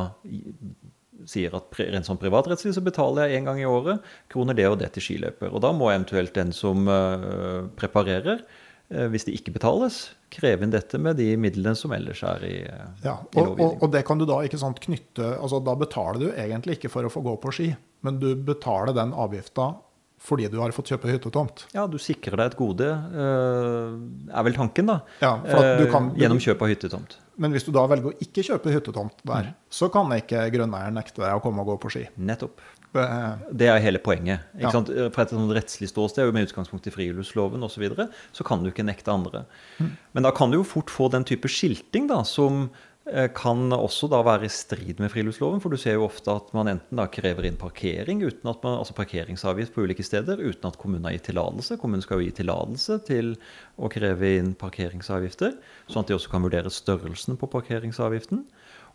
sier 1.24 1.55
at 1.57 1.80
rent 1.80 2.07
sånn 2.07 2.20
privatrettslig 2.20 2.74
så 2.76 2.84
betaler 2.84 3.30
jeg 3.30 3.40
en 3.40 3.49
gang 3.51 3.61
i 3.62 3.68
året 3.68 4.05
kroner 4.32 4.57
det 4.57 4.68
og 4.68 4.78
det 4.82 4.92
til 4.94 5.09
skiløper. 5.09 5.51
Og 5.53 5.62
da 5.64 5.72
må 5.72 5.90
eventuelt 5.90 6.34
den 6.36 6.53
som 6.57 6.86
eh, 6.90 7.64
preparerer, 7.78 8.44
eh, 8.92 9.09
hvis 9.12 9.26
det 9.28 9.36
ikke 9.38 9.57
betales, 9.57 10.11
kreve 10.31 10.62
inn 10.66 10.70
dette 10.74 10.99
med 10.99 11.16
de 11.16 11.37
midlene 11.37 11.77
som 11.79 11.93
ellers 11.93 12.22
er 12.27 12.45
i, 12.45 12.55
eh, 12.66 12.87
Ja, 13.05 13.14
og, 13.22 13.31
i 13.35 13.41
lovgivningen. 13.41 13.83
og 13.83 13.93
det 13.93 14.05
kan 14.05 14.18
du 14.18 14.27
da 14.27 14.41
ikke 14.43 14.59
sant 14.59 14.81
knytte 14.81 15.39
altså 15.41 15.62
Da 15.64 15.74
betaler 15.74 16.18
du 16.18 16.29
egentlig 16.33 16.79
ikke 16.81 16.91
for 16.91 17.03
å 17.05 17.11
få 17.12 17.22
gå 17.22 17.37
på 17.41 17.53
ski, 17.53 17.74
men 18.03 18.18
du 18.18 18.35
betaler 18.37 18.93
den 18.95 19.12
avgifta 19.12 19.77
fordi 20.27 20.49
du 20.51 20.57
har 20.59 20.70
fått 20.72 20.89
kjøpe 20.89 21.11
hyttetomt. 21.12 21.66
Ja, 21.74 21.87
du 21.87 21.99
sikrer 21.99 22.37
deg 22.41 22.47
et 22.51 22.57
gode, 22.57 22.87
eh, 22.89 24.33
er 24.35 24.43
vel 24.47 24.55
tanken, 24.57 24.87
da. 24.89 25.01
Ja, 25.20 25.37
for 25.45 25.57
at 25.61 25.79
du 25.79 25.85
Eh, 25.87 25.91
kan- 25.93 26.11
Gjennom 26.16 26.39
kjøp 26.41 26.62
av 26.62 26.68
hyttetomt. 26.68 27.16
Men 27.39 27.53
hvis 27.53 27.64
du 27.66 27.70
da 27.70 27.87
velger 27.87 28.12
å 28.12 28.18
ikke 28.18 28.43
kjøpe 28.43 28.72
hyttetomt 28.72 29.12
der, 29.24 29.55
så 29.70 29.91
kan 29.93 30.07
ikke 30.11 30.51
grunneieren 30.51 30.95
nekte 30.95 31.16
deg 31.20 31.35
å 31.37 31.43
komme 31.43 31.61
og 31.61 31.66
gå 31.66 31.81
på 31.81 31.91
ski. 31.91 32.09
Nettopp. 32.18 32.59
Det, 32.97 33.68
er 33.68 33.78
hele 33.84 34.01
poenget. 34.03 34.40
Ikke 34.57 34.66
Ja. 34.68 34.72
sant? 34.74 34.90
Fra 35.14 35.22
et 35.26 35.30
sånt 35.34 35.53
rettslig 35.55 35.88
ståsted, 35.92 36.32
med 36.34 36.49
utgangspunkt 36.49 36.86
i 36.88 36.94
friluftsloven 36.94 37.62
osv., 37.62 37.76
så, 37.76 37.80
videre, 37.84 38.09
så 38.32 38.44
kan 38.44 38.62
du 38.64 38.70
ikke 38.70 38.86
nekte 38.86 39.12
andre. 39.12 39.44
Men 40.14 40.22
da 40.24 40.30
kan 40.32 40.51
du 40.51 40.59
jo 40.59 40.64
fort 40.64 40.90
få 40.90 41.11
den 41.12 41.24
type 41.24 41.49
skilting 41.49 42.09
da, 42.09 42.22
som 42.24 42.70
eh, 43.07 43.28
kan 43.28 43.70
også 43.70 44.09
da 44.11 44.22
være 44.26 44.49
i 44.49 44.51
strid 44.51 44.99
med 44.99 45.12
friluftsloven. 45.12 45.61
For 45.62 45.70
du 45.70 45.76
ser 45.76 45.94
jo 45.94 46.07
ofte 46.09 46.32
at 46.34 46.53
man 46.57 46.66
enten 46.72 46.97
da 46.99 47.07
krever 47.07 47.47
inn 47.47 47.57
parkering, 47.61 48.24
uten 48.24 48.51
at 48.51 48.64
man, 48.64 48.78
altså 48.80 48.97
parkeringsavgift 48.97 49.74
på 49.76 49.84
ulike 49.86 50.03
steder, 50.03 50.40
uten 50.40 50.66
at 50.66 50.78
kommunen 50.80 51.05
har 51.05 51.12
gitt 51.14 51.28
tillatelse. 51.30 51.78
Kommunen 51.78 52.03
skal 52.03 52.18
jo 52.18 52.26
gi 52.26 52.34
tillatelse 52.40 52.99
til 53.07 53.36
å 53.78 53.90
kreve 53.92 54.32
inn 54.40 54.55
parkeringsavgifter, 54.59 55.55
sånn 55.86 56.03
at 56.03 56.09
de 56.09 56.16
også 56.16 56.32
kan 56.32 56.42
vurdere 56.42 56.72
størrelsen 56.72 57.36
på 57.38 57.47
parkeringsavgiften. 57.53 58.47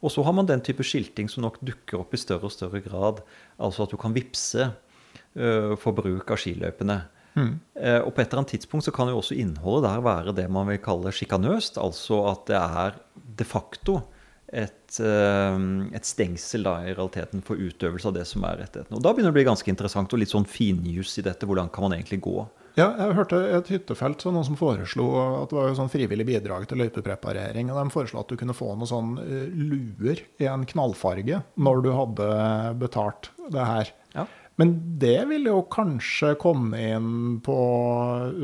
Og 0.02 0.14
så 0.14 0.24
har 0.26 0.34
man 0.34 0.50
den 0.50 0.64
type 0.66 0.84
skilting 0.86 1.30
som 1.30 1.46
nok 1.46 1.60
dukker 1.66 2.02
opp 2.02 2.14
i 2.16 2.20
større 2.22 2.50
og 2.50 2.54
større 2.54 2.82
grad. 2.84 3.22
Altså 3.62 3.86
at 3.86 3.94
du 3.94 4.00
kan 4.02 4.16
vippse 4.16 4.72
uh, 4.72 5.74
for 5.80 5.98
bruk 5.98 6.34
av 6.34 6.42
skiløypene. 6.42 7.02
Eh, 7.32 8.02
og 8.04 8.10
på 8.12 8.20
et 8.20 8.26
eller 8.28 8.42
annet 8.42 8.58
tidspunkt 8.58 8.84
så 8.84 8.92
kan 8.92 9.08
jo 9.08 9.22
også 9.22 9.38
innholdet 9.40 9.86
der 9.88 10.02
være 10.04 10.34
det 10.36 10.50
man 10.52 10.68
vil 10.68 10.82
kalle 10.84 11.14
sjikanøst. 11.16 11.80
Altså 11.80 12.26
at 12.32 12.44
det 12.50 12.58
er 12.60 12.98
de 13.40 13.48
facto 13.48 14.02
et, 14.52 14.98
uh, 15.00 15.56
et 15.96 16.08
stengsel 16.08 16.66
da, 16.68 16.76
i 16.84 16.92
realiteten 16.92 17.44
for 17.46 17.56
utøvelse 17.56 18.10
av 18.10 18.18
det 18.18 18.26
som 18.28 18.44
er 18.44 18.60
rettigheten. 18.66 18.98
Og 18.98 19.04
da 19.06 19.14
begynner 19.14 19.32
det 19.32 19.38
å 19.38 19.40
bli 19.40 19.48
ganske 19.48 19.72
interessant 19.72 20.12
og 20.12 20.20
litt 20.20 20.34
sånn 20.34 20.50
finjus 20.50 21.16
i 21.22 21.24
dette. 21.24 21.48
Hvordan 21.48 21.72
kan 21.72 21.88
man 21.88 21.96
egentlig 21.96 22.20
gå? 22.26 22.44
Ja, 22.80 22.88
jeg 22.96 23.16
hørte 23.18 23.40
et 23.58 23.70
hyttefelt 23.74 24.24
så 24.24 24.32
noen 24.32 24.48
som 24.48 24.58
foreslo 24.60 25.08
at 25.20 25.52
det 25.52 25.58
var 25.58 25.70
jo 25.70 25.78
sånn 25.82 25.92
frivillig 25.92 26.26
bidrag 26.30 26.68
til 26.70 26.80
løypepreparering. 26.80 27.72
og 27.72 27.80
De 27.82 27.94
foreslo 27.94 28.22
at 28.22 28.32
du 28.32 28.38
kunne 28.40 28.56
få 28.56 28.70
noen 28.74 28.90
sånn 28.90 29.16
eh, 29.24 29.50
luer 29.52 30.22
i 30.42 30.48
en 30.48 30.64
knallfarge 30.70 31.42
når 31.60 31.84
du 31.84 31.90
hadde 31.96 32.30
betalt 32.82 33.32
det 33.52 33.66
her. 33.68 33.92
Ja. 34.16 34.28
Men 34.60 34.74
det 35.02 35.18
ville 35.30 35.52
jo 35.54 35.64
kanskje 35.74 36.36
komme 36.40 36.80
inn 36.94 37.40
på 37.44 37.58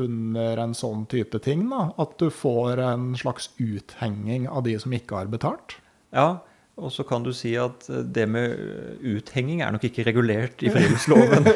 under 0.04 0.62
en 0.64 0.74
sånn 0.76 1.04
type 1.10 1.40
ting, 1.44 1.66
da. 1.70 1.90
At 2.00 2.16
du 2.20 2.28
får 2.32 2.82
en 2.82 3.12
slags 3.18 3.52
uthenging 3.60 4.48
av 4.50 4.64
de 4.66 4.74
som 4.82 4.94
ikke 4.96 5.20
har 5.20 5.30
betalt. 5.32 5.76
Ja, 6.16 6.40
og 6.78 6.92
så 6.94 7.04
kan 7.06 7.24
du 7.26 7.30
si 7.36 7.52
at 7.58 7.88
eh, 7.90 8.04
det 8.06 8.26
med 8.30 8.54
uthenging 9.02 9.62
er 9.64 9.74
nok 9.74 9.84
ikke 9.88 10.06
regulert 10.06 10.62
i 10.62 10.70
friluftsloven. 10.72 11.48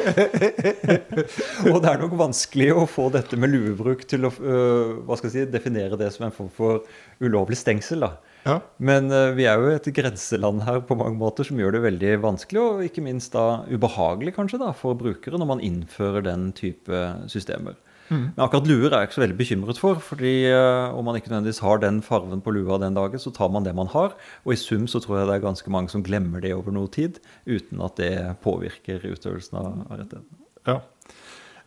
og 1.71 1.79
det 1.83 1.91
er 1.91 2.03
nok 2.03 2.17
vanskelig 2.19 2.69
å 2.75 2.83
få 2.89 3.07
dette 3.13 3.39
med 3.39 3.53
luebruk 3.53 4.05
til 4.09 4.27
å 4.27 4.33
jeg 4.33 5.31
si, 5.31 5.45
definere 5.49 5.99
det 5.99 6.11
som 6.15 6.27
en 6.27 6.35
form 6.35 6.51
for 6.53 6.83
ulovlig 7.23 7.57
stengsel. 7.59 8.05
Ja. 8.43 8.57
Men 8.83 9.07
vi 9.37 9.47
er 9.47 9.61
jo 9.61 9.71
et 9.71 9.87
grenseland 9.95 10.65
her 10.67 10.81
på 10.83 10.97
mange 10.99 11.15
måter 11.19 11.47
som 11.47 11.59
gjør 11.59 11.77
det 11.77 11.85
veldig 11.85 12.13
vanskelig, 12.25 12.59
og 12.59 12.83
ikke 12.89 13.05
minst 13.05 13.35
da 13.37 13.63
ubehagelig 13.71 14.35
kanskje 14.35 14.59
da, 14.65 14.73
for 14.75 14.99
brukere 14.99 15.39
når 15.39 15.51
man 15.53 15.63
innfører 15.63 16.25
den 16.27 16.51
type 16.57 17.05
systemer. 17.31 17.79
Men 18.09 18.43
akkurat 18.45 18.67
luer 18.67 18.89
er 18.89 19.03
jeg 19.03 19.09
ikke 19.09 19.17
så 19.17 19.23
veldig 19.23 19.37
bekymret 19.39 19.79
for. 19.79 20.01
fordi 20.03 20.33
uh, 20.51 20.95
om 20.97 21.05
man 21.07 21.17
ikke 21.19 21.31
nødvendigvis 21.31 21.63
har 21.63 21.79
den 21.83 22.01
farven 22.05 22.43
på 22.43 22.53
lua 22.55 22.79
den 22.81 22.97
dagen, 22.97 23.19
så 23.19 23.31
tar 23.31 23.49
man 23.53 23.63
det 23.63 23.75
man 23.77 23.91
har. 23.93 24.15
Og 24.43 24.53
i 24.53 24.59
sum 24.59 24.87
så 24.91 25.01
tror 25.03 25.19
jeg 25.19 25.29
det 25.29 25.37
er 25.37 25.47
ganske 25.47 25.73
mange 25.73 25.93
som 25.93 26.03
glemmer 26.05 26.43
det 26.43 26.53
over 26.55 26.75
noe 26.75 26.91
tid, 26.91 27.21
uten 27.47 27.81
at 27.85 27.97
det 28.01 28.13
påvirker 28.43 29.05
utøvelsen 29.07 29.59
av 29.59 29.71
av 29.73 29.97
rettigheten. 29.97 30.41
Ja. 30.67 30.79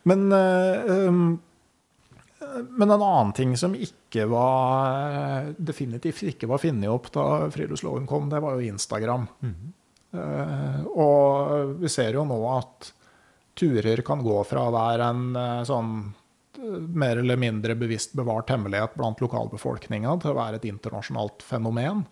Men, 0.07 0.29
uh, 0.33 1.09
um, 1.09 1.41
men 2.71 2.91
en 2.91 3.01
annen 3.01 3.33
ting 3.37 3.57
som 3.59 3.75
ikke 3.75 4.29
var 4.31 5.51
definitivt 5.59 6.23
ikke 6.31 6.49
var 6.49 6.63
funnet 6.63 6.93
opp 6.93 7.11
da 7.15 7.49
friluftsloven 7.53 8.07
kom, 8.09 8.31
det 8.31 8.41
var 8.45 8.55
jo 8.57 8.71
Instagram. 8.71 9.27
Eh, 10.17 10.83
og 10.97 11.81
vi 11.81 11.91
ser 11.93 12.17
jo 12.17 12.25
nå 12.29 12.39
at 12.53 12.93
turer 13.57 14.03
kan 14.07 14.23
gå 14.25 14.37
fra 14.49 14.67
å 14.69 14.75
være 14.75 15.11
en 15.11 15.27
uh, 15.33 15.65
sånn 15.65 15.93
mer 16.89 17.21
eller 17.23 17.39
mindre 17.41 17.77
bevisst 17.79 18.15
bevart 18.19 18.51
hemmelighet 18.53 18.97
blant 18.99 19.21
lokalbefolkninga 19.23 20.15
til 20.23 20.33
å 20.33 20.39
være 20.39 20.61
et 20.61 20.69
internasjonalt 20.69 21.45
fenomen 21.47 22.05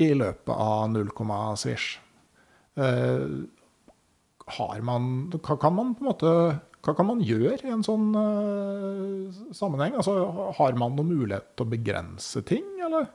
i 0.00 0.12
løpet 0.16 0.52
av 0.54 0.88
0, 0.92 1.12
svisj. 1.60 1.98
Eh, 2.80 3.24
har 4.56 4.82
man, 4.86 5.06
hva 5.36 5.56
kan 5.60 5.76
man 5.76 5.94
på 5.94 6.04
en 6.04 6.10
måte 6.10 6.34
hva 6.80 6.94
kan 6.96 7.10
man 7.10 7.20
gjøre 7.20 7.60
i 7.68 7.72
en 7.74 7.84
sånn 7.84 8.06
eh, 8.16 9.40
sammenheng? 9.56 9.98
Altså, 10.00 10.14
har 10.56 10.78
man 10.80 10.94
noen 10.96 11.10
mulighet 11.12 11.50
til 11.52 11.66
å 11.66 11.72
begrense 11.74 12.40
ting, 12.48 12.64
eller? 12.80 13.10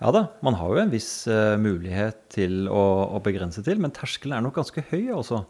Ja 0.00 0.12
da, 0.14 0.24
man 0.44 0.56
har 0.56 0.72
jo 0.72 0.80
en 0.80 0.92
viss 0.92 1.10
uh, 1.28 1.56
mulighet 1.60 2.22
til 2.32 2.64
å, 2.72 2.82
å 3.16 3.20
begrense 3.24 3.62
til, 3.64 3.80
men 3.80 3.92
terskelen 3.96 4.38
er 4.38 4.44
nok 4.44 4.56
ganske 4.56 4.84
høy 4.88 5.12
altså, 5.12 5.42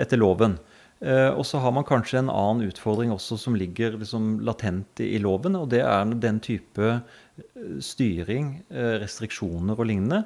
etter 0.00 0.20
loven. 0.20 0.56
Eh, 1.00 1.30
og 1.32 1.46
så 1.48 1.60
har 1.64 1.72
man 1.72 1.86
kanskje 1.88 2.18
en 2.20 2.32
annen 2.32 2.68
utfordring 2.68 3.12
også 3.14 3.38
som 3.40 3.56
ligger 3.56 3.96
liksom 3.96 4.34
latent 4.44 5.00
i, 5.00 5.16
loven, 5.22 5.56
og 5.56 5.70
det 5.72 5.80
er 5.86 6.12
den 6.20 6.40
type 6.44 6.90
eh, 6.92 7.74
styring, 7.80 8.58
eh, 8.68 8.98
restriksjoner 9.00 9.80
og 9.80 9.88
lignende, 9.88 10.24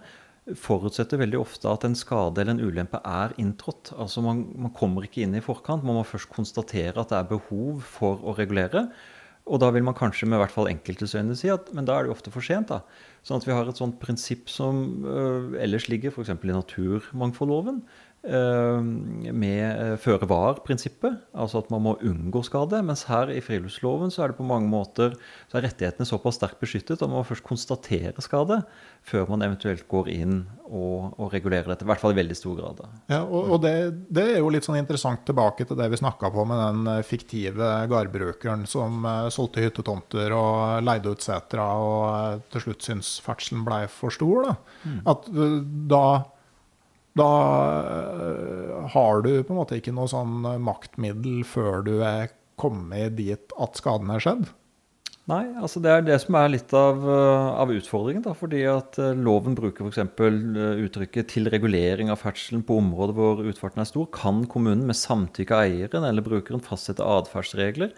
forutsetter 0.61 1.23
veldig 1.23 1.39
ofte 1.41 1.71
at 1.71 1.87
en 1.87 1.95
skade 1.97 2.43
eller 2.43 2.57
en 2.57 2.67
ulempe 2.67 2.99
er 3.09 3.33
inntrådt. 3.41 3.95
Altså 3.97 4.21
man, 4.21 4.43
man 4.67 4.75
kommer 4.77 5.07
ikke 5.07 5.23
inn 5.25 5.39
i 5.39 5.45
forkant, 5.45 5.87
man 5.87 5.97
må 5.97 6.03
først 6.05 6.29
konstatere 6.35 7.01
at 7.01 7.15
det 7.15 7.21
er 7.21 7.31
behov 7.31 7.81
for 7.87 8.21
å 8.21 8.35
regulere. 8.37 8.89
Og 9.45 9.61
da 9.61 9.69
vil 9.73 9.85
man 9.85 9.97
kanskje 9.97 10.27
med 10.29 10.41
hvert 10.41 10.53
fall 10.53 10.71
enkeltes 10.71 11.15
øyne 11.17 11.37
si 11.37 11.51
at 11.53 11.69
men 11.77 11.85
da 11.85 11.97
er 11.97 12.05
det 12.05 12.11
jo 12.11 12.17
ofte 12.17 12.33
for 12.33 12.45
sent. 12.45 12.71
da. 12.73 12.81
Sånn 13.25 13.41
at 13.41 13.47
vi 13.49 13.53
har 13.53 13.69
et 13.69 13.81
sånt 13.81 13.99
prinsipp 14.01 14.49
som 14.53 15.05
ø, 15.05 15.25
ellers 15.61 15.89
ligger 15.93 16.13
f.eks. 16.13 16.33
i 16.33 16.53
naturmangfoldloven, 16.53 17.83
med 18.25 19.65
øh, 19.85 19.97
føre 20.01 20.29
var-prinsippet, 20.29 21.19
altså 21.37 21.61
at 21.61 21.71
man 21.73 21.83
må 21.85 21.95
unngå 22.01 22.41
skade. 22.47 22.81
Mens 22.87 23.05
her 23.11 23.29
i 23.33 23.43
friluftsloven 23.45 24.13
så 24.13 24.25
er 24.25 24.33
det 24.33 24.39
på 24.39 24.47
mange 24.49 24.71
måter 24.71 25.13
så 25.51 25.59
er 25.59 25.67
rettighetene 25.69 26.09
såpass 26.09 26.39
sterkt 26.41 26.61
beskyttet 26.63 26.97
at 26.97 27.09
man 27.09 27.19
må 27.19 27.27
først 27.29 27.45
konstatere 27.45 28.25
skade 28.25 28.63
før 29.05 29.29
man 29.29 29.45
eventuelt 29.45 29.85
går 29.91 30.09
inn 30.15 30.39
og, 30.65 31.13
og 31.21 31.33
regulerer 31.35 31.69
dette. 31.69 31.85
I 31.85 31.91
hvert 31.91 32.01
fall 32.01 32.15
i 32.15 32.19
veldig 32.19 32.37
stor 32.39 32.57
grad. 32.57 32.81
Ja, 33.13 33.21
og, 33.23 33.53
og 33.53 33.63
det, 33.65 33.75
det 34.09 34.25
er 34.33 34.41
jo 34.41 34.51
litt 34.53 34.65
sånn 34.65 34.81
interessant 34.81 35.27
tilbake 35.29 35.69
til 35.69 35.79
det 35.79 35.91
vi 35.93 36.01
snakka 36.01 36.33
på 36.33 36.47
med 36.49 36.63
den 36.63 36.93
eh, 36.95 37.05
fiktive 37.05 37.73
gårdbrukeren 37.93 38.65
som 38.71 39.05
eh, 39.05 39.29
solgte 39.35 39.65
hyttetomter 39.65 40.33
og 40.37 40.81
leide 40.85 41.13
ut 41.13 41.25
setra 41.25 41.69
og 41.77 42.05
eh, 42.09 42.45
til 42.55 42.69
slutt 42.69 42.89
syntes 42.89 43.19
ferdselen 43.25 43.67
blei 43.69 43.85
for 43.93 44.15
stor. 44.15 44.49
Da. 44.49 44.57
At 45.13 45.29
eh, 45.29 45.61
da 45.93 46.07
da 47.19 47.31
eh, 47.79 48.91
har 48.95 49.23
du 49.23 49.31
på 49.43 49.55
en 49.55 49.61
måte 49.61 49.79
ikke 49.79 49.95
noe 49.95 50.11
sånn 50.11 50.43
eh, 50.51 50.61
maktmiddel 50.63 51.45
før 51.47 51.85
du 51.87 51.97
er 52.03 52.33
kommet 52.61 53.17
dit 53.19 53.55
at 53.61 53.79
skaden 53.79 54.11
er 54.15 54.23
skjedd. 54.23 54.49
Nei, 55.31 55.45
altså 55.57 55.81
det 55.81 55.89
er 55.89 56.03
det 56.05 56.19
som 56.21 56.37
er 56.37 56.51
litt 56.53 56.73
av, 56.77 56.99
øh, 57.01 57.47
av 57.63 57.71
utfordringen. 57.73 58.25
da, 58.27 58.35
fordi 58.37 58.61
at 58.69 58.99
øh, 59.01 59.15
Loven 59.17 59.55
bruker 59.57 59.87
f.eks. 59.87 60.03
uttrykket 60.85 61.31
'til 61.31 61.49
regulering 61.49 62.11
av 62.13 62.21
ferdselen 62.21 62.67
på 62.67 62.77
områder 62.83 63.17
hvor 63.17 63.41
utfarten 63.41 63.81
er 63.81 63.89
stor', 63.89 64.11
kan 64.13 64.45
kommunen 64.45 64.85
med 64.85 64.99
samtykke 64.99 65.55
av 65.55 65.65
eieren 65.65 66.05
eller 66.05 66.23
brukeren 66.23 66.61
fastsette 66.61 67.01
atferdsregler 67.01 67.95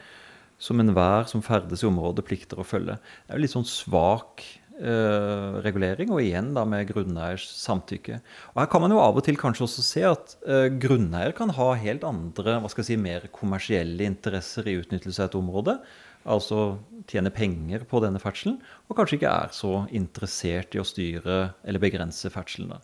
som 0.59 0.79
enhver 0.81 1.27
som 1.29 1.43
ferdes 1.43 1.83
i 1.83 1.89
området 1.89 2.25
plikter 2.25 2.61
å 2.63 2.65
følge. 2.65 2.97
Det 2.97 3.35
er 3.35 3.41
jo 3.41 3.45
litt 3.45 3.57
sånn 3.57 3.69
svak 3.69 4.45
øh, 4.81 5.63
regulering, 5.65 6.11
og 6.13 6.21
igjen 6.23 6.53
da 6.55 6.65
med 6.69 6.89
grunneiers 6.91 7.45
samtykke. 7.63 8.21
Og 8.55 8.61
Her 8.63 8.67
kan 8.73 8.81
man 8.85 8.91
jo 8.95 8.99
av 9.01 9.17
og 9.17 9.25
til 9.25 9.37
kanskje 9.41 9.65
også 9.67 9.83
se 9.83 10.03
at 10.09 10.37
øh, 10.47 10.69
grunneier 10.83 11.33
kan 11.37 11.51
ha 11.51 11.73
helt 11.75 12.05
andre, 12.05 12.59
hva 12.61 12.69
skal 12.71 12.83
jeg 12.85 12.91
si, 12.93 12.97
mer 13.01 13.29
kommersielle 13.33 14.05
interesser 14.05 14.67
i 14.69 14.77
utnyttelse 14.81 15.23
av 15.23 15.31
et 15.31 15.39
område 15.41 15.79
altså 16.27 16.79
tjene 17.07 17.31
penger 17.31 17.85
på 17.87 18.01
denne 18.03 18.19
ferdselen, 18.19 18.57
og 18.91 18.97
kanskje 18.99 19.15
ikke 19.21 19.31
er 19.31 19.53
så 19.55 19.85
interessert 19.95 20.75
i 20.75 20.81
å 20.83 20.87
styre 20.89 21.37
eller 21.63 21.79
begrense 21.79 22.27
ferdselen. 22.35 22.73
da. 22.75 22.81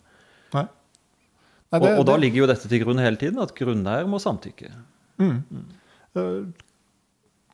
Nei. 0.53 0.63
Nei, 1.73 1.79
Og, 1.79 1.81
det- 1.83 1.97
og 1.99 2.05
da 2.05 2.13
det- 2.13 2.21
ligger 2.21 2.37
jo 2.37 2.47
dette 2.47 2.69
til 2.69 2.79
grunn 2.85 2.99
hele 3.03 3.17
tiden, 3.17 3.41
at 3.43 3.51
grunneier 3.53 4.07
må 4.07 4.15
samtykke. 4.21 4.71
Mm. 5.19 5.43
hva 6.15 6.23
det, 6.23 6.53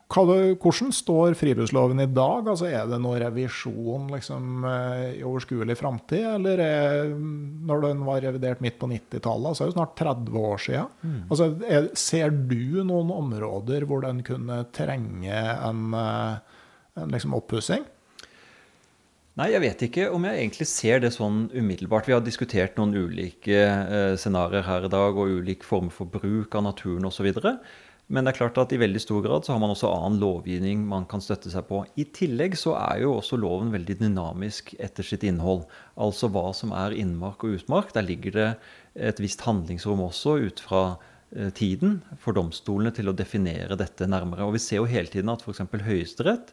hvordan 0.09 0.93
står 0.95 1.35
friluftsloven 1.37 2.01
i 2.01 2.07
dag? 2.09 2.47
Altså, 2.49 2.65
er 2.65 2.87
det 2.89 2.97
noe 3.01 3.19
revisjon 3.21 4.07
liksom, 4.09 4.63
eh, 4.65 5.19
i 5.19 5.23
overskuelig 5.23 5.75
framtid? 5.77 6.25
Eller 6.31 6.63
er, 6.63 7.11
når 7.13 7.83
den 7.85 8.01
var 8.07 8.23
revidert 8.25 8.63
midt 8.65 8.79
på 8.81 8.89
90-tallet, 8.89 9.53
så 9.53 9.63
er 9.63 9.69
det 9.69 9.77
snart 9.77 9.93
30 10.01 10.39
år 10.41 10.57
siden. 10.65 10.89
Altså, 11.29 11.51
er, 11.61 11.91
ser 11.93 12.33
du 12.33 12.81
noen 12.81 13.13
områder 13.13 13.85
hvor 13.85 14.01
den 14.01 14.23
kunne 14.25 14.63
trenge 14.73 15.29
en, 15.29 15.93
eh, 15.93 16.65
en 16.97 17.13
liksom 17.13 17.37
oppussing? 17.37 17.85
Nei, 19.39 19.53
jeg 19.53 19.61
vet 19.63 19.83
ikke 19.85 20.05
om 20.11 20.25
jeg 20.25 20.41
egentlig 20.41 20.65
ser 20.67 20.99
det 20.99 21.13
sånn 21.15 21.45
umiddelbart. 21.53 22.09
Vi 22.09 22.15
har 22.15 22.23
diskutert 22.25 22.75
noen 22.79 22.97
ulike 22.97 23.61
eh, 23.61 24.15
scenarioer 24.19 24.65
her 24.65 24.87
i 24.87 24.91
dag, 24.91 25.15
og 25.15 25.37
ulike 25.37 25.63
former 25.63 25.93
for 25.93 26.09
bruk 26.11 26.57
av 26.57 26.65
naturen 26.65 27.07
osv. 27.07 27.29
Men 28.09 28.25
det 28.25 28.31
er 28.31 28.37
klart 28.39 28.57
at 28.57 28.71
i 28.73 28.79
veldig 28.81 28.99
stor 29.03 29.21
grad 29.21 29.45
så 29.45 29.53
har 29.53 29.59
man 29.61 29.69
også 29.69 29.91
annen 29.93 30.17
lovgivning 30.21 30.81
man 30.89 31.05
kan 31.09 31.21
støtte 31.21 31.51
seg 31.53 31.67
på. 31.67 31.83
I 31.93 32.07
tillegg 32.15 32.55
så 32.57 32.73
er 32.79 33.03
jo 33.03 33.11
også 33.19 33.37
loven 33.37 33.69
veldig 33.73 33.99
dynamisk 33.99 34.71
etter 34.81 35.05
sitt 35.05 35.25
innhold. 35.29 35.67
Altså 35.93 36.31
hva 36.33 36.47
som 36.57 36.73
er 36.73 36.95
innmark 36.97 37.45
og 37.45 37.59
utmark. 37.59 37.93
Der 37.93 38.07
ligger 38.07 38.33
det 38.33 38.47
et 39.09 39.21
visst 39.21 39.45
handlingsrom 39.45 40.01
også 40.07 40.39
ut 40.41 40.63
fra 40.65 40.83
eh, 41.35 41.51
tiden 41.53 41.99
for 42.17 42.33
domstolene 42.33 42.91
til 42.97 43.11
å 43.11 43.15
definere 43.17 43.77
dette 43.77 44.09
nærmere. 44.09 44.47
Og 44.47 44.57
vi 44.57 44.63
ser 44.63 44.81
jo 44.81 44.89
hele 44.89 45.13
tiden 45.13 45.29
at 45.29 45.45
f.eks. 45.45 45.61
Høyesterett 45.69 46.49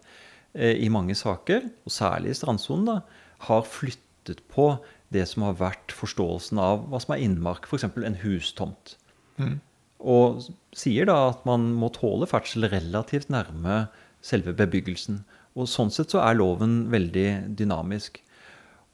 eh, 0.53 0.77
i 0.77 0.91
mange 0.93 1.17
saker, 1.17 1.71
og 1.89 1.95
særlig 1.95 2.35
i 2.35 2.41
strandsonen, 2.43 2.91
da, 2.91 3.25
har 3.49 3.65
flyttet 3.65 4.45
på 4.53 4.75
det 5.15 5.25
som 5.31 5.49
har 5.49 5.57
vært 5.57 5.97
forståelsen 5.97 6.61
av 6.61 6.85
hva 6.91 7.01
som 7.01 7.17
er 7.17 7.25
innmark, 7.25 7.65
f.eks. 7.65 7.89
en 7.97 8.21
hustomt. 8.27 8.99
Mm. 9.41 9.57
Og 10.01 10.45
sier 10.77 11.09
da 11.09 11.17
at 11.31 11.47
man 11.49 11.71
må 11.79 11.91
tåle 11.95 12.29
ferdsel 12.29 12.69
relativt 12.73 13.31
nærme 13.33 13.87
selve 14.25 14.55
bebyggelsen. 14.57 15.23
Og 15.57 15.71
sånn 15.71 15.93
sett 15.95 16.13
så 16.13 16.21
er 16.25 16.37
loven 16.37 16.87
veldig 16.93 17.57
dynamisk. 17.57 18.21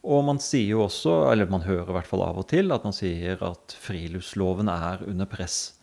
Og 0.03 0.25
man 0.27 0.41
sier 0.43 0.75
jo 0.75 0.85
også, 0.87 1.15
eller 1.31 1.51
man 1.51 1.65
hører 1.67 1.91
i 1.91 1.97
hvert 1.97 2.09
fall 2.11 2.25
av 2.27 2.41
og 2.43 2.49
til, 2.51 2.75
at 2.75 2.87
man 2.87 2.95
sier 2.95 3.43
at 3.47 3.75
friluftsloven 3.85 4.71
er 4.71 5.05
under 5.07 5.29
press. 5.31 5.77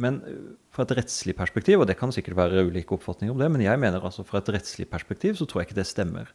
Men 0.00 0.22
øh, 0.24 0.54
fra 0.72 0.86
et 0.86 0.94
rettslig 0.96 1.34
perspektiv, 1.36 1.82
og 1.82 1.88
det 1.88 1.98
kan 2.00 2.12
sikkert 2.14 2.38
være 2.38 2.64
ulike 2.64 2.96
oppfatninger 2.96 3.34
om 3.34 3.40
det, 3.42 3.50
men 3.52 3.64
jeg 3.64 3.80
mener 3.80 4.00
altså 4.00 4.24
fra 4.24 4.40
et 4.40 4.48
rettslig 4.56 4.88
perspektiv 4.88 5.36
så 5.36 5.44
tror 5.44 5.62
jeg 5.62 5.70
ikke 5.70 5.80
det 5.82 5.90
stemmer. 5.90 6.32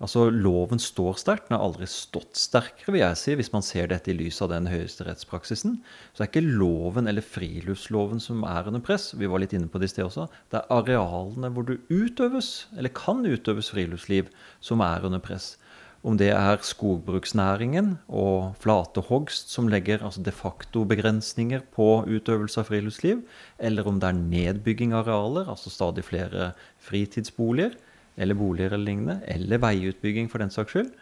Altså 0.00 0.30
Loven 0.32 0.80
står 0.80 1.18
sterkt. 1.20 1.48
Den 1.50 1.58
har 1.58 1.66
aldri 1.66 1.84
stått 1.90 2.38
sterkere, 2.40 2.94
vil 2.94 3.02
jeg 3.02 3.18
si, 3.20 3.34
hvis 3.36 3.52
man 3.52 3.64
ser 3.64 3.90
dette 3.90 4.08
i 4.08 4.16
lys 4.16 4.40
av 4.40 4.48
den 4.52 4.68
høyeste 4.70 5.04
rettspraksisen. 5.04 5.76
Så 6.16 6.24
er 6.24 6.30
ikke 6.30 6.46
loven 6.46 7.10
eller 7.10 7.24
friluftsloven 7.24 8.22
som 8.24 8.40
er 8.48 8.70
under 8.70 8.80
press. 8.84 9.10
Vi 9.12 9.28
var 9.28 9.44
litt 9.44 9.52
inne 9.56 9.68
på 9.68 9.80
det 9.80 9.90
i 9.90 9.92
sted 9.92 10.06
også. 10.06 10.30
Det 10.48 10.62
er 10.62 10.72
arealene 10.72 11.50
hvor 11.52 11.68
du 11.68 11.76
utøves, 11.92 12.70
eller 12.80 12.96
kan 12.96 13.20
utøves 13.28 13.68
friluftsliv, 13.74 14.32
som 14.64 14.80
er 14.86 15.04
under 15.04 15.20
press. 15.20 15.58
Om 16.00 16.16
det 16.16 16.30
er 16.32 16.62
skogbruksnæringen 16.64 17.90
og 18.08 18.54
flatehogst 18.62 19.52
som 19.52 19.68
legger 19.68 20.00
altså 20.00 20.22
de 20.24 20.32
facto 20.32 20.86
begrensninger 20.88 21.60
på 21.76 22.06
utøvelse 22.08 22.62
av 22.62 22.70
friluftsliv, 22.70 23.20
eller 23.60 23.84
om 23.84 24.00
det 24.00 24.08
er 24.08 24.22
nedbygging 24.22 24.96
av 24.96 25.04
arealer, 25.04 25.52
altså 25.52 25.68
stadig 25.68 26.06
flere 26.08 26.54
fritidsboliger, 26.80 27.76
eller 28.20 28.38
boliger 28.38 28.74
eller 28.74 28.86
lignende, 28.86 29.16
eller 29.30 29.62
veiutbygging 29.62 30.28
for 30.30 30.42
den 30.42 30.52
saks 30.52 30.76
skyld, 30.76 30.92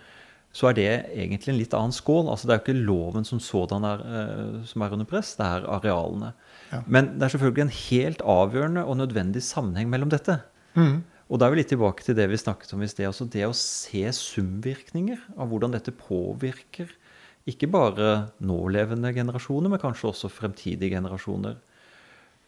så 0.57 0.71
er 0.71 0.79
det 0.79 0.89
egentlig 1.13 1.53
en 1.53 1.61
litt 1.61 1.75
annen 1.77 1.95
skål. 1.95 2.31
Altså 2.33 2.49
Det 2.49 2.55
er 2.55 2.61
jo 2.61 2.65
ikke 2.65 2.87
loven 2.89 3.27
som 3.29 3.41
sådan 3.43 3.85
er, 3.85 4.05
uh, 4.05 4.61
som 4.67 4.83
er 4.85 4.95
under 4.97 5.09
press, 5.09 5.35
det 5.39 5.47
er 5.47 5.67
arealene. 5.77 6.33
Ja. 6.73 6.83
Men 6.87 7.13
det 7.17 7.27
er 7.27 7.35
selvfølgelig 7.35 7.67
en 7.67 7.77
helt 7.77 8.25
avgjørende 8.25 8.85
og 8.85 9.01
nødvendig 9.03 9.45
sammenheng 9.45 9.91
mellom 9.93 10.13
dette. 10.13 10.41
Mm. 10.79 11.03
Og 11.29 11.41
da 11.41 11.47
er 11.47 11.53
vi 11.53 11.61
litt 11.61 11.73
tilbake 11.75 12.05
til 12.05 12.17
det 12.17 12.29
vi 12.31 12.41
snakket 12.41 12.73
om 12.73 12.83
i 12.83 12.89
sted. 12.89 13.07
altså 13.11 13.29
Det 13.29 13.45
å 13.45 13.57
se 13.57 14.07
sumvirkninger 14.17 15.21
av 15.37 15.51
hvordan 15.51 15.77
dette 15.77 15.93
påvirker 15.93 16.95
ikke 17.49 17.69
bare 17.73 18.29
nålevende 18.45 19.13
generasjoner, 19.17 19.73
men 19.73 19.81
kanskje 19.81 20.11
også 20.11 20.33
fremtidige 20.33 20.97
generasjoner. 20.97 21.59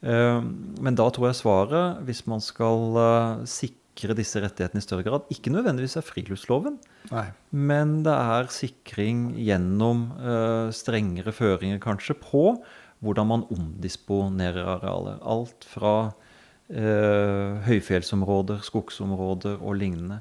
Uh, 0.01 0.41
men 0.81 0.97
da 0.97 1.11
tror 1.13 1.29
jeg 1.29 1.43
svaret, 1.43 2.01
hvis 2.09 2.25
man 2.29 2.41
skal 2.41 2.97
uh, 2.97 3.45
sikre 3.45 3.80
sikre 3.91 4.15
disse 4.17 4.41
rettighetene 4.41 4.81
i 4.81 4.85
større 4.85 5.05
grad. 5.05 5.27
Ikke 5.31 5.51
nødvendigvis 5.53 5.97
er 5.97 6.07
friluftsloven, 6.07 6.79
Nei. 7.11 7.27
men 7.51 8.03
det 8.05 8.15
er 8.15 8.51
sikring 8.51 9.35
gjennom 9.37 10.11
uh, 10.19 10.71
strengere 10.71 11.33
føringer 11.33 11.81
kanskje 11.81 12.15
på 12.15 12.63
hvordan 13.01 13.27
man 13.27 13.47
omdisponerer 13.51 14.65
arealet. 14.77 15.21
Alt 15.23 15.65
fra 15.65 15.95
uh, 16.13 17.61
høyfjellsområder, 17.67 18.61
skogsområder 18.63 19.61
og 19.61 19.77
lignende. 19.77 20.21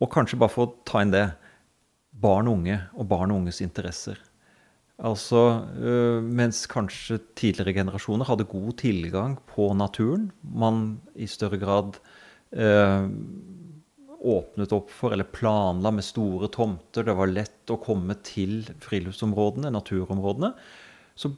Og 0.00 0.10
kanskje 0.12 0.38
bare 0.38 0.52
for 0.52 0.68
å 0.68 0.74
ta 0.86 1.02
inn 1.02 1.14
det 1.14 1.28
barn 2.18 2.48
og 2.48 2.60
unge 2.60 2.80
og 2.94 3.08
barn 3.08 3.32
og 3.32 3.42
unges 3.42 3.62
interesser. 3.62 4.18
Altså, 4.98 5.62
øh, 5.78 6.22
Mens 6.22 6.66
kanskje 6.66 7.20
tidligere 7.38 7.72
generasjoner 7.72 8.26
hadde 8.26 8.48
god 8.50 8.72
tilgang 8.80 9.36
på 9.46 9.70
naturen, 9.78 10.32
man 10.42 10.98
i 11.14 11.26
større 11.30 11.58
grad 11.58 12.00
eh, 12.52 13.08
åpnet 14.18 14.72
opp 14.74 14.90
for, 14.90 15.14
eller 15.14 15.24
planla 15.24 15.92
med 15.94 16.06
store 16.06 16.48
tomter, 16.52 17.06
det 17.06 17.14
var 17.18 17.30
lett 17.30 17.70
å 17.70 17.78
komme 17.82 18.16
til 18.26 18.64
friluftsområdene, 18.82 19.70
naturområdene, 19.74 20.52
så 21.18 21.32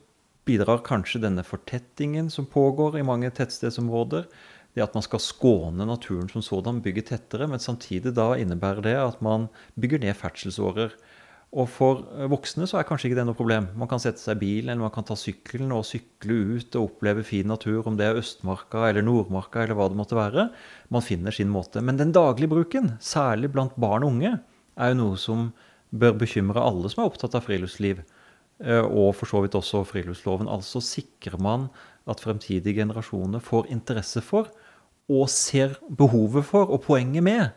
bidrar 0.49 0.83
kanskje 0.87 1.23
denne 1.23 1.45
fortettingen 1.47 2.31
som 2.33 2.49
pågår 2.49 2.99
i 2.99 3.07
mange 3.07 3.31
tettstedsområder, 3.37 4.27
det 4.75 4.85
at 4.85 4.95
man 4.95 5.05
skal 5.05 5.23
skåne 5.23 5.87
naturen 5.87 6.29
som 6.31 6.45
sådan, 6.47 6.81
bygge 6.85 7.09
tettere, 7.11 7.49
men 7.51 7.63
samtidig 7.63 8.15
da 8.17 8.33
innebærer 8.39 8.85
det 8.87 8.97
at 9.01 9.23
man 9.25 9.49
bygger 9.81 10.03
ned 10.05 10.17
ferdselsårer. 10.19 10.95
Og 11.51 11.67
for 11.67 12.05
eh, 12.15 12.29
voksne 12.31 12.69
så 12.71 12.79
er 12.79 12.87
kanskje 12.87 13.09
ikke 13.11 13.19
det 13.19 13.25
noe 13.27 13.39
problem. 13.39 13.67
Man 13.79 13.91
kan 13.91 14.03
sette 14.03 14.23
seg 14.23 14.39
i 14.39 14.43
bilen 14.45 14.71
eller 14.71 14.85
man 14.85 14.95
kan 14.95 15.07
ta 15.07 15.17
sykkelen 15.19 15.73
og 15.75 15.83
sykle 15.89 16.37
ut 16.55 16.77
og 16.79 16.93
oppleve 16.93 17.25
fin 17.27 17.51
natur, 17.51 17.83
om 17.91 17.97
det 17.99 18.07
er 18.07 18.21
Østmarka 18.21 18.85
eller 18.87 19.03
Nordmarka 19.07 19.65
eller 19.65 19.79
hva 19.79 19.89
det 19.91 19.99
måtte 19.99 20.19
være. 20.19 20.47
Man 20.95 21.05
finner 21.07 21.35
sin 21.35 21.51
måte. 21.51 21.83
Men 21.83 21.99
den 21.99 22.15
daglige 22.15 22.53
bruken, 22.53 22.95
særlig 23.03 23.51
blant 23.57 23.75
barn 23.83 24.07
og 24.07 24.15
unge, 24.15 24.37
er 24.79 24.93
jo 24.93 25.01
noe 25.01 25.19
som 25.19 25.51
bør 25.91 26.15
bekymre 26.21 26.63
alle 26.63 26.91
som 26.93 27.03
er 27.03 27.11
opptatt 27.11 27.35
av 27.35 27.43
friluftsliv. 27.49 28.05
Eh, 28.63 28.85
og 28.85 29.17
for 29.19 29.27
så 29.27 29.43
vidt 29.43 29.59
også 29.59 29.83
friluftsloven. 29.89 30.51
Altså 30.51 30.83
sikrer 30.85 31.41
man 31.43 31.67
at 32.11 32.23
fremtidige 32.23 32.79
generasjoner 32.79 33.43
får 33.43 33.73
interesse 33.75 34.23
for 34.23 34.53
og 35.11 35.27
ser 35.33 35.75
behovet 35.99 36.47
for 36.47 36.71
og 36.71 36.85
poenget 36.87 37.27
med 37.27 37.49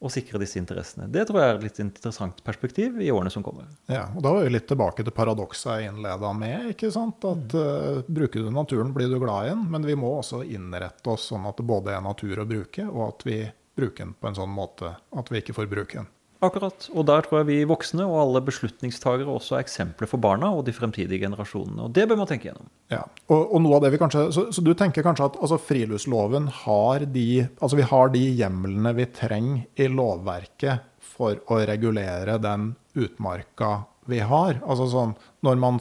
å 0.00 0.08
sikre 0.08 0.40
disse 0.40 0.56
interessene. 0.56 1.08
Det 1.12 1.26
tror 1.28 1.40
jeg 1.40 1.50
er 1.50 1.58
et 1.58 1.64
litt 1.66 1.80
interessant 1.82 2.38
perspektiv 2.44 3.00
i 3.04 3.10
årene 3.12 3.32
som 3.32 3.44
kommer. 3.44 3.68
Ja, 3.90 4.06
og 4.16 4.24
Da 4.24 4.32
er 4.32 4.46
vi 4.46 4.54
litt 4.54 4.68
tilbake 4.70 5.04
til 5.04 5.12
paradokset 5.12 5.74
jeg 5.74 5.90
innleda 5.90 6.32
med. 6.36 6.70
ikke 6.72 6.88
sant? 6.94 7.24
At 7.28 7.56
uh, 7.56 8.00
Bruker 8.08 8.46
du 8.46 8.52
naturen, 8.54 8.94
blir 8.96 9.12
du 9.12 9.18
glad 9.20 9.46
i 9.46 9.50
den. 9.52 9.66
Men 9.72 9.84
vi 9.84 9.98
må 10.00 10.14
også 10.16 10.40
innrette 10.46 11.12
oss 11.12 11.28
sånn 11.34 11.44
at 11.50 11.60
det 11.60 11.68
både 11.68 11.92
er 11.92 12.04
natur 12.04 12.40
å 12.40 12.48
bruke, 12.48 12.86
og 12.88 13.02
at 13.10 13.26
vi 13.28 13.42
bruker 13.76 14.06
den 14.06 14.16
på 14.16 14.30
en 14.30 14.40
sånn 14.40 14.52
måte 14.52 14.94
at 14.96 15.30
vi 15.32 15.44
ikke 15.44 15.56
får 15.56 15.68
bruke 15.68 16.00
den. 16.00 16.08
Akkurat. 16.40 16.86
Og 16.96 17.04
der 17.04 17.24
tror 17.26 17.42
jeg 17.42 17.48
vi 17.50 17.58
voksne 17.68 18.06
og 18.08 18.16
alle 18.22 18.40
beslutningstagere 18.44 19.28
også 19.28 19.58
er 19.58 19.64
eksempler 19.66 20.08
for 20.08 20.22
barna 20.22 20.48
og 20.56 20.64
de 20.64 20.72
fremtidige 20.72 21.20
generasjonene. 21.20 21.84
Og 21.84 21.92
det 21.96 22.06
bør 22.08 22.22
man 22.22 22.30
tenke 22.30 22.48
gjennom. 22.48 22.70
Ja, 22.92 23.02
og, 23.28 23.42
og 23.44 23.60
noe 23.60 23.76
av 23.76 23.84
det 23.84 23.92
vi 23.92 24.00
kanskje, 24.00 24.24
Så, 24.32 24.46
så 24.56 24.64
du 24.64 24.72
tenker 24.72 25.04
kanskje 25.04 25.28
at 25.28 25.36
altså, 25.40 25.60
friluftsloven 25.60 26.48
har 26.62 27.04
de 27.12 27.26
altså 27.60 27.76
vi 27.76 27.88
har 27.92 28.14
de 28.14 28.24
hjemlene 28.40 28.94
vi 28.96 29.08
trenger 29.20 29.66
i 29.76 29.90
lovverket 29.92 30.86
for 31.04 31.42
å 31.52 31.60
regulere 31.68 32.38
den 32.40 32.72
utmarka 32.96 33.82
vi 34.08 34.22
har? 34.24 34.62
Altså 34.64 34.88
sånn 34.88 35.12
når 35.44 35.60
man, 35.60 35.76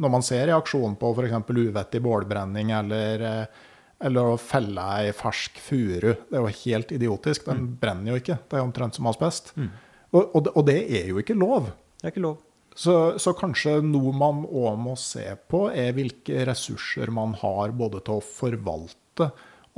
når 0.00 0.14
man 0.16 0.24
ser 0.24 0.48
reaksjonen 0.48 0.96
på 1.00 1.12
f.eks. 1.12 1.36
uvettig 1.52 2.00
bålbrenning 2.04 2.72
eller 2.80 3.28
eh, 3.28 3.60
eller 4.02 4.32
å 4.32 4.38
felle 4.40 4.84
ei 4.98 5.12
fersk 5.16 5.58
furu. 5.62 6.12
Det 6.28 6.38
er 6.38 6.42
jo 6.42 6.54
helt 6.62 6.94
idiotisk. 6.94 7.46
Den 7.48 7.66
mm. 7.66 7.74
brenner 7.82 8.12
jo 8.12 8.22
ikke. 8.22 8.38
Det 8.48 8.58
er 8.58 8.64
omtrent 8.64 8.98
som 8.98 9.08
asbest. 9.10 9.52
Mm. 9.56 9.68
Og, 10.12 10.22
og, 10.24 10.50
og, 10.52 10.64
det 10.68 10.80
er 11.00 11.12
jo 11.12 11.22
ikke 11.22 11.38
lov. 11.38 11.70
Det 12.00 12.08
er 12.08 12.14
ikke 12.14 12.26
lov. 12.26 12.40
Så, 12.74 12.94
så 13.20 13.34
kanskje 13.36 13.78
noe 13.84 14.14
man 14.16 14.46
òg 14.48 14.78
må 14.80 14.96
se 15.00 15.26
på, 15.48 15.66
er 15.76 15.92
hvilke 15.96 16.46
ressurser 16.48 17.12
man 17.12 17.34
har 17.42 17.74
både 17.76 18.00
til 18.04 18.18
å 18.18 18.24
forvalte 18.24 19.28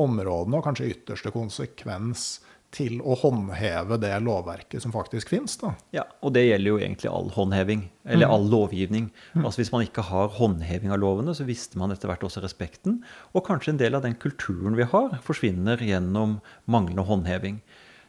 områdene, 0.00 0.58
og 0.58 0.66
kanskje 0.66 0.86
i 0.86 0.94
ytterste 0.94 1.32
konsekvens 1.34 2.38
til 2.74 2.98
å 3.02 3.14
håndheve 3.20 3.98
det 4.02 4.12
lovverket 4.24 4.82
som 4.82 4.92
faktisk 4.94 5.30
finnes. 5.32 5.54
Da. 5.60 5.74
Ja, 5.94 6.04
og 6.24 6.34
det 6.34 6.44
gjelder 6.46 6.72
jo 6.72 6.80
egentlig 6.80 7.12
all 7.12 7.30
håndheving, 7.34 7.86
eller 8.04 8.28
mm. 8.28 8.34
all 8.34 8.48
lovgivning. 8.50 9.08
Mm. 9.34 9.44
Altså 9.44 9.62
Hvis 9.62 9.72
man 9.74 9.86
ikke 9.86 10.06
har 10.08 10.32
håndheving 10.34 10.94
av 10.94 11.00
lovene, 11.02 11.36
så 11.36 11.46
visste 11.46 11.80
man 11.80 11.94
etter 11.94 12.10
hvert 12.10 12.26
også 12.26 12.42
respekten. 12.44 13.00
Og 13.32 13.46
kanskje 13.46 13.74
en 13.74 13.80
del 13.80 13.96
av 13.96 14.04
den 14.06 14.18
kulturen 14.18 14.78
vi 14.78 14.88
har, 14.90 15.18
forsvinner 15.24 15.82
gjennom 15.82 16.40
manglende 16.70 17.06
håndheving. 17.06 17.62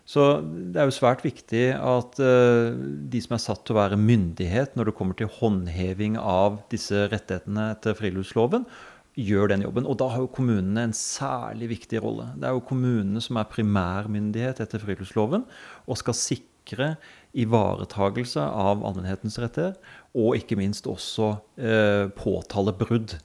Så 0.05 0.21
det 0.45 0.77
er 0.77 0.89
jo 0.89 0.93
svært 0.93 1.23
viktig 1.25 1.63
at 1.73 2.19
uh, 2.21 2.73
de 3.09 3.21
som 3.23 3.33
er 3.33 3.41
satt 3.41 3.63
til 3.65 3.73
å 3.73 3.79
være 3.79 3.97
myndighet 3.97 4.75
når 4.77 4.91
det 4.91 4.97
kommer 4.99 5.17
til 5.17 5.31
håndheving 5.39 6.19
av 6.21 6.59
disse 6.69 7.07
rettighetene 7.09 7.71
etter 7.73 7.97
friluftsloven, 7.97 8.67
gjør 9.15 9.51
den 9.53 9.63
jobben. 9.65 9.87
Og 9.87 9.97
da 9.99 10.09
har 10.11 10.23
jo 10.23 10.31
kommunene 10.31 10.87
en 10.89 10.95
særlig 10.95 11.71
viktig 11.71 12.01
rolle. 12.03 12.29
Det 12.39 12.49
er 12.49 12.55
jo 12.55 12.63
kommunene 12.67 13.23
som 13.23 13.39
er 13.39 13.51
primærmyndighet 13.51 14.61
etter 14.63 14.83
friluftsloven 14.83 15.45
og 15.85 15.99
skal 16.01 16.17
sikre 16.19 16.95
ivaretagelse 17.35 18.41
av 18.41 18.83
allmennhetens 18.87 19.37
rettigheter, 19.41 19.75
og 20.15 20.37
ikke 20.39 20.57
minst 20.59 20.87
også 20.87 21.33
eh, 21.59 22.07
påtale 22.15 22.73
brudd 22.75 23.17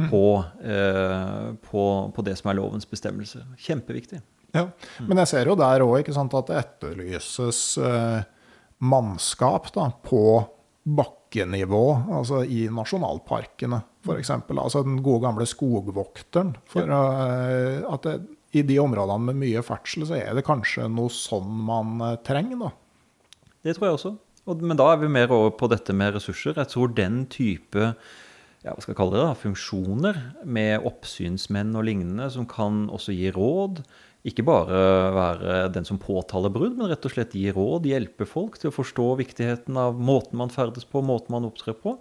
mm. 0.00 0.08
på, 0.08 0.24
eh, 0.64 1.52
på, 1.68 1.84
på, 2.14 2.24
det 2.26 2.38
som 2.40 2.50
er 2.50 2.58
lovens 2.60 2.88
bestemmelser. 2.88 3.44
Kjempeviktig. 3.60 4.22
Ja, 4.56 4.70
Men 5.04 5.20
jeg 5.20 5.28
ser 5.28 5.50
jo 5.50 5.58
der 5.60 5.84
òg 5.84 6.08
at 6.08 6.48
det 6.48 6.60
etterlyses 6.62 7.60
eh, 7.84 8.22
mannskap 8.80 9.68
da, 9.74 9.90
på 10.04 10.22
bakkenivå, 10.96 11.84
altså 12.18 12.42
i 12.44 12.66
nasjonalparkene 12.72 13.80
f.eks. 14.06 14.32
Altså 14.32 14.82
den 14.86 15.00
gode 15.04 15.26
gamle 15.26 15.46
skogvokteren. 15.48 16.54
For 16.68 16.88
uh, 16.88 17.84
at 17.92 18.06
det, 18.06 18.16
i 18.56 18.64
de 18.64 18.78
områdene 18.80 19.28
med 19.28 19.42
mye 19.42 19.64
ferdsel, 19.66 20.06
så 20.08 20.16
er 20.20 20.38
det 20.38 20.46
kanskje 20.46 20.88
noe 20.92 21.12
sånn 21.12 21.50
man 21.68 21.98
uh, 22.00 22.14
trenger, 22.24 22.68
da. 22.68 22.72
Det 23.66 23.76
tror 23.76 23.88
jeg 23.88 23.98
også. 23.98 24.14
Og, 24.48 24.64
men 24.64 24.78
da 24.80 24.88
er 24.92 25.02
vi 25.02 25.12
mer 25.12 25.34
over 25.34 25.52
på 25.58 25.68
dette 25.68 25.92
med 25.96 26.14
ressurser. 26.16 26.56
Jeg 26.56 26.72
tror 26.72 26.94
den 26.96 27.26
type 27.32 27.92
ja, 28.64 28.72
hva 28.72 28.82
skal 28.82 28.92
jeg 28.92 28.98
kalle 28.98 29.14
det 29.14 29.22
da, 29.22 29.34
funksjoner 29.38 30.16
med 30.48 30.86
oppsynsmenn 30.88 31.76
og 31.78 31.84
lignende, 31.86 32.26
som 32.34 32.46
kan 32.48 32.86
også 32.94 33.14
gi 33.14 33.30
råd. 33.34 33.84
Ikke 34.26 34.42
bare 34.42 34.78
være 35.14 35.58
den 35.70 35.86
som 35.86 36.00
påtaler 36.02 36.50
brudd, 36.50 36.74
men 36.78 36.90
rett 36.90 37.04
og 37.06 37.12
slett 37.14 37.36
gi 37.38 37.52
råd, 37.54 37.86
hjelpe 37.86 38.26
folk 38.26 38.58
til 38.58 38.72
å 38.72 38.74
forstå 38.74 39.06
viktigheten 39.20 39.78
av 39.78 40.00
måten 40.00 40.40
man 40.40 40.50
ferdes 40.50 40.88
på, 40.88 41.04
måten 41.06 41.36
man 41.36 41.46
opptrer 41.46 41.76
på, 41.78 41.94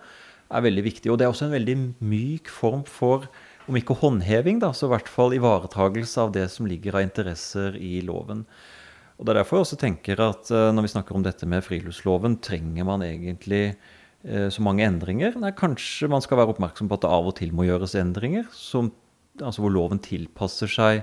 er 0.50 0.64
veldig 0.66 0.84
viktig. 0.88 1.12
Og 1.12 1.20
det 1.20 1.28
er 1.28 1.34
også 1.34 1.46
en 1.48 1.54
veldig 1.54 1.76
myk 2.02 2.50
form 2.50 2.82
for, 2.90 3.28
om 3.70 3.78
ikke 3.78 4.00
håndheving, 4.02 4.62
da, 4.64 4.72
så 4.74 4.88
i 4.88 4.96
hvert 4.96 5.12
fall 5.12 5.36
ivaretagelse 5.38 6.24
av 6.24 6.34
det 6.34 6.48
som 6.54 6.70
ligger 6.70 6.98
av 6.98 7.06
interesser 7.06 7.78
i 7.78 8.00
loven. 8.06 8.46
Og 9.18 9.26
Det 9.26 9.34
er 9.34 9.40
derfor 9.40 9.58
jeg 9.58 9.68
også 9.68 9.80
tenker 9.82 10.20
at 10.22 10.50
uh, 10.54 10.70
når 10.74 10.88
vi 10.88 10.94
snakker 10.94 11.18
om 11.18 11.24
dette 11.26 11.48
med 11.50 11.66
friluftsloven, 11.66 12.40
trenger 12.46 12.86
man 12.86 13.06
egentlig 13.06 13.64
uh, 13.74 14.50
så 14.54 14.66
mange 14.66 14.86
endringer? 14.86 15.38
Nei, 15.42 15.54
kanskje 15.58 16.10
man 16.10 16.26
skal 16.26 16.42
være 16.42 16.54
oppmerksom 16.54 16.90
på 16.90 16.98
at 16.98 17.06
det 17.06 17.14
av 17.14 17.30
og 17.30 17.38
til 17.40 17.54
må 17.54 17.66
gjøres 17.66 17.98
endringer, 17.98 18.46
som, 18.54 18.92
altså 19.42 19.66
hvor 19.66 19.74
loven 19.74 20.02
tilpasser 20.02 20.72
seg 20.72 21.02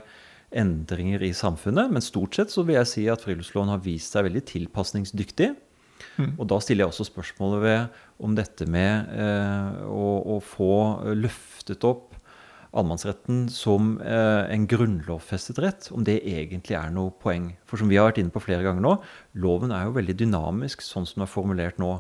endringer 0.57 1.22
i 1.26 1.32
samfunnet. 1.36 1.92
Men 1.92 2.05
stort 2.05 2.38
sett 2.38 2.55
så 2.55 2.64
vil 2.66 2.78
jeg 2.80 2.90
si 2.90 3.05
at 3.12 3.24
friluftsloven 3.24 3.72
har 3.72 3.84
vist 3.84 4.14
seg 4.14 4.28
veldig 4.28 4.44
tilpasningsdyktig. 4.50 5.52
Mm. 6.18 6.34
Og 6.38 6.46
da 6.50 6.59
stiller 6.62 6.84
jeg 6.84 6.92
også 6.92 7.09
spørsmålet 7.09 7.62
ved 7.64 8.02
om 8.22 8.34
dette 8.38 8.66
med 8.70 9.14
eh, 9.18 9.80
å, 9.88 10.11
å, 10.36 10.40
få 10.44 10.74
løftet 11.16 11.86
opp 11.86 12.12
allemannsretten 12.74 13.46
som 13.55 13.96
eh, 14.02 14.50
en 14.50 14.66
grunnlovfestet 14.70 15.61
rett, 15.62 15.88
om 15.94 16.07
det 16.07 16.20
egentlig 16.26 16.76
er 16.78 16.90
noe 16.94 17.14
poeng. 17.22 17.52
For 17.70 17.80
som 17.80 17.90
vi 17.90 17.98
har 17.98 18.09
vært 18.11 18.20
inne 18.22 18.34
på 18.34 18.42
flere 18.42 18.66
ganger 18.66 18.82
nå, 18.82 18.96
loven 19.42 19.74
er 19.74 19.86
jo 19.86 19.96
veldig 19.98 20.18
dynamisk 20.24 20.82
sånn 20.82 21.07
som 21.07 21.20
den 21.20 21.28
er 21.28 21.34
formulert 21.34 21.78
nå. 21.82 21.96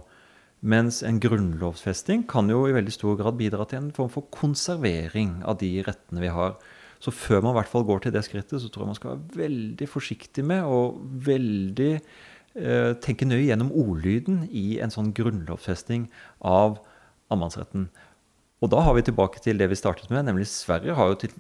Mens 0.64 1.02
en 1.04 1.20
grunnlovfesting 1.20 2.24
kan 2.30 2.48
jo 2.50 2.64
i 2.66 2.74
veldig 2.74 2.94
stor 2.94 3.18
grad 3.20 3.36
bidra 3.38 3.66
til 3.68 3.82
en 3.82 3.92
form 3.94 4.10
for 4.12 4.26
konservering 4.34 5.42
av 5.44 5.58
de 5.60 5.76
rettene 5.84 6.22
vi 6.24 6.32
har. 6.32 6.56
Så 7.04 7.12
før 7.12 7.42
man 7.44 7.52
i 7.52 7.58
hvert 7.58 7.68
fall 7.68 7.84
går 7.84 8.06
til 8.06 8.14
det 8.14 8.24
skrittet, 8.24 8.62
så 8.62 8.70
tror 8.72 8.84
jeg 8.84 8.92
man 8.94 8.98
skal 8.98 9.12
være 9.12 9.42
veldig 9.42 9.88
forsiktig 9.90 10.44
med 10.48 10.64
og 10.64 11.02
veldig 11.26 11.90
eh, 11.98 12.92
tenke 13.04 13.28
nøye 13.28 13.44
gjennom 13.50 13.74
ordlyden 13.76 14.46
i 14.48 14.78
en 14.80 14.94
sånn 14.94 15.12
grunnlovfesting 15.16 16.08
av 16.40 16.78
allemannsretten. 17.28 17.90
Og 18.64 18.70
da 18.72 18.80
har 18.86 18.96
vi 18.96 19.04
tilbake 19.04 19.42
til 19.44 19.60
det 19.60 19.68
vi 19.68 19.76
startet 19.76 20.08
med, 20.12 20.24
nemlig 20.24 20.46
Sverige 20.48 20.96
har 20.96 21.12
jo 21.12 21.20
til, 21.20 21.34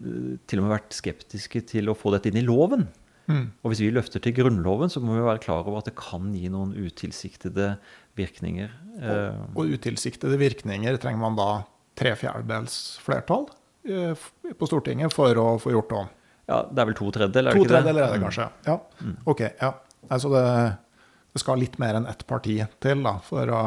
til 0.44 0.60
og 0.60 0.66
med 0.66 0.74
vært 0.74 0.92
skeptiske 0.96 1.64
til 1.70 1.88
å 1.88 1.96
få 1.96 2.12
dette 2.12 2.28
inn 2.28 2.42
i 2.42 2.44
loven. 2.44 2.84
Mm. 3.24 3.46
Og 3.64 3.72
hvis 3.72 3.80
vi 3.80 3.92
løfter 3.94 4.20
til 4.20 4.34
Grunnloven, 4.36 4.90
så 4.92 5.00
må 5.00 5.16
vi 5.16 5.24
være 5.24 5.40
klar 5.40 5.64
over 5.64 5.80
at 5.80 5.88
det 5.88 5.96
kan 5.96 6.28
gi 6.36 6.50
noen 6.52 6.74
utilsiktede 6.76 7.70
virkninger. 8.18 8.74
Og, 8.98 9.06
eh, 9.14 9.44
og 9.54 9.72
utilsiktede 9.78 10.36
virkninger 10.40 11.00
trenger 11.00 11.22
man 11.22 11.38
da 11.40 11.50
tre 11.96 12.12
fjerdedels 12.20 12.98
flertall? 13.00 13.48
Eh, 13.84 14.28
på 14.56 14.68
Stortinget 14.68 15.12
for 15.12 15.36
å 15.40 15.48
få 15.60 15.74
gjort 15.74 15.90
det 15.90 15.98
om. 15.98 16.14
Ja, 16.48 16.62
det 16.68 16.80
er 16.80 16.88
vel 16.90 16.96
to 16.96 17.10
tredjedeler? 17.12 17.56
To 17.56 17.66
tredjedeler 17.68 18.06
er 18.06 18.16
det 18.16 18.24
kanskje. 18.24 18.48
Ja. 18.68 18.78
Mm. 19.00 19.18
Ok. 19.28 19.44
ja. 19.60 19.70
Altså 20.12 20.28
det, 20.32 20.44
det, 21.32 21.40
skal 21.40 21.60
litt 21.60 21.78
mer 21.80 21.96
enn 21.96 22.08
ett 22.08 22.24
parti 22.28 22.58
til, 22.84 23.00
da, 23.04 23.14
for 23.24 23.48
å 23.48 23.60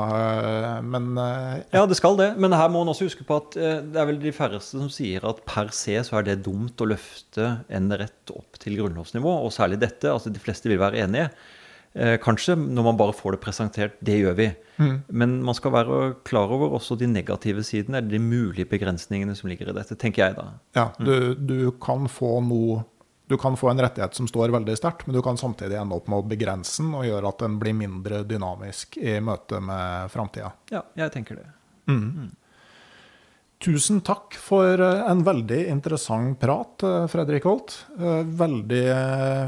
Men 0.86 1.10
eh, 1.22 1.64
Ja, 1.74 1.86
det 1.90 1.98
skal 1.98 2.18
det. 2.20 2.32
Men 2.38 2.54
her 2.58 2.70
må 2.74 2.84
man 2.84 2.94
også 2.94 3.10
huske 3.10 3.26
på 3.28 3.40
at 3.42 3.58
eh, 3.62 3.80
det 3.86 4.02
er 4.02 4.10
vel 4.10 4.22
de 4.22 4.34
færreste 4.34 4.82
som 4.82 4.90
sier 4.94 5.26
at 5.30 5.42
per 5.50 5.70
se 5.76 5.98
så 6.06 6.20
er 6.20 6.30
det 6.30 6.40
dumt 6.46 6.82
å 6.82 6.90
løfte 6.90 7.52
en 7.70 7.94
rett 7.94 8.34
opp 8.34 8.62
til 8.62 8.78
grunnlovsnivå, 8.82 9.38
og 9.46 9.54
særlig 9.54 9.82
dette. 9.86 10.14
Altså 10.14 10.34
de 10.34 10.42
fleste 10.42 10.70
vil 10.70 10.82
være 10.82 11.06
enige. 11.06 11.30
Eh, 11.98 12.18
kanskje, 12.22 12.54
når 12.56 12.84
man 12.92 12.98
bare 13.00 13.16
får 13.16 13.36
det 13.36 13.42
presentert. 13.42 13.96
Det 14.06 14.20
gjør 14.20 14.36
vi. 14.38 14.52
Mm. 14.78 14.98
Men 15.08 15.38
man 15.46 15.58
skal 15.58 15.74
være 15.74 16.02
klar 16.28 16.52
over 16.54 16.76
også 16.78 16.98
de 17.00 17.10
negative 17.10 17.64
sidene, 17.66 18.02
eller 18.02 18.14
de 18.14 18.22
mulige 18.22 18.70
begrensningene 18.70 19.34
som 19.36 19.50
ligger 19.50 19.72
i 19.72 19.78
dette, 19.80 19.98
tenker 19.98 20.28
jeg 20.28 20.38
da. 20.38 20.52
Ja, 20.78 20.92
du, 21.02 21.34
du 21.34 21.72
kan 21.82 22.06
få 22.12 22.38
noe 22.46 22.84
du 23.28 23.36
kan 23.38 23.58
få 23.60 23.68
en 23.70 23.82
rettighet 23.84 24.14
som 24.16 24.28
står 24.28 24.54
veldig 24.56 24.78
sterkt, 24.80 25.04
men 25.04 25.18
du 25.18 25.20
kan 25.22 25.36
samtidig 25.38 25.76
ende 25.76 25.98
opp 25.98 26.06
med 26.08 26.22
å 26.22 26.28
begrense 26.32 26.80
den 26.80 26.94
og 26.96 27.04
gjøre 27.04 27.28
at 27.28 27.42
den 27.44 27.58
blir 27.60 27.76
mindre 27.76 28.22
dynamisk 28.24 28.96
i 29.02 29.18
møte 29.20 29.60
med 29.60 30.14
framtida. 30.14 30.54
Ja, 30.72 30.86
jeg 30.96 31.12
tenker 31.12 31.42
det. 31.42 31.50
Mm. 31.92 32.06
Mm. 32.06 32.30
Tusen 33.58 34.04
takk 34.06 34.36
for 34.38 34.78
eh, 34.78 35.00
en 35.10 35.24
veldig 35.26 35.64
interessant 35.72 36.38
prat, 36.40 36.84
eh, 36.86 37.06
Fredrik 37.10 37.48
Holt. 37.50 37.74
Eh, 37.98 38.22
veldig, 38.22 38.84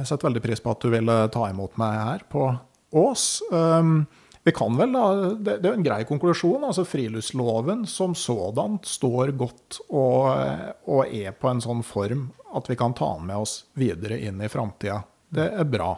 setter 0.10 0.30
veldig 0.32 0.41
pris 0.41 0.64
på 0.66 0.74
at 0.74 0.82
du 0.82 0.89
ville 0.89 1.18
ta 1.34 1.45
imot 1.51 1.78
meg 1.78 1.97
her 1.97 2.26
på 2.32 2.47
Ås. 2.97 3.26
Vi 4.41 4.53
kan 4.55 4.78
vel 4.80 4.95
da, 4.95 5.03
Det 5.38 5.60
er 5.60 5.76
en 5.76 5.86
grei 5.86 5.99
konklusjon. 6.10 6.64
altså 6.66 6.88
Friluftsloven 6.88 7.84
som 7.86 8.16
sådan 8.18 8.80
står 8.82 9.36
godt 9.38 9.78
og, 9.91 10.26
og, 10.88 11.03
er 11.05 11.36
på 11.38 11.51
en 11.51 11.62
sånn 11.62 11.84
form 11.86 12.32
at 12.57 12.66
vi 12.66 12.80
kan 12.80 12.95
ta 12.97 13.12
den 13.20 13.28
med 13.30 13.43
oss 13.43 13.68
videre 13.78 14.18
inn 14.18 14.41
i 14.41 14.49
framtida. 14.49 15.03
Det 15.30 15.51
er 15.53 15.70
bra. 15.70 15.91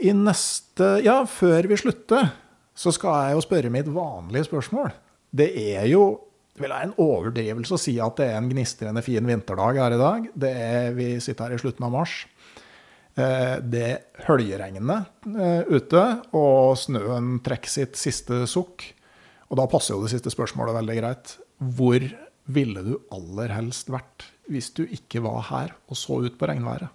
I 0.00 0.14
neste 0.16 1.02
Ja, 1.04 1.20
før 1.28 1.68
vi 1.68 1.76
slutter, 1.76 2.32
så 2.72 2.94
skal 2.96 3.26
jeg 3.26 3.36
jo 3.36 3.44
spørre 3.44 3.74
mitt 3.76 3.92
vanlige 3.92 4.48
spørsmål. 4.48 4.88
Det 5.36 5.52
er 5.76 5.84
jo 5.90 6.29
det 6.60 6.66
vil 6.66 6.74
være 6.74 6.88
en 6.90 6.98
overdrivelse 7.00 7.72
å 7.72 7.80
si 7.80 7.94
at 8.04 8.18
det 8.20 8.26
er 8.28 8.34
en 8.36 8.50
gnistrende 8.50 9.00
fin 9.00 9.24
vinterdag 9.24 9.78
her 9.80 9.94
i 9.96 10.00
dag. 10.00 10.26
Er, 10.44 10.90
vi 10.92 11.14
sitter 11.24 11.48
her 11.48 11.56
i 11.56 11.60
slutten 11.62 11.86
av 11.86 11.94
mars. 11.94 12.18
Eh, 13.16 13.54
det 13.64 13.88
høljeregner 14.26 15.06
eh, 15.24 15.70
ute, 15.72 16.02
og 16.36 16.76
snøen 16.76 17.38
trekker 17.46 17.72
sitt 17.72 17.96
siste 17.96 18.42
sukk. 18.50 18.84
Og 19.48 19.56
da 19.56 19.64
passer 19.72 19.96
jo 19.96 20.04
det 20.04 20.12
siste 20.12 20.34
spørsmålet 20.34 20.76
veldig 20.76 20.98
greit. 21.00 21.32
Hvor 21.58 22.04
ville 22.52 22.84
du 22.84 22.92
aller 23.16 23.56
helst 23.56 23.88
vært 23.88 24.28
hvis 24.52 24.68
du 24.76 24.84
ikke 24.84 25.24
var 25.24 25.46
her 25.48 25.74
og 25.88 25.96
så 25.96 26.20
ut 26.26 26.36
på 26.36 26.50
regnværet? 26.50 26.92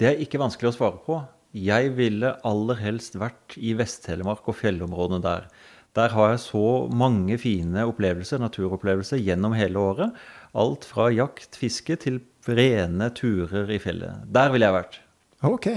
Det 0.00 0.14
er 0.14 0.24
ikke 0.24 0.40
vanskelig 0.40 0.72
å 0.72 0.78
svare 0.78 1.04
på. 1.04 1.20
Jeg 1.54 1.92
ville 1.94 2.32
aller 2.48 2.80
helst 2.80 3.20
vært 3.20 3.54
i 3.60 3.76
Vest-Telemark 3.78 4.48
og 4.48 4.56
fjellområdene 4.58 5.20
der. 5.22 5.46
Der 5.94 6.10
har 6.10 6.32
jeg 6.32 6.40
så 6.42 6.68
mange 6.90 7.36
fine 7.38 7.84
opplevelser, 7.86 8.40
naturopplevelser 8.42 9.20
gjennom 9.22 9.54
hele 9.54 9.78
året. 9.78 10.16
Alt 10.54 10.86
fra 10.88 11.06
jakt, 11.14 11.54
fiske 11.54 11.94
til 12.02 12.18
rene 12.50 13.12
turer 13.14 13.70
i 13.70 13.78
fjellet. 13.82 14.26
Der 14.26 14.50
ville 14.50 14.66
jeg 14.66 14.74
vært. 14.74 14.98
Ok, 15.46 15.68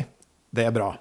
det 0.58 0.66
er 0.66 0.74
bra. 0.74 0.96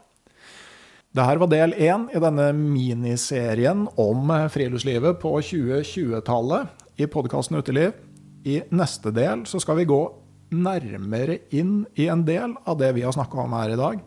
Dette 1.17 1.41
var 1.41 1.49
del 1.49 1.73
én 1.81 2.11
i 2.12 2.21
denne 2.21 2.51
miniserien 2.53 3.87
om 3.97 4.33
friluftslivet 4.53 5.17
på 5.23 5.33
2020-tallet 5.41 7.01
i 7.01 7.09
podkasten 7.09 7.57
Uteliv. 7.57 7.97
I 8.45 8.61
neste 8.69 9.14
del 9.17 9.47
så 9.49 9.62
skal 9.64 9.81
vi 9.81 9.89
gå 9.89 10.03
nærmere 10.53 11.41
inn 11.57 11.87
i 11.97 12.11
en 12.12 12.29
del 12.29 12.53
av 12.69 12.77
det 12.79 12.93
vi 12.99 13.07
har 13.07 13.17
snakka 13.17 13.47
om 13.47 13.57
her 13.57 13.73
i 13.73 13.81
dag. 13.81 14.03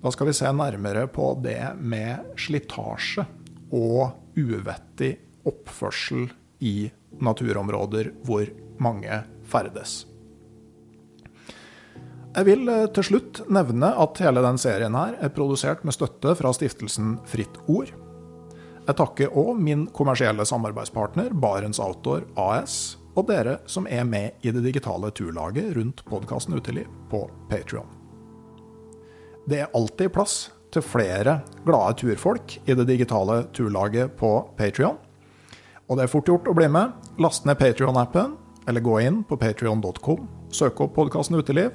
Da 0.00 0.12
skal 0.14 0.30
vi 0.30 0.38
se 0.38 0.48
nærmere 0.48 1.04
på 1.12 1.34
det 1.44 1.60
med 1.76 2.38
slitasje 2.40 3.26
og 3.76 4.25
uvettig 4.36 5.16
oppførsel 5.46 6.28
i 6.64 6.90
naturområder 7.22 8.12
hvor 8.26 8.48
mange 8.82 9.22
ferdes. 9.46 10.04
Jeg 12.36 12.44
vil 12.44 12.68
eh, 12.68 12.88
til 12.92 13.06
slutt 13.08 13.40
nevne 13.48 13.94
at 13.96 14.18
hele 14.20 14.42
den 14.44 14.58
serien 14.60 14.96
her 14.98 15.16
er 15.24 15.32
produsert 15.32 15.86
med 15.88 15.96
støtte 15.96 16.34
fra 16.36 16.52
stiftelsen 16.52 17.16
Fritt 17.28 17.56
Ord. 17.64 17.94
Jeg 18.86 18.98
takker 19.00 19.32
òg 19.34 19.56
min 19.58 19.86
kommersielle 19.96 20.44
samarbeidspartner 20.46 21.32
Barents 21.32 21.80
Outdoor 21.82 22.26
AS, 22.38 22.98
og 23.16 23.30
dere 23.30 23.56
som 23.66 23.88
er 23.88 24.04
med 24.04 24.44
i 24.44 24.52
det 24.52 24.62
digitale 24.66 25.08
turlaget 25.16 25.72
rundt 25.78 26.04
podkasten 26.06 26.58
Uteliv 26.58 26.90
på 27.10 27.24
Patrion. 27.48 27.88
Det 29.48 29.62
er 29.62 29.72
alltid 29.78 30.12
plass 30.12 30.36
til 30.74 30.84
flere 30.84 31.40
glade 31.66 31.96
turfolk 32.00 32.56
i 32.66 32.74
det 32.76 32.86
digitale 32.88 33.44
turlaget 33.56 34.16
på 34.18 34.30
Patrion. 34.58 34.98
Og 35.86 35.98
det 35.98 36.06
er 36.06 36.10
fort 36.10 36.28
gjort 36.28 36.48
å 36.50 36.56
bli 36.56 36.66
med. 36.72 36.94
Last 37.22 37.46
ned 37.46 37.58
Patrion-appen, 37.60 38.34
eller 38.66 38.82
gå 38.82 38.98
inn 39.06 39.22
på 39.26 39.38
patrion.com, 39.38 40.26
søk 40.50 40.80
opp 40.82 40.96
podkasten 40.96 41.38
Uteliv. 41.38 41.70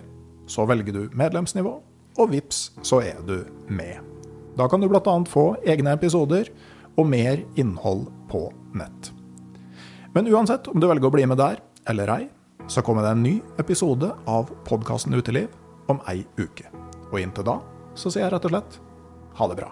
Så 0.48 0.66
velger 0.68 0.96
du 0.96 1.16
medlemsnivå, 1.16 1.78
og 2.20 2.34
vips, 2.34 2.72
så 2.84 3.00
er 3.06 3.22
du 3.28 3.46
med. 3.72 4.02
Da 4.60 4.68
kan 4.68 4.84
du 4.84 4.90
bl.a. 4.91 5.15
få 5.32 5.45
egne 5.64 5.95
episoder 5.95 6.52
og 6.99 7.07
mer 7.07 7.40
innhold 7.56 8.10
på 8.32 8.49
nett. 8.76 9.14
Men 10.11 10.28
uansett 10.28 10.68
om 10.68 10.80
du 10.82 10.90
velger 10.91 11.07
å 11.07 11.15
bli 11.15 11.24
med 11.30 11.40
der 11.40 11.61
eller 11.88 12.11
ei, 12.18 12.24
så 12.68 12.84
kommer 12.84 13.06
det 13.06 13.15
en 13.15 13.24
ny 13.24 13.38
episode 13.60 14.11
av 14.28 14.52
podkasten 14.68 15.15
Uteliv 15.15 15.48
om 15.91 16.03
ei 16.11 16.26
uke. 16.38 16.68
Og 17.11 17.20
inntil 17.24 17.48
da 17.48 17.61
så 17.95 18.11
sier 18.11 18.28
jeg 18.28 18.34
rett 18.36 18.48
og 18.48 18.53
slett 18.53 18.80
ha 19.34 19.48
det 19.48 19.56
bra. 19.56 19.72